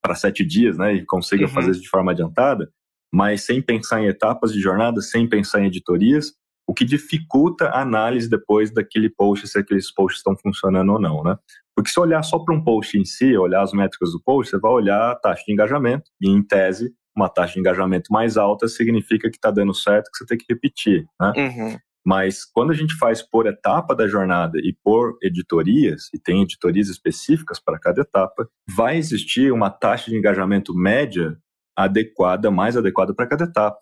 para 0.02 0.16
sete 0.16 0.46
dias, 0.46 0.78
né? 0.78 0.94
E 0.94 1.06
consiga 1.06 1.46
Uhum. 1.46 1.50
fazer 1.50 1.72
isso 1.72 1.82
de 1.82 1.90
forma 1.90 2.12
adiantada, 2.12 2.70
mas 3.12 3.44
sem 3.44 3.62
pensar 3.62 4.02
em 4.02 4.08
etapas 4.08 4.54
de 4.54 4.60
jornada, 4.60 5.02
sem 5.02 5.28
pensar 5.28 5.62
em 5.62 5.66
editorias, 5.68 6.34
o 6.68 6.74
que 6.74 6.86
dificulta 6.86 7.66
a 7.66 7.82
análise 7.82 8.30
depois 8.30 8.72
daquele 8.72 9.10
post, 9.10 9.48
se 9.48 9.58
aqueles 9.60 9.92
posts 9.92 10.20
estão 10.20 10.38
funcionando 10.38 10.92
ou 10.94 11.00
não, 11.02 11.24
né? 11.24 11.36
Porque 11.76 11.90
se 11.90 12.00
olhar 12.00 12.22
só 12.24 12.38
para 12.40 12.54
um 12.56 12.64
post 12.64 12.98
em 12.98 13.06
si, 13.06 13.36
olhar 13.36 13.62
as 13.64 13.74
métricas 13.74 14.12
do 14.12 14.22
post, 14.24 14.52
você 14.52 14.60
vai 14.60 14.72
olhar 14.72 15.12
a 15.12 15.16
taxa 15.16 15.44
de 15.46 15.52
engajamento, 15.52 16.04
e 16.22 16.30
em 16.30 16.44
tese, 16.44 16.94
uma 17.16 17.30
taxa 17.30 17.54
de 17.54 17.60
engajamento 17.60 18.12
mais 18.12 18.38
alta 18.38 18.68
significa 18.68 19.30
que 19.30 19.38
está 19.38 19.52
dando 19.52 19.74
certo, 19.74 20.10
que 20.12 20.18
você 20.18 20.26
tem 20.26 20.38
que 20.38 20.46
repetir, 20.50 21.06
né? 21.20 21.34
Uhum. 21.36 21.78
Mas 22.06 22.44
quando 22.46 22.72
a 22.72 22.74
gente 22.74 22.96
faz 22.96 23.22
por 23.22 23.46
etapa 23.46 23.96
da 23.96 24.08
jornada 24.08 24.58
e 24.58 24.76
por 24.84 25.18
editorias, 25.22 26.10
e 26.14 26.20
tem 26.20 26.42
editorias 26.42 26.88
específicas 26.90 27.60
para 27.60 27.80
cada 27.80 28.02
etapa, 28.02 28.48
vai 28.76 28.98
existir 28.98 29.52
uma 29.52 29.70
taxa 29.70 30.10
de 30.10 30.18
engajamento 30.18 30.74
média 30.74 31.38
adequada, 31.78 32.50
mais 32.50 32.76
adequada 32.76 33.14
para 33.14 33.28
cada 33.28 33.44
etapa. 33.44 33.78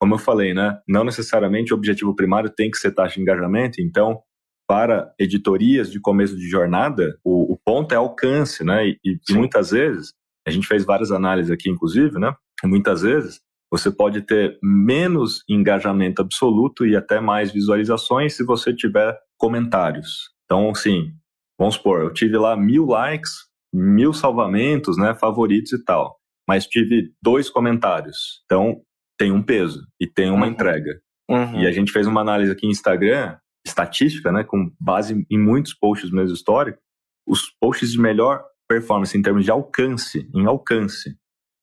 Como 0.00 0.14
eu 0.14 0.18
falei, 0.18 0.54
né? 0.54 0.78
Não 0.88 1.04
necessariamente 1.04 1.74
o 1.74 1.76
objetivo 1.76 2.14
primário 2.14 2.48
tem 2.48 2.70
que 2.70 2.78
ser 2.78 2.92
taxa 2.92 3.16
de 3.16 3.20
engajamento, 3.20 3.82
então 3.82 4.22
para 4.66 5.12
editorias 5.18 5.90
de 5.90 5.98
começo 5.98 6.36
de 6.36 6.46
jornada, 6.46 7.18
o, 7.24 7.54
o 7.54 7.58
ponto 7.64 7.92
é 7.92 7.96
alcance, 7.96 8.62
né? 8.62 8.88
E, 8.88 8.98
e 9.04 9.32
muitas 9.32 9.70
vezes, 9.70 10.12
a 10.46 10.50
gente 10.50 10.66
fez 10.66 10.84
várias 10.84 11.10
análises 11.10 11.50
aqui, 11.50 11.70
inclusive, 11.70 12.18
né? 12.18 12.34
Muitas 12.64 13.02
vezes 13.02 13.40
você 13.70 13.90
pode 13.90 14.22
ter 14.22 14.58
menos 14.62 15.42
engajamento 15.48 16.22
absoluto 16.22 16.86
e 16.86 16.96
até 16.96 17.20
mais 17.20 17.52
visualizações 17.52 18.34
se 18.34 18.44
você 18.44 18.74
tiver 18.74 19.16
comentários. 19.38 20.30
Então, 20.44 20.70
assim, 20.70 21.12
vamos 21.58 21.74
supor, 21.74 22.00
eu 22.00 22.12
tive 22.12 22.36
lá 22.38 22.56
mil 22.56 22.86
likes, 22.86 23.30
mil 23.72 24.12
salvamentos, 24.14 24.96
né, 24.96 25.14
favoritos 25.14 25.72
e 25.72 25.84
tal, 25.84 26.18
mas 26.48 26.66
tive 26.66 27.12
dois 27.22 27.50
comentários. 27.50 28.42
Então, 28.46 28.80
tem 29.18 29.30
um 29.32 29.42
peso 29.42 29.86
e 30.00 30.06
tem 30.06 30.30
uma 30.30 30.46
Uhum. 30.46 30.52
entrega. 30.52 31.00
Uhum. 31.30 31.60
E 31.60 31.66
a 31.66 31.72
gente 31.72 31.92
fez 31.92 32.06
uma 32.06 32.22
análise 32.22 32.50
aqui 32.50 32.66
em 32.66 32.70
Instagram, 32.70 33.36
estatística, 33.66 34.32
né, 34.32 34.42
com 34.44 34.72
base 34.80 35.26
em 35.30 35.38
muitos 35.38 35.74
posts 35.74 36.10
mesmo 36.10 36.32
históricos, 36.34 36.80
os 37.28 37.42
posts 37.60 37.92
de 37.92 38.00
melhor 38.00 38.42
performance 38.66 39.16
em 39.16 39.20
termos 39.20 39.44
de 39.44 39.50
alcance, 39.50 40.26
em 40.34 40.46
alcance, 40.46 41.14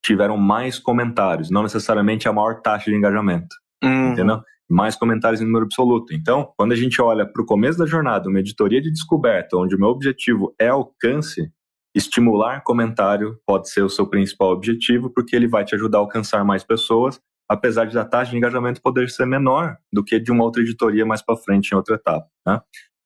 tiveram 0.06 0.38
mais 0.38 0.78
comentários, 0.80 1.50
não 1.50 1.64
necessariamente 1.64 2.28
a 2.28 2.34
maior 2.34 2.62
taxa 2.62 2.90
de 2.92 2.96
engajamento, 2.96 3.56
Uhum. 3.84 4.12
entendeu? 4.14 4.42
Mais 4.70 4.96
comentários 4.96 5.42
em 5.42 5.46
número 5.46 5.66
absoluto. 5.66 6.14
Então, 6.14 6.52
quando 6.58 6.72
a 6.72 6.76
gente 6.76 7.02
olha 7.02 7.26
para 7.26 7.42
o 7.42 7.46
começo 7.46 7.78
da 7.78 7.86
jornada, 7.86 8.28
uma 8.30 8.40
editoria 8.40 8.82
de 8.82 8.92
descoberta, 8.92 9.58
onde 9.58 9.76
o 9.76 9.80
meu 9.80 9.90
objetivo 9.90 10.54
é 10.60 10.68
alcance, 10.70 11.52
estimular 11.96 12.62
comentário 12.64 13.38
pode 13.46 13.70
ser 13.70 13.82
o 13.84 13.90
seu 13.90 14.08
principal 14.08 14.52
objetivo, 14.52 15.10
porque 15.14 15.36
ele 15.36 15.48
vai 15.48 15.64
te 15.64 15.76
ajudar 15.76 16.00
a 16.00 16.02
alcançar 16.02 16.44
mais 16.44 16.64
pessoas, 16.64 17.20
apesar 17.50 17.86
de 17.86 17.98
a 17.98 18.04
taxa 18.04 18.32
de 18.32 18.38
engajamento 18.38 18.82
poder 18.82 19.10
ser 19.10 19.26
menor 19.26 19.78
do 19.94 20.04
que 20.04 20.20
de 20.20 20.32
uma 20.32 20.44
outra 20.44 20.62
editoria 20.62 21.06
mais 21.06 21.22
para 21.22 21.38
frente 21.38 21.72
em 21.72 21.76
outra 21.76 21.96
etapa. 21.96 22.28
Né? 22.46 22.60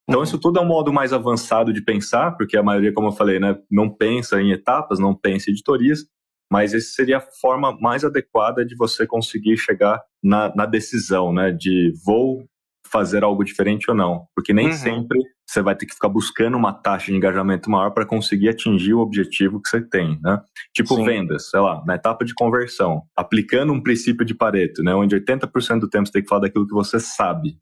Então, 0.07 0.21
Uhum. 0.21 0.23
isso 0.23 0.39
tudo 0.39 0.59
é 0.59 0.61
um 0.61 0.65
modo 0.65 0.91
mais 0.93 1.11
avançado 1.13 1.71
de 1.73 1.81
pensar, 1.83 2.31
porque 2.37 2.57
a 2.57 2.63
maioria, 2.63 2.93
como 2.93 3.09
eu 3.09 3.11
falei, 3.11 3.37
né, 3.39 3.57
não 3.69 3.89
pensa 3.89 4.41
em 4.41 4.51
etapas, 4.51 4.97
não 4.97 5.13
pensa 5.13 5.49
em 5.49 5.53
editorias, 5.53 6.05
mas 6.51 6.73
essa 6.73 6.87
seria 6.93 7.17
a 7.17 7.21
forma 7.41 7.77
mais 7.79 8.03
adequada 8.03 8.65
de 8.65 8.75
você 8.75 9.05
conseguir 9.05 9.57
chegar 9.57 10.01
na, 10.23 10.53
na 10.55 10.65
decisão, 10.65 11.31
né, 11.33 11.51
de 11.51 11.93
vou 12.05 12.45
fazer 12.91 13.23
algo 13.23 13.43
diferente 13.43 13.89
ou 13.89 13.95
não, 13.95 14.25
porque 14.35 14.51
nem 14.51 14.67
Uhum. 14.67 14.73
sempre 14.73 15.19
você 15.47 15.61
vai 15.61 15.75
ter 15.75 15.85
que 15.85 15.93
ficar 15.93 16.09
buscando 16.09 16.57
uma 16.57 16.73
taxa 16.73 17.07
de 17.11 17.17
engajamento 17.17 17.69
maior 17.69 17.91
para 17.91 18.05
conseguir 18.05 18.49
atingir 18.49 18.93
o 18.93 18.99
objetivo 18.99 19.59
que 19.61 19.69
você 19.69 19.81
tem, 19.81 20.19
né? 20.21 20.39
Tipo 20.75 20.95
Sim. 20.95 21.05
vendas, 21.05 21.49
sei 21.49 21.59
lá, 21.59 21.83
na 21.85 21.95
etapa 21.95 22.23
de 22.23 22.35
conversão, 22.35 23.01
aplicando 23.15 23.73
um 23.73 23.81
princípio 23.81 24.23
de 24.25 24.35
Pareto, 24.35 24.83
né, 24.83 24.93
onde 24.93 25.15
80% 25.15 25.79
do 25.79 25.89
tempo 25.89 26.05
você 26.07 26.13
tem 26.13 26.21
que 26.23 26.29
falar 26.29 26.41
daquilo 26.41 26.67
que 26.67 26.73
você 26.73 26.99
sabe 26.99 27.57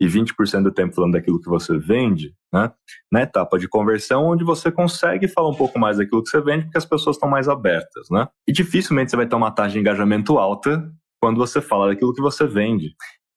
e 0.00 0.06
20% 0.06 0.62
do 0.62 0.72
tempo 0.72 0.94
falando 0.94 1.12
daquilo 1.12 1.40
que 1.40 1.48
você 1.48 1.76
vende, 1.76 2.34
né? 2.52 2.72
Na 3.12 3.22
etapa 3.22 3.58
de 3.58 3.68
conversão, 3.68 4.24
onde 4.24 4.42
você 4.42 4.72
consegue 4.72 5.28
falar 5.28 5.50
um 5.50 5.54
pouco 5.54 5.78
mais 5.78 5.98
daquilo 5.98 6.22
que 6.22 6.30
você 6.30 6.40
vende, 6.40 6.64
porque 6.64 6.78
as 6.78 6.86
pessoas 6.86 7.16
estão 7.16 7.28
mais 7.28 7.48
abertas, 7.48 8.08
né? 8.10 8.26
E 8.48 8.52
dificilmente 8.52 9.10
você 9.10 9.16
vai 9.16 9.26
ter 9.26 9.36
uma 9.36 9.50
taxa 9.50 9.74
de 9.74 9.78
engajamento 9.78 10.38
alta 10.38 10.90
quando 11.20 11.36
você 11.36 11.60
fala 11.60 11.88
daquilo 11.88 12.14
que 12.14 12.22
você 12.22 12.46
vende. 12.46 12.94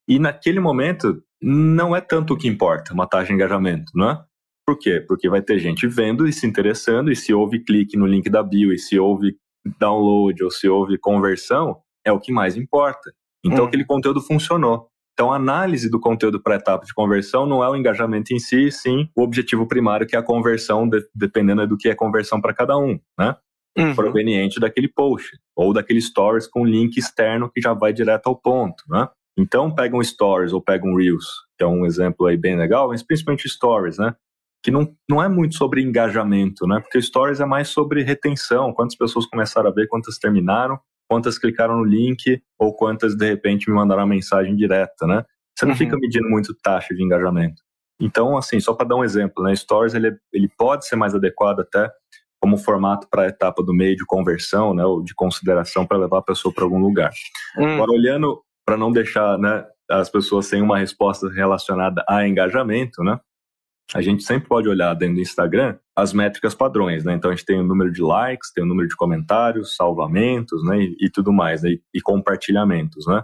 E 0.08 0.18
naquele 0.18 0.60
momento, 0.60 1.22
não 1.42 1.94
é 1.94 2.00
tanto 2.00 2.34
o 2.34 2.38
que 2.38 2.48
importa 2.48 2.94
uma 2.94 3.08
taxa 3.08 3.28
de 3.28 3.34
engajamento, 3.34 3.92
né? 3.96 4.24
Por 4.66 4.80
quê? 4.80 5.04
Porque 5.06 5.30
vai 5.30 5.42
ter 5.42 5.60
gente 5.60 5.86
vendo 5.88 6.26
e 6.26 6.32
se 6.32 6.48
interessando, 6.48 7.12
e 7.12 7.16
se 7.16 7.34
houve 7.34 7.60
clique 7.60 7.98
no 7.98 8.08
link 8.08 8.30
da 8.30 8.42
bio, 8.42 8.72
e 8.72 8.80
se 8.80 8.98
houve 8.98 9.36
download, 9.78 10.42
ou 10.42 10.50
se 10.50 10.70
houve 10.70 10.98
conversão, 10.98 11.82
é 12.06 12.12
o 12.12 12.20
que 12.20 12.32
mais 12.32 12.56
importa. 12.56 13.14
Então, 13.46 13.66
hum. 13.66 13.68
aquele 13.68 13.84
conteúdo 13.84 14.22
funcionou. 14.22 14.88
Então, 15.14 15.32
a 15.32 15.36
análise 15.36 15.90
do 15.90 16.00
conteúdo 16.00 16.42
para 16.42 16.56
a 16.56 16.58
etapa 16.58 16.86
de 16.86 16.94
conversão 16.94 17.46
não 17.46 17.64
é 17.64 17.70
o 17.70 17.76
engajamento 17.76 18.34
em 18.34 18.40
si, 18.40 18.72
sim 18.72 19.08
o 19.16 19.22
objetivo 19.22 19.68
primário, 19.68 20.08
que 20.08 20.16
é 20.16 20.20
a 20.20 20.24
conversão, 20.24 20.90
de, 20.90 21.06
dependendo 21.14 21.68
do 21.68 21.78
que 21.78 21.88
é 21.88 21.96
conversão 21.96 22.42
para 22.42 22.54
cada 22.54 22.78
um, 22.78 23.00
né? 23.18 23.36
Uhum. 23.78 23.96
Proveniente 23.96 24.60
daquele 24.60 24.88
post, 24.88 25.38
ou 25.56 25.74
daquele 25.74 26.02
stories 26.02 26.48
com 26.48 26.66
link 26.66 26.98
externo 26.98 27.50
que 27.50 27.62
já 27.62 27.74
vai 27.74 27.94
direto 27.94 28.28
ao 28.28 28.36
ponto, 28.36 28.84
né? 28.90 29.08
Então, 29.38 29.74
pega 29.74 29.96
um 29.96 30.04
stories 30.04 30.54
ou 30.54 30.62
pega 30.62 30.86
um 30.86 30.96
reels, 30.96 31.28
que 31.58 31.64
é 31.64 31.68
um 31.68 31.86
exemplo 31.86 32.28
aí 32.28 32.38
bem 32.38 32.56
legal, 32.56 32.90
mas 32.90 33.04
principalmente 33.04 33.50
stories, 33.50 33.98
né? 33.98 34.16
Que 34.64 34.72
não, 34.72 34.96
não 35.10 35.22
é 35.22 35.28
muito 35.28 35.56
sobre 35.56 35.82
engajamento, 35.82 36.66
né? 36.68 36.80
Porque 36.80 37.02
stories 37.02 37.40
é 37.40 37.46
mais 37.46 37.68
sobre 37.68 38.04
retenção, 38.04 38.74
quantas 38.74 38.96
pessoas 38.96 39.26
começaram 39.26 39.70
a 39.70 39.74
ver, 39.74 39.88
quantas 39.88 40.18
terminaram, 40.18 40.80
quantas 41.14 41.38
clicaram 41.38 41.78
no 41.78 41.84
link 41.84 42.42
ou 42.58 42.76
quantas 42.76 43.16
de 43.16 43.28
repente 43.28 43.70
me 43.70 43.76
mandaram 43.76 44.02
uma 44.02 44.08
mensagem 44.08 44.56
direta, 44.56 45.06
né? 45.06 45.24
Você 45.56 45.64
não 45.64 45.74
uhum. 45.74 45.78
fica 45.78 45.96
medindo 45.96 46.28
muito 46.28 46.56
taxa 46.56 46.96
de 46.96 47.04
engajamento. 47.04 47.62
Então, 48.02 48.36
assim, 48.36 48.60
só 48.60 48.74
para 48.74 48.88
dar 48.88 48.96
um 48.96 49.04
exemplo, 49.04 49.44
né? 49.44 49.56
Stories 49.56 49.94
ele, 49.94 50.18
ele 50.34 50.50
pode 50.58 50.88
ser 50.88 50.96
mais 50.96 51.14
adequado 51.14 51.60
até 51.60 51.88
como 52.42 52.58
formato 52.58 53.08
para 53.12 53.22
a 53.24 53.28
etapa 53.28 53.62
do 53.62 53.72
meio 53.76 53.96
de 53.96 54.04
conversão, 54.08 54.74
né, 54.74 54.84
ou 54.84 55.02
de 55.02 55.14
consideração 55.14 55.86
para 55.86 55.98
levar 55.98 56.18
a 56.18 56.24
pessoa 56.24 56.54
para 56.54 56.64
algum 56.64 56.80
lugar. 56.80 57.12
Hum. 57.58 57.76
Agora, 57.76 57.92
olhando 57.92 58.42
para 58.66 58.76
não 58.76 58.92
deixar 58.92 59.38
né, 59.38 59.64
as 59.90 60.10
pessoas 60.10 60.48
sem 60.48 60.64
uma 60.64 60.80
resposta 60.80 61.30
relacionada 61.30 62.04
a 62.10 62.28
engajamento, 62.28 63.04
né? 63.04 63.20
A 63.94 64.02
gente 64.02 64.24
sempre 64.24 64.48
pode 64.48 64.68
olhar 64.68 64.94
dentro 64.94 65.16
do 65.16 65.22
Instagram 65.22 65.78
as 65.96 66.14
métricas 66.14 66.56
padrões, 66.56 67.04
né? 67.04 67.14
Então 67.14 67.30
a 67.30 67.36
gente 67.36 67.46
tem 67.46 67.60
o 67.60 67.64
número 67.64 67.92
de 67.92 68.02
likes, 68.02 68.52
tem 68.52 68.64
o 68.64 68.68
número 68.68 68.88
de 68.88 68.96
comentários, 68.96 69.76
salvamentos, 69.76 70.64
né? 70.66 70.82
E, 70.82 70.98
e 71.02 71.10
tudo 71.10 71.32
mais, 71.32 71.62
né? 71.62 71.72
E, 71.72 71.82
e, 71.94 72.02
compartilhamentos, 72.02 73.06
né? 73.06 73.24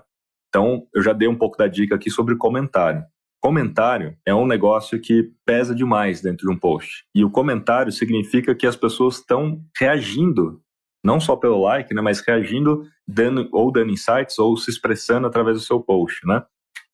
Então 0.50 0.88
eu 0.94 1.02
já 1.02 1.14
dei 1.14 1.28
um 1.28 1.36
pouco 1.36 1.58
da 1.58 1.68
dica 1.68 1.96
aqui 1.96 2.10
sobre 2.10 2.36
comentário. 2.36 3.04
Comentário 3.42 4.18
é 4.26 4.36
um 4.36 4.46
negócio 4.46 5.00
que 5.00 5.32
pesa 5.46 5.74
demais 5.74 6.22
dentro 6.22 6.48
de 6.48 6.54
um 6.54 6.60
post. 6.60 7.06
E 7.16 7.24
o 7.24 7.32
comentário 7.32 7.92
significa 7.92 8.54
que 8.54 8.68
as 8.68 8.76
pessoas 8.76 9.16
estão 9.16 9.62
reagindo, 9.80 10.62
não 11.04 11.20
só 11.20 11.36
pelo 11.36 11.62
like, 11.64 11.94
né? 11.94 12.02
Mas 12.02 12.20
reagindo, 12.20 12.86
dando 13.08 13.48
ou 13.52 13.72
dando 13.72 13.92
insights 13.92 14.38
ou 14.38 14.56
se 14.58 14.70
expressando 14.70 15.26
através 15.26 15.58
do 15.58 15.64
seu 15.64 15.80
post, 15.80 16.28
né? 16.28 16.44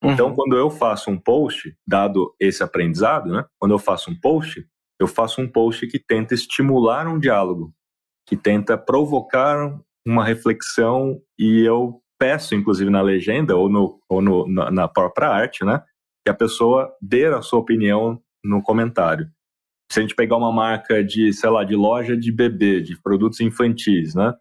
Então, 0.03 0.27
uhum. 0.27 0.35
quando 0.35 0.55
eu 0.55 0.69
faço 0.69 1.09
um 1.09 1.17
post, 1.17 1.75
dado 1.87 2.33
esse 2.39 2.63
aprendizado, 2.63 3.31
né? 3.31 3.45
Quando 3.59 3.71
eu 3.71 3.79
faço 3.79 4.11
um 4.11 4.19
post, 4.19 4.65
eu 4.99 5.07
faço 5.07 5.41
um 5.41 5.47
post 5.47 5.87
que 5.87 5.99
tenta 5.99 6.33
estimular 6.33 7.07
um 7.07 7.19
diálogo, 7.19 7.73
que 8.27 8.37
tenta 8.37 8.77
provocar 8.77 9.77
uma 10.05 10.23
reflexão 10.23 11.19
e 11.37 11.61
eu 11.61 12.01
peço, 12.19 12.55
inclusive 12.55 12.89
na 12.89 13.01
legenda 13.01 13.55
ou, 13.55 13.69
no, 13.69 13.99
ou 14.07 14.21
no, 14.21 14.47
na, 14.47 14.71
na 14.71 14.87
própria 14.87 15.29
arte, 15.29 15.65
né? 15.65 15.83
Que 16.23 16.31
a 16.31 16.35
pessoa 16.35 16.91
dê 17.01 17.25
a 17.25 17.41
sua 17.41 17.59
opinião 17.59 18.21
no 18.43 18.61
comentário. 18.61 19.29
Se 19.91 19.99
a 19.99 20.01
gente 20.01 20.15
pegar 20.15 20.37
uma 20.37 20.51
marca 20.51 21.03
de, 21.03 21.31
sei 21.33 21.49
lá, 21.49 21.63
de 21.63 21.75
loja 21.75 22.17
de 22.17 22.31
bebê, 22.31 22.81
de 22.81 22.99
produtos 23.01 23.39
infantis, 23.39 24.15
né? 24.15 24.33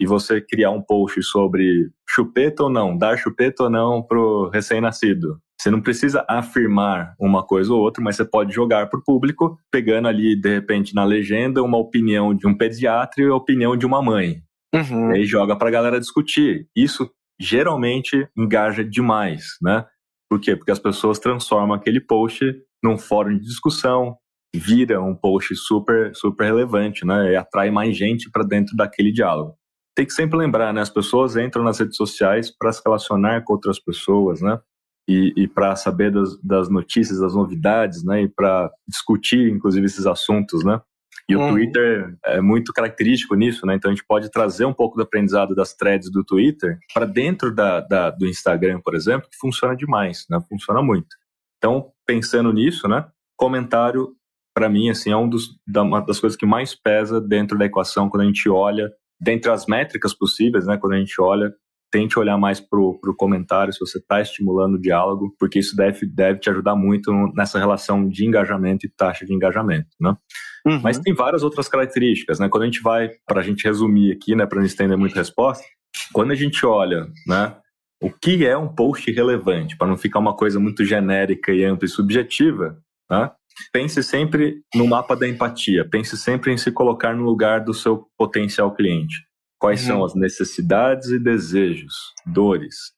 E 0.00 0.06
você 0.06 0.40
criar 0.40 0.70
um 0.70 0.80
post 0.80 1.22
sobre 1.22 1.90
chupeta 2.08 2.64
ou 2.64 2.70
não, 2.70 2.96
dar 2.96 3.18
chupeta 3.18 3.64
ou 3.64 3.70
não 3.70 4.02
pro 4.02 4.48
recém-nascido. 4.48 5.38
Você 5.60 5.70
não 5.70 5.82
precisa 5.82 6.24
afirmar 6.26 7.14
uma 7.20 7.46
coisa 7.46 7.70
ou 7.70 7.80
outra, 7.80 8.02
mas 8.02 8.16
você 8.16 8.24
pode 8.24 8.50
jogar 8.50 8.88
para 8.88 8.98
o 8.98 9.04
público, 9.04 9.58
pegando 9.70 10.08
ali, 10.08 10.34
de 10.34 10.48
repente, 10.48 10.94
na 10.94 11.04
legenda, 11.04 11.62
uma 11.62 11.76
opinião 11.76 12.34
de 12.34 12.48
um 12.48 12.56
pediatra 12.56 13.22
e 13.22 13.26
a 13.26 13.34
opinião 13.34 13.76
de 13.76 13.84
uma 13.84 14.00
mãe. 14.00 14.40
Uhum. 14.74 15.12
E 15.12 15.18
aí 15.18 15.24
joga 15.26 15.54
para 15.54 15.68
a 15.68 15.72
galera 15.72 16.00
discutir. 16.00 16.66
Isso 16.74 17.10
geralmente 17.38 18.26
engaja 18.34 18.82
demais, 18.82 19.44
né? 19.60 19.84
Por 20.30 20.40
quê? 20.40 20.56
Porque 20.56 20.70
as 20.70 20.78
pessoas 20.78 21.18
transformam 21.18 21.76
aquele 21.76 22.00
post 22.00 22.42
num 22.82 22.96
fórum 22.96 23.36
de 23.36 23.44
discussão, 23.44 24.16
vira 24.54 25.02
um 25.02 25.14
post 25.14 25.54
super, 25.56 26.14
super 26.14 26.44
relevante, 26.44 27.04
né? 27.04 27.32
E 27.32 27.36
atrai 27.36 27.70
mais 27.70 27.94
gente 27.94 28.30
para 28.30 28.44
dentro 28.44 28.74
daquele 28.74 29.12
diálogo 29.12 29.59
tem 30.00 30.06
que 30.06 30.14
sempre 30.14 30.38
lembrar, 30.38 30.72
né? 30.72 30.80
As 30.80 30.88
pessoas 30.88 31.36
entram 31.36 31.62
nas 31.62 31.78
redes 31.78 31.94
sociais 31.94 32.50
para 32.50 32.72
se 32.72 32.80
relacionar 32.82 33.42
com 33.42 33.52
outras 33.52 33.78
pessoas, 33.78 34.40
né? 34.40 34.58
E, 35.06 35.34
e 35.36 35.46
para 35.46 35.76
saber 35.76 36.10
das, 36.10 36.40
das, 36.42 36.70
notícias, 36.70 37.20
das 37.20 37.34
novidades, 37.34 38.02
né? 38.02 38.22
E 38.22 38.28
para 38.28 38.70
discutir, 38.88 39.52
inclusive, 39.52 39.84
esses 39.84 40.06
assuntos, 40.06 40.64
né? 40.64 40.80
E 41.28 41.36
o 41.36 41.40
uhum. 41.40 41.50
Twitter 41.50 42.16
é 42.24 42.40
muito 42.40 42.72
característico 42.72 43.34
nisso, 43.34 43.66
né? 43.66 43.74
Então 43.74 43.90
a 43.90 43.94
gente 43.94 44.06
pode 44.06 44.30
trazer 44.30 44.64
um 44.64 44.72
pouco 44.72 44.96
do 44.96 45.02
aprendizado 45.02 45.54
das 45.54 45.74
threads 45.74 46.10
do 46.10 46.24
Twitter 46.24 46.78
para 46.94 47.04
dentro 47.04 47.54
da, 47.54 47.80
da, 47.80 48.08
do 48.08 48.26
Instagram, 48.26 48.80
por 48.82 48.94
exemplo, 48.94 49.28
que 49.28 49.36
funciona 49.36 49.76
demais, 49.76 50.24
né? 50.30 50.40
Funciona 50.48 50.82
muito. 50.82 51.14
Então, 51.58 51.92
pensando 52.06 52.50
nisso, 52.54 52.88
né? 52.88 53.06
Comentário, 53.36 54.14
para 54.54 54.66
mim, 54.66 54.88
assim, 54.88 55.10
é 55.10 55.16
um 55.16 55.28
dos, 55.28 55.50
da, 55.66 55.82
uma 55.82 56.00
das 56.00 56.18
coisas 56.18 56.38
que 56.38 56.46
mais 56.46 56.74
pesa 56.74 57.20
dentro 57.20 57.58
da 57.58 57.66
equação 57.66 58.08
quando 58.08 58.22
a 58.22 58.26
gente 58.26 58.48
olha 58.48 58.90
dentre 59.20 59.50
as 59.50 59.66
métricas 59.66 60.14
possíveis, 60.14 60.66
né, 60.66 60.78
quando 60.78 60.94
a 60.94 60.98
gente 60.98 61.20
olha, 61.20 61.52
tente 61.90 62.18
olhar 62.18 62.38
mais 62.38 62.60
para 62.60 62.78
o 62.78 63.14
comentário, 63.16 63.72
se 63.72 63.80
você 63.80 63.98
está 63.98 64.20
estimulando 64.20 64.74
o 64.74 64.80
diálogo, 64.80 65.34
porque 65.38 65.58
isso 65.58 65.76
deve, 65.76 66.06
deve 66.06 66.38
te 66.38 66.48
ajudar 66.48 66.76
muito 66.76 67.12
nessa 67.34 67.58
relação 67.58 68.08
de 68.08 68.24
engajamento 68.24 68.86
e 68.86 68.90
taxa 68.90 69.26
de 69.26 69.34
engajamento, 69.34 69.88
né? 70.00 70.16
Uhum. 70.64 70.80
Mas 70.82 70.98
tem 70.98 71.12
várias 71.14 71.42
outras 71.42 71.68
características, 71.68 72.38
né? 72.38 72.48
Quando 72.48 72.62
a 72.62 72.66
gente 72.66 72.80
vai, 72.80 73.10
para 73.26 73.40
a 73.40 73.42
gente 73.42 73.64
resumir 73.64 74.12
aqui, 74.12 74.36
né, 74.36 74.46
para 74.46 74.58
não 74.58 74.66
estender 74.66 74.96
muito 74.96 75.14
a 75.14 75.18
resposta, 75.18 75.64
quando 76.12 76.30
a 76.30 76.36
gente 76.36 76.64
olha, 76.64 77.08
né, 77.26 77.56
o 78.00 78.10
que 78.10 78.46
é 78.46 78.56
um 78.56 78.68
post 78.68 79.10
relevante, 79.10 79.76
para 79.76 79.88
não 79.88 79.96
ficar 79.96 80.20
uma 80.20 80.34
coisa 80.34 80.60
muito 80.60 80.84
genérica 80.84 81.52
e 81.52 81.64
ampla 81.64 81.86
e 81.86 81.88
subjetiva, 81.88 82.78
né? 83.10 83.30
Pense 83.72 84.02
sempre 84.02 84.62
no 84.74 84.86
mapa 84.86 85.16
da 85.16 85.28
empatia, 85.28 85.88
pense 85.88 86.16
sempre 86.16 86.52
em 86.52 86.56
se 86.56 86.70
colocar 86.72 87.14
no 87.14 87.24
lugar 87.24 87.64
do 87.64 87.74
seu 87.74 88.06
potencial 88.16 88.74
cliente. 88.74 89.16
Quais 89.58 89.82
uhum. 89.82 89.86
são 89.86 90.04
as 90.04 90.14
necessidades 90.14 91.08
e 91.08 91.18
desejos, 91.18 91.94
dores? 92.26 92.92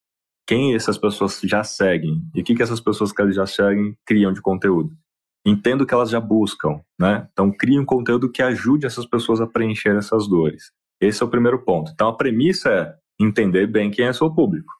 Quem 0.46 0.74
essas 0.74 0.98
pessoas 0.98 1.40
já 1.42 1.64
seguem? 1.64 2.22
E 2.34 2.40
o 2.40 2.44
que, 2.44 2.54
que 2.54 2.62
essas 2.62 2.80
pessoas 2.80 3.12
que 3.12 3.20
elas 3.20 3.34
já 3.34 3.46
seguem 3.46 3.96
criam 4.06 4.32
de 4.32 4.40
conteúdo? 4.40 4.90
Entendo 5.44 5.84
que 5.84 5.92
elas 5.92 6.10
já 6.10 6.20
buscam, 6.20 6.80
né? 6.98 7.28
Então, 7.32 7.50
crie 7.50 7.78
um 7.78 7.84
conteúdo 7.84 8.30
que 8.30 8.42
ajude 8.42 8.86
essas 8.86 9.06
pessoas 9.06 9.40
a 9.40 9.46
preencher 9.46 9.96
essas 9.96 10.28
dores. 10.28 10.70
Esse 11.00 11.22
é 11.22 11.26
o 11.26 11.30
primeiro 11.30 11.64
ponto. 11.64 11.90
Então, 11.92 12.08
a 12.08 12.16
premissa 12.16 12.70
é 12.70 12.94
entender 13.20 13.66
bem 13.66 13.90
quem 13.90 14.06
é 14.06 14.12
seu 14.12 14.32
público. 14.32 14.72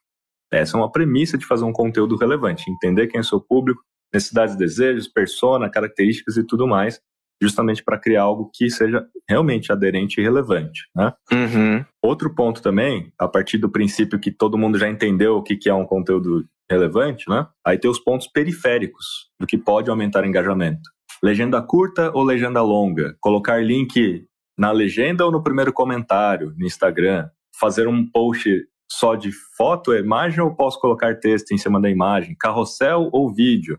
Essa 0.53 0.76
é 0.76 0.80
uma 0.80 0.93
premissa 0.93 1.37
de 1.37 1.47
fazer 1.47 1.64
um 1.64 1.72
conteúdo 1.72 2.16
relevante. 2.16 2.70
Entender 2.70 3.09
quem 3.09 3.18
é 3.18 3.22
seu 3.22 3.41
público, 3.41 3.83
necessidades, 4.13 4.57
desejos, 4.57 5.09
persona, 5.09 5.71
características 5.71 6.37
e 6.37 6.47
tudo 6.47 6.67
mais, 6.67 7.01
justamente 7.43 7.83
para 7.83 7.99
criar 7.99 8.23
algo 8.23 8.51
que 8.55 8.71
seja 8.71 9.05
realmente 9.29 9.73
aderente 9.73 10.21
e 10.21 10.23
relevante. 10.23 10.83
Né? 10.95 11.13
Uhum. 11.33 11.85
Outro 12.03 12.35
ponto 12.35 12.63
também, 12.63 13.13
a 13.19 13.27
partir 13.27 13.59
do 13.59 13.71
princípio 13.71 14.21
que 14.21 14.31
todo 14.31 14.59
mundo 14.59 14.79
já 14.79 14.89
entendeu 14.89 15.37
o 15.37 15.43
que, 15.43 15.57
que 15.57 15.69
é 15.69 15.75
um 15.75 15.85
conteúdo 15.85 16.47
relevante, 16.71 17.29
né? 17.29 17.47
aí 17.67 17.77
tem 17.77 17.91
os 17.91 17.99
pontos 17.99 18.29
periféricos 18.29 19.31
do 19.41 19.47
que 19.47 19.59
pode 19.59 19.91
aumentar 19.91 20.25
engajamento. 20.25 20.89
Legenda 21.23 21.61
curta 21.61 22.11
ou 22.15 22.23
legenda 22.23 22.63
longa? 22.63 23.17
Colocar 23.21 23.63
link 23.63 24.25
na 24.59 24.71
legenda 24.71 25.25
ou 25.25 25.33
no 25.33 25.43
primeiro 25.43 25.73
comentário 25.73 26.55
no 26.57 26.67
Instagram? 26.67 27.29
Fazer 27.59 27.87
um 27.89 28.09
post 28.09 28.49
só 28.91 29.15
de 29.15 29.31
foto, 29.57 29.95
imagem 29.95 30.41
ou 30.41 30.55
posso 30.55 30.81
colocar 30.81 31.19
texto 31.19 31.53
em 31.53 31.59
cima 31.59 31.81
da 31.81 31.91
imagem? 31.91 32.37
Carrossel 32.39 33.09
ou 33.13 33.33
vídeo? 33.33 33.79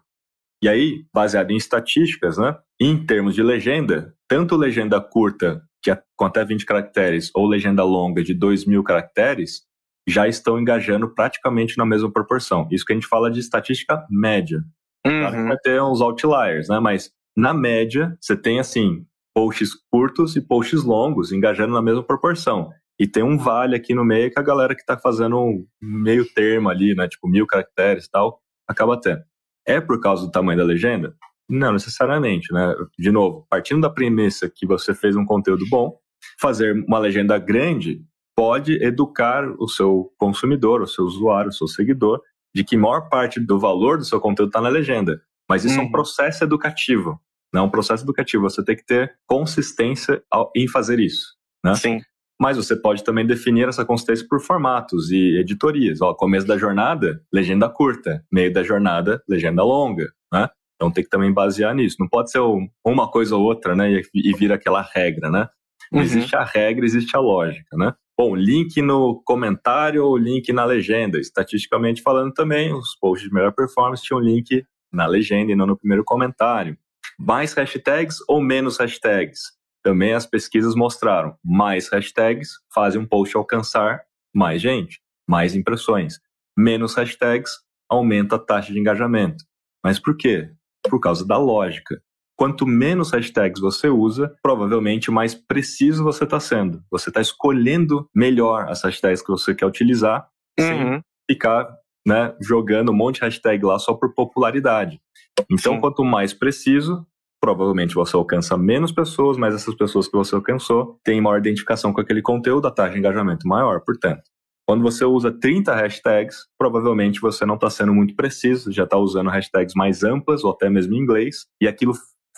E 0.64 0.70
aí, 0.70 1.04
baseado 1.14 1.52
em 1.52 1.58
estatísticas, 1.58 2.38
né? 2.38 2.56
Em 2.80 3.06
termos 3.06 3.36
de 3.36 3.44
legenda, 3.44 4.16
tanto 4.30 4.56
legenda 4.56 5.02
curta, 5.02 5.62
que 5.84 5.92
é 5.92 6.02
com 6.16 6.24
até 6.24 6.46
20 6.46 6.66
caracteres, 6.66 7.30
ou 7.36 7.46
legenda 7.46 7.84
longa 7.84 8.24
de 8.24 8.34
2 8.34 8.66
mil 8.66 8.82
caracteres, 8.82 9.64
já 10.08 10.26
estão 10.26 10.58
engajando 10.58 11.14
praticamente 11.14 11.78
na 11.78 11.86
mesma 11.86 12.10
proporção. 12.10 12.66
Isso 12.72 12.86
que 12.86 12.94
a 12.94 12.96
gente 12.96 13.10
fala 13.10 13.30
de 13.30 13.42
estatística 13.42 14.08
média. 14.10 14.60
Uhum. 15.06 15.20
Claro 15.20 15.48
vai 15.50 15.58
ter 15.58 15.84
uns 15.84 16.00
outliers, 16.00 16.70
né? 16.70 16.80
Mas 16.80 17.12
na 17.36 17.54
média, 17.54 18.18
você 18.22 18.38
tem 18.38 18.58
assim, 18.58 19.06
posts 19.36 19.72
curtos 19.92 20.38
e 20.38 20.42
posts 20.42 20.82
longos 20.82 21.34
engajando 21.34 21.74
na 21.74 21.82
mesma 21.82 22.04
proporção. 22.04 22.70
E 22.98 23.06
tem 23.06 23.22
um 23.22 23.38
vale 23.38 23.76
aqui 23.76 23.94
no 23.94 24.06
meio 24.06 24.32
que 24.32 24.40
a 24.40 24.44
galera 24.44 24.74
que 24.74 24.82
está 24.82 24.98
fazendo 24.98 25.38
um 25.38 25.68
meio 25.82 26.26
termo 26.34 26.70
ali, 26.70 26.96
né? 26.96 27.06
Tipo 27.10 27.28
mil 27.28 27.46
caracteres 27.46 28.06
e 28.06 28.10
tal, 28.10 28.40
acaba 28.66 28.98
tendo. 28.98 29.24
É 29.66 29.80
por 29.80 30.00
causa 30.00 30.26
do 30.26 30.32
tamanho 30.32 30.58
da 30.58 30.66
legenda? 30.66 31.16
Não 31.50 31.74
necessariamente, 31.74 32.54
né? 32.54 32.74
De 32.98 33.12
novo, 33.12 33.46
partindo 33.50 33.82
da 33.82 33.90
premissa 33.90 34.50
que 34.50 34.66
você 34.66 34.94
fez 34.94 35.16
um 35.16 35.26
conteúdo 35.26 35.66
bom, 35.70 35.98
fazer 36.40 36.74
uma 36.88 37.00
legenda 37.00 37.38
grande 37.38 38.04
pode 38.36 38.84
educar 38.84 39.48
o 39.60 39.68
seu 39.68 40.12
consumidor, 40.18 40.82
o 40.82 40.88
seu 40.88 41.06
usuário, 41.06 41.50
o 41.50 41.54
seu 41.54 41.68
seguidor, 41.68 42.22
de 42.56 42.64
que 42.64 42.78
maior 42.78 43.10
parte 43.10 43.40
do 43.40 43.60
valor 43.60 43.98
do 43.98 44.06
seu 44.06 44.20
conteúdo 44.20 44.50
está 44.50 44.62
na 44.62 44.70
legenda. 44.70 45.22
Mas 45.50 45.66
isso 45.66 45.76
uhum. 45.76 45.82
é 45.82 45.84
um 45.84 45.86
uhum. 45.86 45.92
processo 45.92 46.44
educativo. 46.44 47.20
Não 47.54 47.62
é 47.62 47.66
um 47.66 47.70
processo 47.70 48.04
educativo. 48.04 48.44
Você 48.44 48.64
tem 48.64 48.76
que 48.76 48.86
ter 48.86 49.16
consistência 49.28 50.24
em 50.56 50.68
fazer 50.68 51.00
isso. 51.00 51.36
Né? 51.64 51.76
Sim. 51.76 52.02
Mas 52.44 52.58
você 52.58 52.76
pode 52.76 53.06
também 53.06 53.26
definir 53.26 53.70
essa 53.70 53.86
consistência 53.86 54.28
por 54.30 54.42
formatos 54.42 55.10
e 55.12 55.38
editorias. 55.38 56.02
Ó, 56.02 56.14
começo 56.14 56.46
da 56.46 56.58
jornada, 56.58 57.22
legenda 57.32 57.70
curta. 57.70 58.22
Meio 58.30 58.52
da 58.52 58.62
jornada, 58.62 59.24
legenda 59.30 59.64
longa. 59.64 60.12
Né? 60.30 60.50
Então 60.76 60.92
tem 60.92 61.06
que 61.06 61.10
também 61.10 61.32
basear 61.32 61.74
nisso. 61.74 61.96
Não 62.02 62.10
pode 62.10 62.32
ser 62.32 62.42
uma 62.86 63.10
coisa 63.10 63.38
ou 63.38 63.44
outra, 63.44 63.74
né? 63.78 64.02
E, 64.14 64.34
vir 64.34 64.52
aquela 64.52 64.82
regra, 64.82 65.30
né? 65.30 65.48
Uhum. 65.90 66.02
Existe 66.02 66.36
a 66.36 66.44
regra, 66.44 66.84
existe 66.84 67.16
a 67.16 67.22
lógica, 67.22 67.78
né? 67.78 67.94
Bom, 68.18 68.36
link 68.36 68.82
no 68.82 69.24
comentário 69.24 70.04
ou 70.04 70.18
link 70.18 70.52
na 70.52 70.66
legenda. 70.66 71.18
Estatisticamente 71.22 72.02
falando 72.02 72.34
também, 72.34 72.74
os 72.74 72.94
posts 73.00 73.30
de 73.30 73.34
melhor 73.34 73.54
performance 73.54 74.04
tinham 74.04 74.20
link 74.20 74.66
na 74.92 75.08
legenda 75.08 75.54
e 75.54 75.56
não 75.56 75.66
no 75.66 75.78
primeiro 75.78 76.04
comentário. 76.04 76.78
Mais 77.18 77.54
hashtags 77.54 78.18
ou 78.28 78.42
menos 78.42 78.78
hashtags? 78.80 79.63
Também 79.84 80.14
as 80.14 80.26
pesquisas 80.26 80.76
mostraram. 80.76 81.36
Mais 81.44 81.90
hashtags 81.90 82.52
fazem 82.74 83.02
um 83.02 83.06
post 83.06 83.36
alcançar 83.36 84.04
mais 84.34 84.62
gente, 84.62 85.02
mais 85.28 85.56
impressões. 85.56 86.20
Menos 86.58 86.96
hashtags 86.96 87.52
aumenta 87.90 88.38
a 88.38 88.40
taxa 88.40 88.72
de 88.72 88.80
engajamento. 88.80 89.44
Mas 89.84 90.00
por 90.00 90.16
quê? 90.16 90.50
Por 90.90 91.00
causa 91.00 91.26
da 91.28 91.38
lógica. 91.38 92.02
Quanto 92.36 92.66
menos 92.66 93.12
hashtags 93.12 93.62
você 93.62 93.90
usa, 93.90 94.36
provavelmente 94.42 95.12
mais 95.12 95.36
preciso 95.36 96.04
você 96.04 96.24
está 96.24 96.40
sendo. 96.40 96.84
Você 96.90 97.10
está 97.10 97.22
escolhendo 97.22 98.10
melhor 98.16 98.70
as 98.70 98.84
hashtags 98.84 99.22
que 99.22 99.32
você 99.32 99.54
quer 99.54 99.66
utilizar, 99.66 100.28
uhum. 100.60 100.66
sem 100.66 101.04
ficar 101.30 101.68
né, 102.06 102.36
jogando 102.42 102.92
um 102.92 102.96
monte 102.96 103.16
de 103.16 103.22
hashtag 103.22 103.64
lá 103.66 103.80
só 103.80 103.94
por 103.94 104.14
popularidade. 104.14 105.02
Então, 105.50 105.76
Sim. 105.76 105.82
quanto 105.82 106.04
mais 106.04 106.34
preciso, 106.34 107.06
provavelmente 107.44 107.94
você 107.94 108.16
alcança 108.16 108.58
menos 108.58 108.94
pessoas, 108.94 109.36
mas 109.36 109.54
essas 109.54 109.76
pessoas 109.76 110.08
que 110.08 110.16
você 110.16 110.34
alcançou 110.34 110.98
têm 111.04 111.20
maior 111.20 111.40
identificação 111.40 111.92
com 111.92 112.00
aquele 112.00 112.22
conteúdo, 112.22 112.70
a 112.70 112.72
taxa 112.72 112.94
de 112.94 113.00
engajamento 113.00 113.46
maior, 113.46 113.82
portanto. 113.82 114.24
Quando 114.66 114.82
você 114.82 115.04
usa 115.04 115.30
30 115.30 115.76
hashtags, 115.76 116.48
provavelmente 116.58 117.20
você 117.20 117.46
não 117.46 117.56
está 117.56 117.70
sendo 117.70 117.94
muito 117.94 118.16
preciso, 118.16 118.72
já 118.72 118.86
está 118.86 118.98
usando 118.98 119.30
hashtags 119.30 119.74
mais 119.76 120.06
amplas 120.06 120.42
ou 120.46 120.52
até 120.52 120.70
mesmo 120.70 120.94
em 120.94 121.00
inglês, 121.00 121.46
e 121.60 121.68
aquilo 121.68 121.92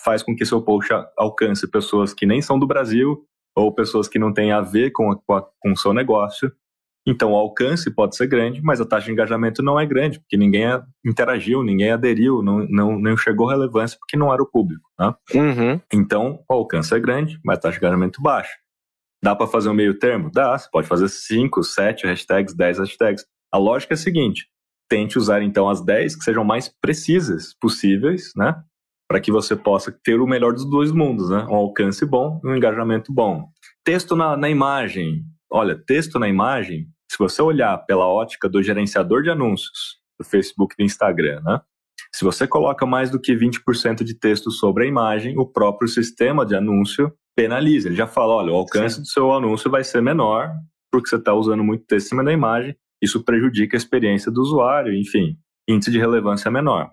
faz 0.04 0.24
com 0.24 0.34
que 0.34 0.44
seu 0.44 0.60
post 0.60 0.92
alcance 1.16 1.70
pessoas 1.70 2.12
que 2.12 2.26
nem 2.26 2.42
são 2.42 2.58
do 2.58 2.66
Brasil 2.66 3.24
ou 3.56 3.72
pessoas 3.72 4.08
que 4.08 4.18
não 4.18 4.34
têm 4.34 4.50
a 4.50 4.60
ver 4.60 4.90
com, 4.90 5.14
com 5.24 5.70
o 5.70 5.76
seu 5.76 5.94
negócio. 5.94 6.50
Então, 7.06 7.32
o 7.32 7.36
alcance 7.36 7.88
pode 7.90 8.16
ser 8.16 8.26
grande, 8.26 8.60
mas 8.60 8.80
a 8.80 8.84
taxa 8.84 9.06
de 9.06 9.12
engajamento 9.12 9.62
não 9.62 9.78
é 9.78 9.86
grande, 9.86 10.18
porque 10.18 10.36
ninguém 10.36 10.64
interagiu, 11.04 11.62
ninguém 11.62 11.92
aderiu, 11.92 12.42
não, 12.42 12.66
não, 12.68 12.98
não 12.98 13.12
enxergou 13.12 13.46
relevância 13.46 13.96
porque 13.98 14.16
não 14.16 14.32
era 14.32 14.42
o 14.42 14.50
público. 14.50 14.90
Né? 14.98 15.14
Uhum. 15.34 15.80
Então, 15.92 16.40
o 16.50 16.54
alcance 16.54 16.92
é 16.92 16.98
grande, 16.98 17.38
mas 17.44 17.58
a 17.58 17.60
taxa 17.60 17.78
de 17.78 17.84
engajamento 17.84 18.20
baixa. 18.20 18.52
Dá 19.22 19.34
para 19.34 19.46
fazer 19.46 19.68
um 19.68 19.74
meio 19.74 19.98
termo? 19.98 20.30
Dá. 20.32 20.56
Você 20.58 20.68
pode 20.70 20.86
fazer 20.86 21.08
5, 21.08 21.62
7 21.62 22.06
hashtags, 22.06 22.54
10 22.54 22.78
hashtags. 22.78 23.24
A 23.52 23.58
lógica 23.58 23.94
é 23.94 23.96
a 23.96 23.98
seguinte: 23.98 24.48
tente 24.88 25.18
usar 25.18 25.42
então 25.42 25.68
as 25.68 25.84
10 25.84 26.16
que 26.16 26.24
sejam 26.24 26.44
mais 26.44 26.68
precisas 26.80 27.54
possíveis, 27.60 28.32
né? 28.36 28.54
Para 29.08 29.20
que 29.20 29.30
você 29.30 29.54
possa 29.54 29.96
ter 30.04 30.20
o 30.20 30.26
melhor 30.26 30.52
dos 30.52 30.68
dois 30.68 30.90
mundos, 30.90 31.30
né? 31.30 31.46
Um 31.48 31.54
alcance 31.54 32.04
bom 32.04 32.40
e 32.44 32.48
um 32.48 32.56
engajamento 32.56 33.12
bom. 33.12 33.48
Texto 33.84 34.16
na, 34.16 34.36
na 34.36 34.50
imagem. 34.50 35.24
Olha, 35.50 35.80
texto 35.86 36.18
na 36.18 36.28
imagem, 36.28 36.88
se 37.10 37.18
você 37.18 37.40
olhar 37.42 37.76
pela 37.86 38.06
ótica 38.06 38.48
do 38.48 38.62
gerenciador 38.62 39.22
de 39.22 39.30
anúncios 39.30 39.98
do 40.18 40.24
Facebook 40.24 40.74
e 40.74 40.82
do 40.82 40.86
Instagram, 40.86 41.40
né? 41.42 41.60
Se 42.14 42.24
você 42.24 42.46
coloca 42.46 42.86
mais 42.86 43.10
do 43.10 43.20
que 43.20 43.34
20% 43.34 44.02
de 44.02 44.14
texto 44.14 44.50
sobre 44.50 44.84
a 44.84 44.86
imagem, 44.86 45.38
o 45.38 45.46
próprio 45.46 45.88
sistema 45.88 46.46
de 46.46 46.54
anúncio 46.54 47.12
penaliza. 47.36 47.88
Ele 47.88 47.96
já 47.96 48.06
fala, 48.06 48.34
olha, 48.34 48.52
o 48.52 48.56
alcance 48.56 48.96
Sim. 48.96 49.02
do 49.02 49.06
seu 49.08 49.32
anúncio 49.32 49.70
vai 49.70 49.84
ser 49.84 50.00
menor 50.00 50.50
porque 50.90 51.10
você 51.10 51.16
está 51.16 51.34
usando 51.34 51.62
muito 51.62 51.84
texto 51.84 52.06
em 52.06 52.08
cima 52.08 52.24
da 52.24 52.32
imagem. 52.32 52.74
Isso 53.02 53.22
prejudica 53.22 53.76
a 53.76 53.78
experiência 53.78 54.32
do 54.32 54.40
usuário, 54.40 54.94
enfim, 54.94 55.36
índice 55.68 55.90
de 55.90 55.98
relevância 55.98 56.50
menor. 56.50 56.90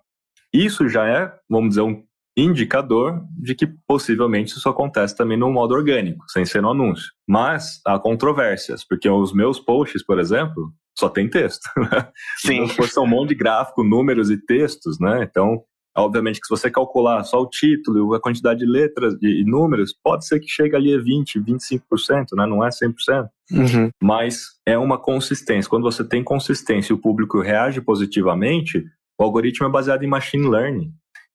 Isso 0.54 0.90
já 0.90 1.08
é, 1.08 1.34
vamos 1.50 1.70
dizer, 1.70 1.82
um 1.82 2.04
indicador 2.36 3.24
de 3.38 3.54
que 3.54 3.68
possivelmente 3.88 4.54
isso 4.54 4.68
acontece 4.68 5.16
também 5.16 5.38
no 5.38 5.52
modo 5.52 5.76
orgânico, 5.76 6.26
sem 6.30 6.46
ser 6.46 6.62
no 6.62 6.72
anúncio. 6.72 7.12
Mas 7.28 7.80
há 7.86 8.00
controvérsias, 8.00 8.84
porque 8.84 9.08
os 9.08 9.34
meus 9.34 9.60
posts, 9.60 10.04
por 10.04 10.20
exemplo, 10.20 10.74
só 10.98 11.10
tem 11.10 11.30
texto. 11.30 11.64
Né? 11.78 12.08
Sim. 12.38 12.60
Meus 12.78 12.94
são 12.94 13.04
um 13.04 13.08
monte 13.08 13.30
de 13.30 13.36
gráfico, 13.36 13.84
números 13.84 14.30
e 14.30 14.38
textos, 14.38 15.00
né? 15.00 15.24
Então, 15.24 15.62
obviamente 15.96 16.40
que 16.40 16.48
se 16.48 16.50
você 16.50 16.72
calcular 16.72 17.24
só 17.24 17.42
o 17.42 17.50
título, 17.50 18.14
a 18.14 18.22
quantidade 18.22 18.60
de 18.60 18.66
letras 18.66 19.14
e 19.22 19.44
números, 19.44 19.94
pode 20.04 20.26
ser 20.26 20.40
que 20.40 20.48
chegue 20.48 20.76
ali 20.76 20.94
a 20.94 21.00
20, 21.00 21.40
25%, 21.40 22.28
né? 22.36 22.46
Não 22.46 22.66
é 22.66 22.70
100%. 22.70 22.94
Uhum. 23.52 23.90
Mas 24.02 24.46
é 24.66 24.78
uma 24.78 24.98
consistência. 24.98 25.70
Quando 25.70 25.84
você 25.84 26.04
tem 26.04 26.24
consistência 26.24 26.94
e 26.94 26.96
o 26.96 27.02
público 27.02 27.42
reage 27.42 27.82
positivamente, 27.82 28.84
o 29.20 29.24
algoritmo 29.24 29.68
é 29.68 29.70
baseado 29.70 30.04
em 30.04 30.08
machine 30.08 30.48
learning. 30.48 30.92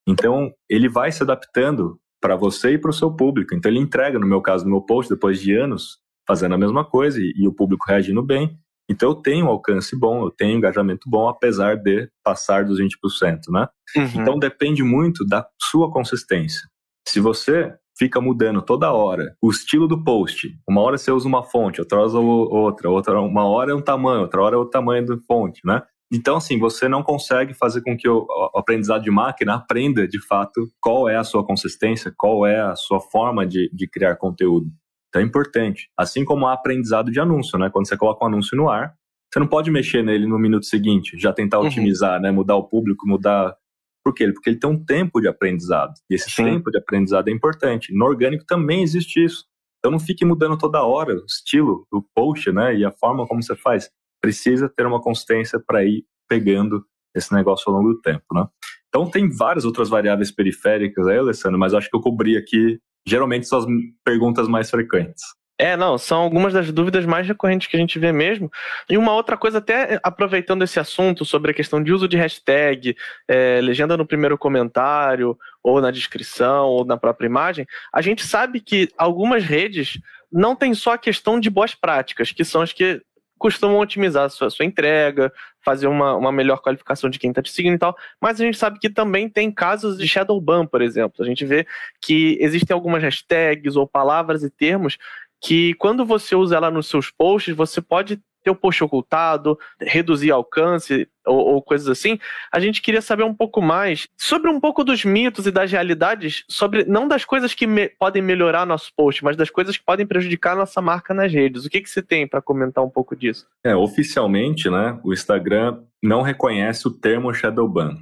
Então, 0.08 0.50
ele 0.68 0.88
vai 0.88 1.12
se 1.12 1.22
adaptando 1.22 1.98
para 2.20 2.34
você 2.34 2.72
e 2.72 2.78
para 2.78 2.90
o 2.90 2.94
seu 2.94 3.14
público. 3.14 3.54
Então, 3.54 3.70
ele 3.70 3.78
entrega, 3.78 4.18
no 4.18 4.26
meu 4.26 4.40
caso, 4.40 4.64
no 4.64 4.70
meu 4.70 4.80
post, 4.80 5.12
depois 5.12 5.40
de 5.40 5.54
anos 5.54 5.98
fazendo 6.26 6.54
a 6.54 6.58
mesma 6.58 6.84
coisa 6.84 7.18
e, 7.20 7.32
e 7.36 7.46
o 7.46 7.52
público 7.52 7.84
reagindo 7.86 8.22
bem. 8.22 8.58
Então, 8.90 9.10
eu 9.10 9.14
tenho 9.14 9.46
um 9.46 9.48
alcance 9.48 9.94
bom, 9.98 10.24
eu 10.24 10.30
tenho 10.30 10.54
um 10.54 10.58
engajamento 10.58 11.08
bom, 11.08 11.28
apesar 11.28 11.76
de 11.76 12.08
passar 12.24 12.64
dos 12.64 12.80
20%, 12.80 13.40
né? 13.50 13.68
Uhum. 13.96 14.22
Então, 14.22 14.38
depende 14.38 14.82
muito 14.82 15.26
da 15.26 15.46
sua 15.70 15.90
consistência. 15.90 16.62
Se 17.06 17.20
você 17.20 17.74
fica 17.98 18.20
mudando 18.20 18.62
toda 18.62 18.92
hora 18.92 19.34
o 19.42 19.50
estilo 19.50 19.88
do 19.88 20.02
post, 20.02 20.48
uma 20.68 20.80
hora 20.80 20.96
você 20.96 21.10
usa 21.10 21.26
uma 21.26 21.42
fonte, 21.42 21.80
outra 21.80 21.98
hora 21.98 22.06
usa 22.06 22.18
outra, 22.18 22.88
outra 22.90 23.20
uma 23.20 23.44
hora 23.44 23.72
é 23.72 23.74
um 23.74 23.82
tamanho, 23.82 24.20
outra 24.22 24.40
hora 24.40 24.54
é 24.54 24.58
o 24.58 24.64
tamanho 24.64 25.04
da 25.04 25.18
fonte, 25.26 25.60
né? 25.64 25.82
Então, 26.12 26.36
assim, 26.36 26.58
você 26.58 26.88
não 26.88 27.02
consegue 27.02 27.52
fazer 27.52 27.82
com 27.82 27.96
que 27.96 28.08
o, 28.08 28.26
aprendizado 28.54 29.02
de 29.02 29.10
máquina 29.10 29.54
aprenda 29.54 30.08
de 30.08 30.18
fato 30.26 30.68
qual 30.80 31.08
é 31.08 31.16
a 31.16 31.24
sua 31.24 31.44
consistência, 31.44 32.12
qual 32.16 32.46
é 32.46 32.60
a 32.60 32.74
sua 32.74 33.00
forma 33.00 33.46
de, 33.46 33.70
de 33.72 33.86
criar 33.86 34.16
conteúdo. 34.16 34.70
Então 35.08 35.22
é 35.22 35.24
importante. 35.24 35.90
Assim 35.96 36.24
como 36.24 36.46
o 36.46 36.48
aprendizado 36.48 37.10
de 37.10 37.20
anúncio, 37.20 37.58
né? 37.58 37.70
Quando 37.70 37.88
você 37.88 37.96
coloca 37.96 38.24
um 38.24 38.28
anúncio 38.28 38.56
no 38.56 38.68
ar, 38.68 38.94
você 39.32 39.38
não 39.38 39.46
pode 39.46 39.70
mexer 39.70 40.02
nele 40.02 40.26
no 40.26 40.38
minuto 40.38 40.64
seguinte, 40.64 41.18
já 41.18 41.32
tentar 41.32 41.60
uhum. 41.60 41.66
otimizar, 41.66 42.20
né? 42.20 42.30
Mudar 42.30 42.56
o 42.56 42.64
público, 42.64 43.06
mudar. 43.06 43.54
Por 44.02 44.14
quê? 44.14 44.30
Porque 44.32 44.50
ele 44.50 44.58
tem 44.58 44.70
um 44.70 44.82
tempo 44.82 45.20
de 45.20 45.28
aprendizado. 45.28 45.92
E 46.10 46.14
esse 46.14 46.30
Sim. 46.30 46.44
tempo 46.44 46.70
de 46.70 46.78
aprendizado 46.78 47.28
é 47.28 47.32
importante. 47.32 47.92
No 47.94 48.06
orgânico 48.06 48.44
também 48.46 48.82
existe 48.82 49.22
isso. 49.22 49.44
Então 49.78 49.92
não 49.92 50.00
fique 50.00 50.24
mudando 50.24 50.56
toda 50.56 50.82
hora 50.82 51.14
o 51.14 51.24
estilo 51.26 51.86
do 51.92 52.04
post, 52.14 52.50
né? 52.50 52.74
E 52.76 52.84
a 52.84 52.90
forma 52.90 53.26
como 53.26 53.42
você 53.42 53.54
faz 53.54 53.90
precisa 54.20 54.68
ter 54.68 54.86
uma 54.86 55.00
consistência 55.00 55.60
para 55.64 55.84
ir 55.84 56.04
pegando 56.28 56.84
esse 57.14 57.32
negócio 57.32 57.70
ao 57.70 57.76
longo 57.76 57.94
do 57.94 58.00
tempo, 58.00 58.24
né? 58.32 58.46
Então 58.88 59.10
tem 59.10 59.28
várias 59.28 59.64
outras 59.64 59.88
variáveis 59.88 60.30
periféricas 60.30 61.06
aí, 61.06 61.18
Alessandro, 61.18 61.58
mas 61.58 61.74
acho 61.74 61.90
que 61.90 61.96
eu 61.96 62.00
cobri 62.00 62.36
aqui, 62.36 62.80
geralmente 63.06 63.46
são 63.46 63.58
as 63.58 63.66
perguntas 64.04 64.48
mais 64.48 64.70
frequentes. 64.70 65.22
É, 65.60 65.76
não, 65.76 65.98
são 65.98 66.22
algumas 66.22 66.52
das 66.52 66.70
dúvidas 66.70 67.04
mais 67.04 67.26
recorrentes 67.26 67.66
que 67.66 67.76
a 67.76 67.80
gente 67.80 67.98
vê 67.98 68.12
mesmo. 68.12 68.48
E 68.88 68.96
uma 68.96 69.12
outra 69.12 69.36
coisa, 69.36 69.58
até 69.58 69.98
aproveitando 70.04 70.62
esse 70.62 70.78
assunto 70.78 71.24
sobre 71.24 71.50
a 71.50 71.54
questão 71.54 71.82
de 71.82 71.92
uso 71.92 72.06
de 72.06 72.16
hashtag, 72.16 72.96
é, 73.26 73.60
legenda 73.60 73.96
no 73.96 74.06
primeiro 74.06 74.38
comentário, 74.38 75.36
ou 75.60 75.80
na 75.80 75.90
descrição, 75.90 76.66
ou 76.66 76.84
na 76.84 76.96
própria 76.96 77.26
imagem, 77.26 77.66
a 77.92 78.00
gente 78.00 78.24
sabe 78.24 78.60
que 78.60 78.88
algumas 78.96 79.42
redes 79.42 80.00
não 80.30 80.54
tem 80.54 80.74
só 80.74 80.92
a 80.92 80.98
questão 80.98 81.40
de 81.40 81.50
boas 81.50 81.74
práticas, 81.74 82.30
que 82.30 82.44
são 82.44 82.62
as 82.62 82.72
que 82.72 83.02
costumam 83.38 83.78
otimizar 83.78 84.24
a 84.24 84.28
sua, 84.28 84.48
a 84.48 84.50
sua 84.50 84.64
entrega, 84.64 85.32
fazer 85.64 85.86
uma, 85.86 86.14
uma 86.14 86.32
melhor 86.32 86.60
qualificação 86.60 87.08
de 87.08 87.18
quem 87.18 87.30
está 87.30 87.42
te 87.42 87.50
seguindo 87.50 87.74
e 87.74 87.78
tal, 87.78 87.96
mas 88.20 88.40
a 88.40 88.44
gente 88.44 88.58
sabe 88.58 88.78
que 88.78 88.90
também 88.90 89.28
tem 89.28 89.50
casos 89.50 89.98
de 89.98 90.06
shadow 90.08 90.40
ban, 90.40 90.66
por 90.66 90.82
exemplo. 90.82 91.24
A 91.24 91.26
gente 91.26 91.44
vê 91.44 91.66
que 92.00 92.36
existem 92.40 92.74
algumas 92.74 93.02
hashtags 93.02 93.76
ou 93.76 93.86
palavras 93.86 94.42
e 94.42 94.50
termos 94.50 94.98
que 95.40 95.74
quando 95.74 96.04
você 96.04 96.34
usa 96.34 96.56
ela 96.56 96.70
nos 96.70 96.88
seus 96.88 97.10
posts, 97.10 97.54
você 97.54 97.80
pode 97.80 98.20
ter 98.48 98.50
o 98.50 98.56
post 98.56 98.82
ocultado, 98.82 99.58
reduzir 99.78 100.30
alcance 100.30 101.06
ou, 101.26 101.54
ou, 101.54 101.62
coisas 101.62 101.88
assim, 101.88 102.18
a 102.50 102.58
gente 102.58 102.80
queria 102.80 103.02
saber 103.02 103.22
um 103.22 103.34
pouco 103.34 103.60
mais 103.60 104.08
sobre 104.16 104.50
um 104.50 104.58
pouco 104.58 104.82
dos 104.82 105.04
mitos 105.04 105.46
e 105.46 105.50
das 105.50 105.70
realidades, 105.70 106.44
sobre 106.48 106.84
não 106.84 107.06
das 107.06 107.24
coisas 107.24 107.52
que 107.52 107.66
me, 107.66 107.88
podem 107.88 108.22
melhorar 108.22 108.64
nosso 108.64 108.90
post, 108.96 109.22
mas 109.22 109.36
das 109.36 109.50
coisas 109.50 109.76
que 109.76 109.84
podem 109.84 110.06
prejudicar 110.06 110.56
nossa 110.56 110.80
marca 110.80 111.12
nas 111.12 111.32
redes. 111.32 111.66
O 111.66 111.70
que, 111.70 111.82
que 111.82 111.90
você 111.90 112.02
tem 112.02 112.26
para 112.26 112.40
comentar 112.40 112.82
um 112.82 112.88
pouco 112.88 113.14
disso? 113.14 113.46
É, 113.64 113.76
oficialmente, 113.76 114.70
né, 114.70 114.98
o 115.04 115.12
Instagram 115.12 115.82
não 116.02 116.22
reconhece 116.22 116.88
o 116.88 116.90
termo 116.90 117.34
Shadowban. 117.34 117.98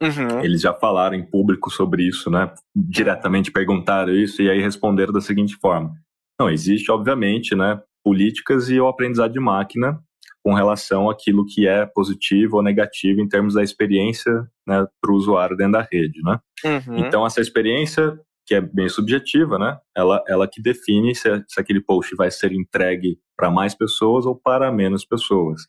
Uhum. 0.00 0.44
Eles 0.44 0.60
já 0.60 0.72
falaram 0.72 1.16
em 1.16 1.26
público 1.26 1.70
sobre 1.70 2.04
isso, 2.04 2.30
né? 2.30 2.52
Diretamente 2.72 3.50
perguntaram 3.50 4.14
isso 4.14 4.40
e 4.40 4.48
aí 4.48 4.60
responderam 4.60 5.12
da 5.12 5.20
seguinte 5.20 5.56
forma: 5.56 5.92
não, 6.38 6.48
existe, 6.48 6.88
obviamente, 6.92 7.56
né, 7.56 7.80
políticas 8.08 8.70
e 8.70 8.80
o 8.80 8.88
aprendizado 8.88 9.34
de 9.34 9.38
máquina 9.38 10.00
com 10.42 10.54
relação 10.54 11.10
àquilo 11.10 11.44
que 11.44 11.68
é 11.68 11.84
positivo 11.84 12.56
ou 12.56 12.62
negativo 12.62 13.20
em 13.20 13.28
termos 13.28 13.52
da 13.52 13.62
experiência 13.62 14.32
né, 14.66 14.86
para 14.98 15.12
o 15.12 15.14
usuário 15.14 15.54
dentro 15.54 15.72
da 15.72 15.82
rede, 15.92 16.22
né? 16.22 16.40
Uhum. 16.64 17.00
Então, 17.00 17.26
essa 17.26 17.42
experiência, 17.42 18.18
que 18.46 18.54
é 18.54 18.60
bem 18.62 18.88
subjetiva, 18.88 19.58
né? 19.58 19.76
Ela, 19.94 20.24
ela 20.26 20.48
que 20.48 20.62
define 20.62 21.14
se, 21.14 21.28
se 21.46 21.60
aquele 21.60 21.82
post 21.82 22.16
vai 22.16 22.30
ser 22.30 22.50
entregue 22.50 23.18
para 23.36 23.50
mais 23.50 23.74
pessoas 23.74 24.24
ou 24.24 24.34
para 24.34 24.72
menos 24.72 25.04
pessoas. 25.04 25.66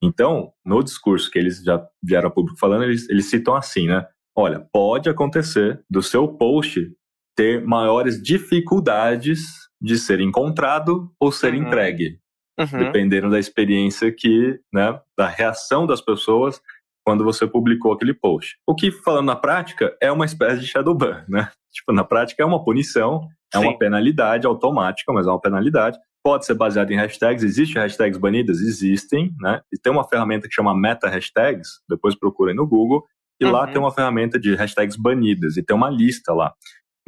Então, 0.00 0.52
no 0.64 0.80
discurso 0.80 1.28
que 1.28 1.38
eles 1.38 1.60
já 1.64 1.84
vieram 2.00 2.28
a 2.28 2.32
público 2.32 2.56
falando, 2.56 2.84
eles, 2.84 3.08
eles 3.08 3.28
citam 3.28 3.56
assim, 3.56 3.88
né? 3.88 4.06
Olha, 4.36 4.64
pode 4.72 5.10
acontecer 5.10 5.82
do 5.90 6.02
seu 6.02 6.28
post 6.28 6.88
ter 7.36 7.66
maiores 7.66 8.22
dificuldades 8.22 9.69
de 9.80 9.98
ser 9.98 10.20
encontrado 10.20 11.10
ou 11.18 11.32
ser 11.32 11.54
uhum. 11.54 11.62
entregue, 11.62 12.18
uhum. 12.58 12.78
dependendo 12.78 13.30
da 13.30 13.38
experiência 13.38 14.12
que, 14.12 14.60
né, 14.72 15.00
da 15.16 15.26
reação 15.26 15.86
das 15.86 16.00
pessoas 16.00 16.60
quando 17.04 17.24
você 17.24 17.46
publicou 17.46 17.92
aquele 17.92 18.14
post. 18.14 18.56
O 18.66 18.74
que, 18.74 18.90
falando 18.90 19.26
na 19.26 19.36
prática, 19.36 19.96
é 20.00 20.12
uma 20.12 20.24
espécie 20.24 20.60
de 20.60 20.66
shadow 20.66 20.94
ban, 20.94 21.24
né? 21.28 21.50
Tipo, 21.72 21.92
na 21.92 22.04
prática 22.04 22.42
é 22.42 22.46
uma 22.46 22.62
punição, 22.62 23.26
é 23.54 23.58
Sim. 23.58 23.64
uma 23.64 23.78
penalidade 23.78 24.46
automática, 24.46 25.12
mas 25.12 25.26
é 25.26 25.30
uma 25.30 25.40
penalidade. 25.40 25.98
Pode 26.22 26.44
ser 26.44 26.54
baseado 26.54 26.90
em 26.90 26.96
hashtags, 26.96 27.42
existem 27.42 27.80
hashtags 27.80 28.18
banidas? 28.18 28.60
Existem, 28.60 29.32
né? 29.40 29.60
E 29.72 29.78
tem 29.78 29.90
uma 29.90 30.06
ferramenta 30.06 30.46
que 30.46 30.54
chama 30.54 30.74
Meta 30.74 31.08
Hashtags, 31.08 31.80
depois 31.88 32.14
procurem 32.14 32.54
no 32.54 32.66
Google, 32.66 33.04
e 33.40 33.46
uhum. 33.46 33.52
lá 33.52 33.66
tem 33.66 33.78
uma 33.78 33.90
ferramenta 33.90 34.38
de 34.38 34.54
hashtags 34.54 34.96
banidas, 34.96 35.56
e 35.56 35.62
tem 35.62 35.74
uma 35.74 35.88
lista 35.88 36.34
lá. 36.34 36.52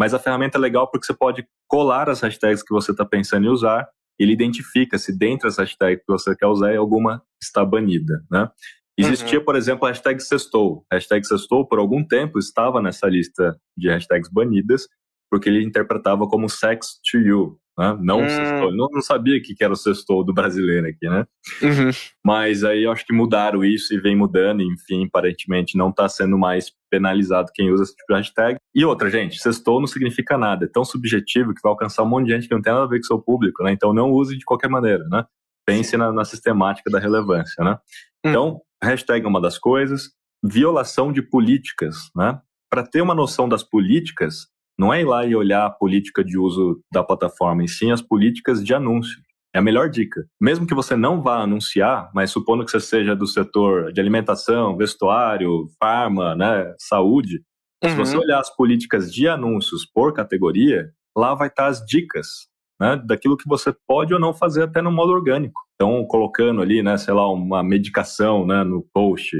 Mas 0.02 0.12
a 0.12 0.18
ferramenta 0.18 0.58
é 0.58 0.60
legal 0.60 0.90
porque 0.90 1.06
você 1.06 1.14
pode 1.14 1.46
colar 1.68 2.10
as 2.10 2.20
hashtags 2.20 2.60
que 2.60 2.74
você 2.74 2.90
está 2.90 3.04
pensando 3.04 3.46
em 3.46 3.48
usar, 3.48 3.88
ele 4.18 4.32
identifica 4.32 4.98
se 4.98 5.16
dentro 5.16 5.46
das 5.46 5.58
hashtags 5.58 6.00
que 6.04 6.12
você 6.12 6.34
quer 6.34 6.48
usar 6.48 6.76
alguma 6.76 7.22
está 7.40 7.64
banida, 7.64 8.20
né? 8.28 8.50
Existia, 8.98 9.38
uhum. 9.38 9.44
por 9.44 9.54
exemplo, 9.54 9.86
a 9.86 9.90
hashtag 9.90 10.20
sextou. 10.20 10.84
A 10.90 10.96
hashtag 10.96 11.24
sextou, 11.24 11.68
por 11.68 11.78
algum 11.78 12.04
tempo, 12.04 12.40
estava 12.40 12.82
nessa 12.82 13.06
lista 13.06 13.56
de 13.78 13.90
hashtags 13.90 14.28
banidas, 14.28 14.88
porque 15.30 15.48
ele 15.48 15.64
interpretava 15.64 16.26
como 16.26 16.48
sex 16.48 16.98
to 17.08 17.18
you, 17.18 17.60
né? 17.78 17.96
Não 18.00 18.20
hum. 18.20 18.28
sextou. 18.28 18.72
Não, 18.74 18.88
não 18.90 19.00
sabia 19.00 19.40
que 19.40 19.54
era 19.60 19.72
o 19.72 19.76
sextou 19.76 20.24
do 20.24 20.32
brasileiro 20.32 20.86
aqui, 20.86 21.08
né? 21.08 21.26
Uhum. 21.62 21.90
Mas 22.24 22.64
aí 22.64 22.84
eu 22.84 22.92
acho 22.92 23.04
que 23.06 23.12
mudaram 23.12 23.64
isso 23.64 23.94
e 23.94 24.00
vem 24.00 24.16
mudando, 24.16 24.62
enfim, 24.62 25.06
aparentemente 25.06 25.76
não 25.76 25.90
está 25.90 26.08
sendo 26.08 26.38
mais 26.38 26.72
penalizado 26.90 27.50
quem 27.54 27.70
usa 27.70 27.84
esse 27.84 27.96
tipo 27.96 28.12
de 28.12 28.18
hashtag. 28.18 28.58
E 28.74 28.84
outra, 28.84 29.10
gente, 29.10 29.38
sextou 29.40 29.80
não 29.80 29.86
significa 29.86 30.36
nada, 30.36 30.66
é 30.66 30.68
tão 30.68 30.84
subjetivo 30.84 31.54
que 31.54 31.62
vai 31.62 31.70
alcançar 31.70 32.02
um 32.02 32.08
monte 32.08 32.26
de 32.26 32.32
gente 32.32 32.48
que 32.48 32.54
não 32.54 32.62
tem 32.62 32.72
nada 32.72 32.84
a 32.84 32.88
ver 32.88 32.98
com 32.98 33.04
o 33.04 33.06
seu 33.06 33.18
público, 33.18 33.62
né? 33.62 33.72
Então 33.72 33.92
não 33.92 34.10
use 34.10 34.36
de 34.36 34.44
qualquer 34.44 34.68
maneira, 34.68 35.04
né? 35.08 35.24
Pense 35.66 35.96
na, 35.96 36.12
na 36.12 36.24
sistemática 36.24 36.90
da 36.90 36.98
relevância, 36.98 37.64
né? 37.64 37.78
Hum. 38.24 38.30
Então, 38.30 38.60
hashtag 38.82 39.24
é 39.24 39.28
uma 39.28 39.40
das 39.40 39.58
coisas, 39.58 40.10
violação 40.44 41.12
de 41.12 41.22
políticas, 41.22 41.96
né? 42.14 42.38
Para 42.68 42.82
ter 42.86 43.00
uma 43.00 43.14
noção 43.14 43.48
das 43.48 43.62
políticas, 43.62 44.46
não 44.82 44.92
é 44.92 45.00
ir 45.00 45.04
lá 45.04 45.24
e 45.24 45.36
olhar 45.36 45.64
a 45.64 45.70
política 45.70 46.24
de 46.24 46.36
uso 46.36 46.82
da 46.92 47.04
plataforma, 47.04 47.62
e 47.62 47.68
sim 47.68 47.92
as 47.92 48.02
políticas 48.02 48.64
de 48.64 48.74
anúncio. 48.74 49.16
É 49.54 49.60
a 49.60 49.62
melhor 49.62 49.88
dica. 49.88 50.26
Mesmo 50.40 50.66
que 50.66 50.74
você 50.74 50.96
não 50.96 51.22
vá 51.22 51.40
anunciar, 51.40 52.10
mas 52.12 52.32
supondo 52.32 52.64
que 52.64 52.70
você 52.70 52.80
seja 52.80 53.14
do 53.14 53.26
setor 53.26 53.92
de 53.92 54.00
alimentação, 54.00 54.76
vestuário, 54.76 55.68
farma, 55.78 56.34
né, 56.34 56.74
saúde, 56.80 57.42
uhum. 57.84 57.90
se 57.90 57.96
você 57.96 58.16
olhar 58.16 58.40
as 58.40 58.54
políticas 58.56 59.12
de 59.12 59.28
anúncios 59.28 59.86
por 59.86 60.12
categoria, 60.12 60.90
lá 61.16 61.32
vai 61.32 61.46
estar 61.46 61.66
as 61.66 61.84
dicas 61.86 62.48
né, 62.80 63.00
daquilo 63.06 63.36
que 63.36 63.48
você 63.48 63.72
pode 63.86 64.12
ou 64.12 64.18
não 64.18 64.34
fazer 64.34 64.64
até 64.64 64.82
no 64.82 64.90
modo 64.90 65.12
orgânico. 65.12 65.60
Então, 65.76 66.04
colocando 66.06 66.60
ali, 66.60 66.82
né, 66.82 66.96
sei 66.96 67.14
lá, 67.14 67.30
uma 67.30 67.62
medicação 67.62 68.44
né, 68.44 68.64
no 68.64 68.84
post, 68.92 69.36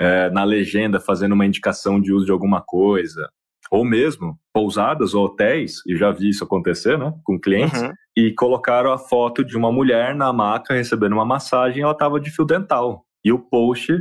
é, 0.00 0.30
na 0.30 0.44
legenda 0.44 0.98
fazendo 0.98 1.32
uma 1.32 1.44
indicação 1.44 2.00
de 2.00 2.10
uso 2.10 2.24
de 2.24 2.32
alguma 2.32 2.62
coisa, 2.64 3.28
ou 3.70 3.84
mesmo 3.84 4.38
pousadas 4.52 5.14
ou 5.14 5.26
hotéis, 5.26 5.82
e 5.86 5.96
já 5.96 6.10
vi 6.10 6.30
isso 6.30 6.44
acontecer, 6.44 6.98
né, 6.98 7.12
com 7.24 7.38
clientes, 7.38 7.80
uhum. 7.80 7.92
e 8.16 8.32
colocaram 8.32 8.92
a 8.92 8.98
foto 8.98 9.44
de 9.44 9.56
uma 9.56 9.70
mulher 9.70 10.14
na 10.14 10.32
maca 10.32 10.74
recebendo 10.74 11.12
uma 11.12 11.24
massagem, 11.24 11.82
ela 11.82 11.92
estava 11.92 12.20
de 12.20 12.30
fio 12.30 12.44
dental. 12.44 13.04
E 13.24 13.32
o 13.32 13.38
post 13.38 13.92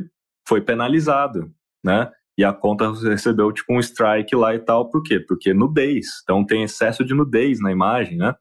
foi 0.47 0.61
penalizado, 0.61 1.51
né? 1.83 2.09
E 2.37 2.43
a 2.43 2.53
conta 2.53 2.91
recebeu 2.91 3.51
tipo 3.51 3.73
um 3.73 3.79
strike 3.79 4.35
lá 4.35 4.53
e 4.53 4.59
tal, 4.59 4.89
por 4.89 5.01
quê? 5.01 5.19
Porque 5.19 5.53
nudez. 5.53 6.21
Então 6.23 6.45
tem 6.45 6.63
excesso 6.63 7.03
de 7.03 7.13
nudez 7.13 7.59
na 7.59 7.71
imagem, 7.71 8.17
né? 8.17 8.35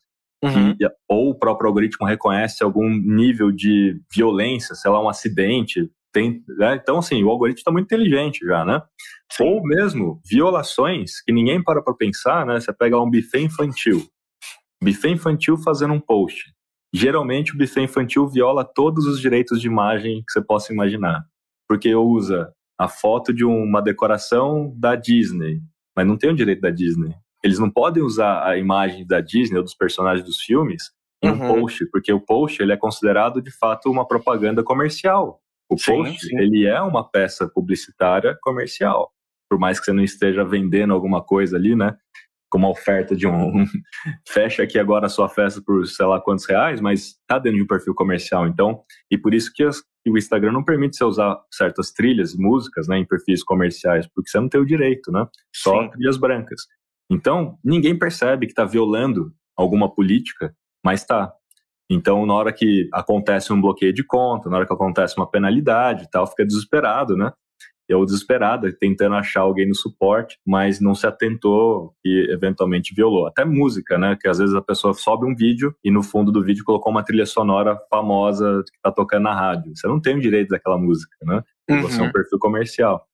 Uhum. 0.44 0.76
Que, 0.76 0.86
ou 1.08 1.30
o 1.30 1.34
próprio 1.34 1.68
algoritmo 1.68 2.06
reconhece 2.06 2.62
algum 2.62 2.88
nível 2.88 3.50
de 3.50 3.98
violência, 4.14 4.74
sei 4.74 4.90
lá, 4.90 5.02
um 5.02 5.08
acidente, 5.08 5.90
tem, 6.12 6.42
né? 6.58 6.76
Então, 6.76 6.98
assim, 6.98 7.22
o 7.22 7.30
algoritmo 7.30 7.58
está 7.58 7.70
muito 7.70 7.86
inteligente 7.86 8.44
já, 8.44 8.64
né? 8.64 8.82
Sim. 9.32 9.44
Ou 9.44 9.62
mesmo 9.62 10.20
violações 10.24 11.20
que 11.22 11.32
ninguém 11.32 11.62
para 11.62 11.82
para 11.82 11.94
pensar, 11.94 12.46
né? 12.46 12.60
Você 12.60 12.72
pega 12.72 13.00
um 13.00 13.10
buffet 13.10 13.42
infantil. 13.42 14.06
Buffet 14.82 15.10
infantil 15.10 15.56
fazendo 15.58 15.94
um 15.94 16.00
post. 16.00 16.52
Geralmente 16.92 17.54
o 17.54 17.58
buffet 17.58 17.82
infantil 17.82 18.28
viola 18.28 18.64
todos 18.64 19.06
os 19.06 19.20
direitos 19.20 19.60
de 19.60 19.66
imagem 19.66 20.22
que 20.26 20.32
você 20.32 20.42
possa 20.42 20.72
imaginar. 20.72 21.24
Porque 21.68 21.94
usa 21.94 22.52
a 22.78 22.88
foto 22.88 23.32
de 23.32 23.44
uma 23.44 23.80
decoração 23.80 24.72
da 24.76 24.94
Disney, 24.94 25.60
mas 25.96 26.06
não 26.06 26.16
tem 26.16 26.30
o 26.30 26.36
direito 26.36 26.60
da 26.60 26.70
Disney. 26.70 27.14
Eles 27.42 27.58
não 27.58 27.70
podem 27.70 28.02
usar 28.02 28.46
a 28.46 28.56
imagem 28.56 29.06
da 29.06 29.20
Disney 29.20 29.58
ou 29.58 29.64
dos 29.64 29.74
personagens 29.74 30.24
dos 30.24 30.40
filmes 30.40 30.90
em 31.22 31.30
um 31.30 31.40
uhum. 31.40 31.60
post, 31.60 31.86
porque 31.90 32.12
o 32.12 32.20
post 32.20 32.62
ele 32.62 32.72
é 32.72 32.76
considerado 32.76 33.40
de 33.40 33.50
fato 33.50 33.90
uma 33.90 34.06
propaganda 34.06 34.62
comercial. 34.62 35.40
O 35.70 35.76
sim, 35.78 35.92
post, 35.92 36.26
sim. 36.26 36.38
ele 36.38 36.66
é 36.66 36.80
uma 36.80 37.08
peça 37.08 37.48
publicitária 37.48 38.36
comercial. 38.42 39.12
Por 39.48 39.58
mais 39.58 39.78
que 39.78 39.86
você 39.86 39.92
não 39.92 40.02
esteja 40.02 40.44
vendendo 40.44 40.92
alguma 40.92 41.22
coisa 41.22 41.56
ali, 41.56 41.74
né? 41.74 41.96
Como 42.48 42.66
a 42.66 42.70
oferta 42.70 43.14
de 43.16 43.26
um. 43.26 43.64
Fecha 44.28 44.62
aqui 44.62 44.78
agora 44.78 45.06
a 45.06 45.08
sua 45.08 45.28
festa 45.28 45.60
por 45.64 45.86
sei 45.86 46.06
lá 46.06 46.20
quantos 46.20 46.46
reais, 46.46 46.80
mas 46.80 47.16
tá 47.26 47.38
dentro 47.38 47.58
de 47.58 47.64
um 47.64 47.66
perfil 47.66 47.94
comercial. 47.94 48.46
Então, 48.46 48.82
e 49.10 49.18
por 49.18 49.34
isso 49.34 49.52
que, 49.52 49.64
as, 49.64 49.80
que 49.80 50.10
o 50.10 50.16
Instagram 50.16 50.52
não 50.52 50.64
permite 50.64 50.96
você 50.96 51.04
usar 51.04 51.36
certas 51.52 51.92
trilhas, 51.92 52.34
músicas, 52.34 52.86
né, 52.88 52.98
em 52.98 53.04
perfis 53.04 53.42
comerciais, 53.42 54.06
porque 54.14 54.30
você 54.30 54.38
não 54.38 54.48
tem 54.48 54.60
o 54.60 54.66
direito, 54.66 55.10
né? 55.10 55.26
Só 55.54 55.82
sim. 55.82 55.90
trilhas 55.90 56.16
brancas. 56.16 56.62
Então, 57.10 57.58
ninguém 57.64 57.96
percebe 57.98 58.46
que 58.46 58.52
está 58.52 58.64
violando 58.64 59.32
alguma 59.56 59.92
política, 59.92 60.54
mas 60.84 61.00
está. 61.00 61.32
Então, 61.90 62.26
na 62.26 62.34
hora 62.34 62.52
que 62.52 62.88
acontece 62.92 63.52
um 63.52 63.60
bloqueio 63.60 63.92
de 63.92 64.04
conta, 64.04 64.50
na 64.50 64.56
hora 64.56 64.66
que 64.66 64.72
acontece 64.72 65.16
uma 65.16 65.30
penalidade 65.30 66.04
e 66.04 66.10
tal, 66.10 66.26
fica 66.26 66.44
desesperado, 66.44 67.16
né? 67.16 67.32
Eu 67.88 68.04
desesperado, 68.04 68.72
tentando 68.72 69.14
achar 69.14 69.42
alguém 69.42 69.68
no 69.68 69.74
suporte, 69.74 70.36
mas 70.44 70.80
não 70.80 70.92
se 70.92 71.06
atentou 71.06 71.94
e 72.04 72.26
eventualmente 72.32 72.92
violou. 72.92 73.28
Até 73.28 73.44
música, 73.44 73.96
né? 73.96 74.16
Que 74.20 74.28
às 74.28 74.38
vezes 74.38 74.56
a 74.56 74.60
pessoa 74.60 74.92
sobe 74.92 75.24
um 75.24 75.36
vídeo 75.36 75.72
e 75.84 75.90
no 75.90 76.02
fundo 76.02 76.32
do 76.32 76.42
vídeo 76.42 76.64
colocou 76.64 76.90
uma 76.90 77.04
trilha 77.04 77.26
sonora 77.26 77.78
famosa 77.88 78.64
que 78.66 78.80
tá 78.82 78.90
tocando 78.90 79.22
na 79.22 79.34
rádio. 79.34 79.72
Você 79.76 79.86
não 79.86 80.00
tem 80.00 80.16
o 80.16 80.20
direito 80.20 80.48
daquela 80.48 80.76
música, 80.76 81.14
né? 81.22 81.42
Uhum. 81.70 81.82
Você 81.82 82.00
é 82.00 82.04
um 82.04 82.10
perfil 82.10 82.38
comercial. 82.40 83.06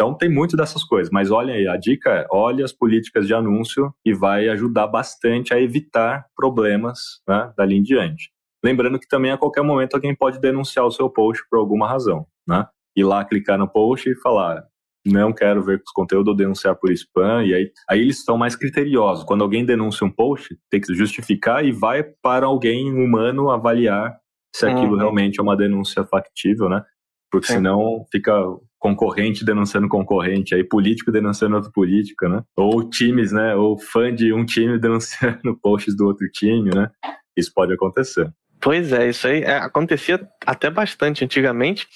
Então 0.00 0.14
tem 0.14 0.30
muito 0.30 0.56
dessas 0.56 0.82
coisas, 0.82 1.12
mas 1.12 1.30
olha 1.30 1.52
aí, 1.52 1.68
a 1.68 1.76
dica 1.76 2.08
é 2.10 2.26
olhe 2.30 2.62
as 2.62 2.72
políticas 2.72 3.26
de 3.26 3.34
anúncio 3.34 3.94
e 4.02 4.14
vai 4.14 4.48
ajudar 4.48 4.86
bastante 4.86 5.52
a 5.52 5.60
evitar 5.60 6.24
problemas 6.34 7.20
né, 7.28 7.52
dali 7.54 7.76
em 7.76 7.82
diante. 7.82 8.30
Lembrando 8.64 8.98
que 8.98 9.06
também 9.06 9.30
a 9.30 9.36
qualquer 9.36 9.60
momento 9.62 9.92
alguém 9.92 10.16
pode 10.16 10.40
denunciar 10.40 10.86
o 10.86 10.90
seu 10.90 11.10
post 11.10 11.44
por 11.50 11.58
alguma 11.58 11.86
razão, 11.86 12.26
né? 12.48 12.66
Ir 12.96 13.04
lá 13.04 13.22
clicar 13.26 13.58
no 13.58 13.68
post 13.68 14.08
e 14.08 14.16
falar 14.22 14.64
não 15.04 15.34
quero 15.34 15.62
ver 15.62 15.82
os 15.84 15.92
conteúdos 15.92 16.28
ou 16.30 16.36
denunciar 16.36 16.76
por 16.76 16.90
spam, 16.92 17.44
e 17.44 17.54
aí, 17.54 17.70
aí 17.88 18.00
eles 18.00 18.18
estão 18.18 18.38
mais 18.38 18.56
criteriosos. 18.56 19.24
Quando 19.24 19.42
alguém 19.42 19.66
denuncia 19.66 20.06
um 20.06 20.10
post, 20.10 20.58
tem 20.70 20.80
que 20.80 20.94
justificar 20.94 21.62
e 21.62 21.72
vai 21.72 22.02
para 22.02 22.46
alguém 22.46 22.90
humano 22.90 23.50
avaliar 23.50 24.18
se 24.54 24.64
aquilo 24.64 24.92
uhum. 24.92 24.98
realmente 24.98 25.40
é 25.40 25.42
uma 25.42 25.56
denúncia 25.56 26.04
factível, 26.04 26.70
né? 26.70 26.82
Porque 27.30 27.46
Sim. 27.46 27.54
senão 27.54 28.04
fica 28.10 28.34
concorrente 28.80 29.44
denunciando 29.44 29.86
concorrente, 29.88 30.54
aí 30.54 30.64
político 30.64 31.12
denunciando 31.12 31.56
outro 31.56 31.70
político, 31.70 32.26
né? 32.26 32.42
Ou 32.56 32.88
times, 32.88 33.30
né? 33.30 33.54
Ou 33.54 33.78
fã 33.78 34.12
de 34.12 34.32
um 34.32 34.44
time 34.44 34.76
denunciando 34.80 35.56
posts 35.62 35.94
do 35.94 36.06
outro 36.06 36.26
time, 36.32 36.70
né? 36.74 36.90
Isso 37.36 37.52
pode 37.54 37.72
acontecer. 37.72 38.32
Pois 38.60 38.92
é, 38.92 39.08
isso 39.08 39.26
aí 39.26 39.42
é, 39.42 39.56
acontecia 39.56 40.26
até 40.44 40.70
bastante 40.70 41.24
antigamente. 41.24 41.86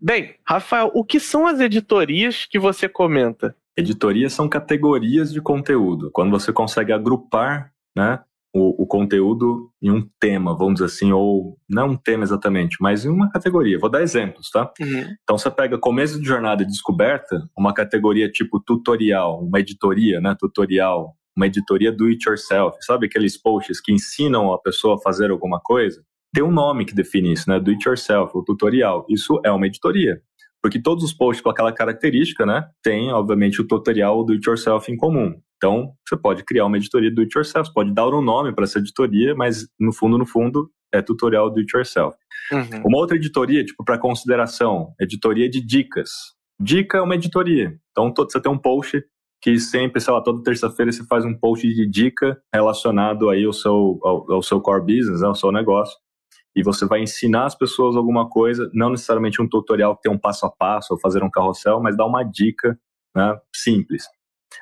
Bem, 0.00 0.34
Rafael, 0.48 0.90
o 0.94 1.04
que 1.04 1.20
são 1.20 1.46
as 1.46 1.60
editorias 1.60 2.46
que 2.46 2.58
você 2.58 2.88
comenta? 2.88 3.54
Editorias 3.76 4.32
são 4.32 4.48
categorias 4.48 5.32
de 5.32 5.40
conteúdo. 5.40 6.10
Quando 6.12 6.30
você 6.30 6.52
consegue 6.52 6.92
agrupar, 6.92 7.72
né? 7.96 8.20
O, 8.52 8.82
o, 8.82 8.86
conteúdo 8.86 9.70
em 9.80 9.90
um 9.90 10.06
tema, 10.18 10.56
vamos 10.56 10.74
dizer 10.74 10.86
assim, 10.86 11.12
ou 11.12 11.56
não 11.68 11.90
um 11.90 11.96
tema 11.96 12.24
exatamente, 12.24 12.76
mas 12.80 13.04
em 13.04 13.08
uma 13.08 13.30
categoria. 13.30 13.78
Vou 13.78 13.90
dar 13.90 14.02
exemplos, 14.02 14.50
tá? 14.50 14.72
Uhum. 14.80 15.14
Então 15.22 15.38
você 15.38 15.50
pega 15.50 15.78
começo 15.78 16.20
de 16.20 16.26
jornada 16.26 16.64
de 16.64 16.70
descoberta, 16.70 17.42
uma 17.56 17.72
categoria 17.72 18.30
tipo 18.30 18.60
tutorial, 18.60 19.42
uma 19.44 19.60
editoria, 19.60 20.20
né? 20.20 20.36
Tutorial, 20.38 21.14
uma 21.36 21.46
editoria 21.46 21.92
do 21.92 22.06
it 22.06 22.28
yourself, 22.28 22.76
sabe 22.80 23.06
aqueles 23.06 23.40
posts 23.40 23.80
que 23.80 23.92
ensinam 23.92 24.52
a 24.52 24.58
pessoa 24.58 24.96
a 24.96 25.00
fazer 25.00 25.30
alguma 25.30 25.60
coisa? 25.60 26.02
Tem 26.32 26.44
um 26.44 26.52
nome 26.52 26.84
que 26.84 26.94
define 26.94 27.32
isso, 27.32 27.48
né? 27.48 27.58
Do 27.58 27.70
it 27.70 27.88
yourself, 27.88 28.32
o 28.36 28.42
tutorial. 28.42 29.04
Isso 29.08 29.40
é 29.44 29.50
uma 29.50 29.66
editoria. 29.66 30.20
Porque 30.62 30.80
todos 30.80 31.04
os 31.04 31.12
posts 31.12 31.42
com 31.42 31.50
aquela 31.50 31.72
característica, 31.72 32.44
né, 32.44 32.68
tem, 32.82 33.10
obviamente, 33.12 33.60
o 33.60 33.66
tutorial 33.66 34.24
do 34.24 34.32
it 34.34 34.46
yourself 34.46 34.92
em 34.92 34.96
comum. 34.96 35.40
Então, 35.60 35.92
você 36.08 36.16
pode 36.16 36.42
criar 36.42 36.64
uma 36.64 36.78
editoria 36.78 37.14
do 37.14 37.20
it 37.20 37.36
yourself, 37.36 37.68
você 37.68 37.74
pode 37.74 37.92
dar 37.92 38.08
um 38.08 38.22
nome 38.22 38.50
para 38.54 38.64
essa 38.64 38.78
editoria, 38.78 39.34
mas 39.34 39.68
no 39.78 39.92
fundo, 39.92 40.16
no 40.16 40.24
fundo, 40.24 40.70
é 40.90 41.02
tutorial 41.02 41.50
do 41.50 41.60
it 41.60 41.76
yourself. 41.76 42.16
Uhum. 42.50 42.82
Uma 42.86 42.96
outra 42.96 43.14
editoria, 43.14 43.62
tipo, 43.62 43.84
para 43.84 43.98
consideração, 43.98 44.94
editoria 44.98 45.50
de 45.50 45.60
dicas. 45.60 46.10
Dica 46.58 46.96
é 46.96 47.02
uma 47.02 47.14
editoria. 47.14 47.78
Então, 47.90 48.10
todo, 48.10 48.32
você 48.32 48.40
tem 48.40 48.50
um 48.50 48.56
post 48.56 49.04
que 49.42 49.58
sempre, 49.58 50.00
sei 50.00 50.14
lá, 50.14 50.22
toda 50.22 50.42
terça-feira 50.42 50.90
você 50.90 51.04
faz 51.04 51.26
um 51.26 51.34
post 51.34 51.66
de 51.66 51.86
dica 51.86 52.40
relacionado 52.54 53.28
aí 53.28 53.44
ao 53.44 53.52
seu, 53.52 53.98
ao, 54.02 54.32
ao 54.32 54.42
seu 54.42 54.62
core 54.62 54.80
business, 54.80 55.20
né, 55.20 55.26
ao 55.26 55.34
seu 55.34 55.52
negócio. 55.52 55.94
E 56.56 56.62
você 56.62 56.86
vai 56.86 57.02
ensinar 57.02 57.44
as 57.44 57.54
pessoas 57.54 57.96
alguma 57.96 58.28
coisa, 58.28 58.70
não 58.72 58.90
necessariamente 58.90 59.40
um 59.42 59.48
tutorial 59.48 59.94
que 59.94 60.02
tem 60.02 60.12
um 60.12 60.18
passo 60.18 60.46
a 60.46 60.50
passo 60.50 60.94
ou 60.94 61.00
fazer 61.00 61.22
um 61.22 61.30
carrossel, 61.30 61.80
mas 61.80 61.96
dar 61.96 62.06
uma 62.06 62.22
dica 62.22 62.78
né, 63.14 63.38
simples. 63.54 64.04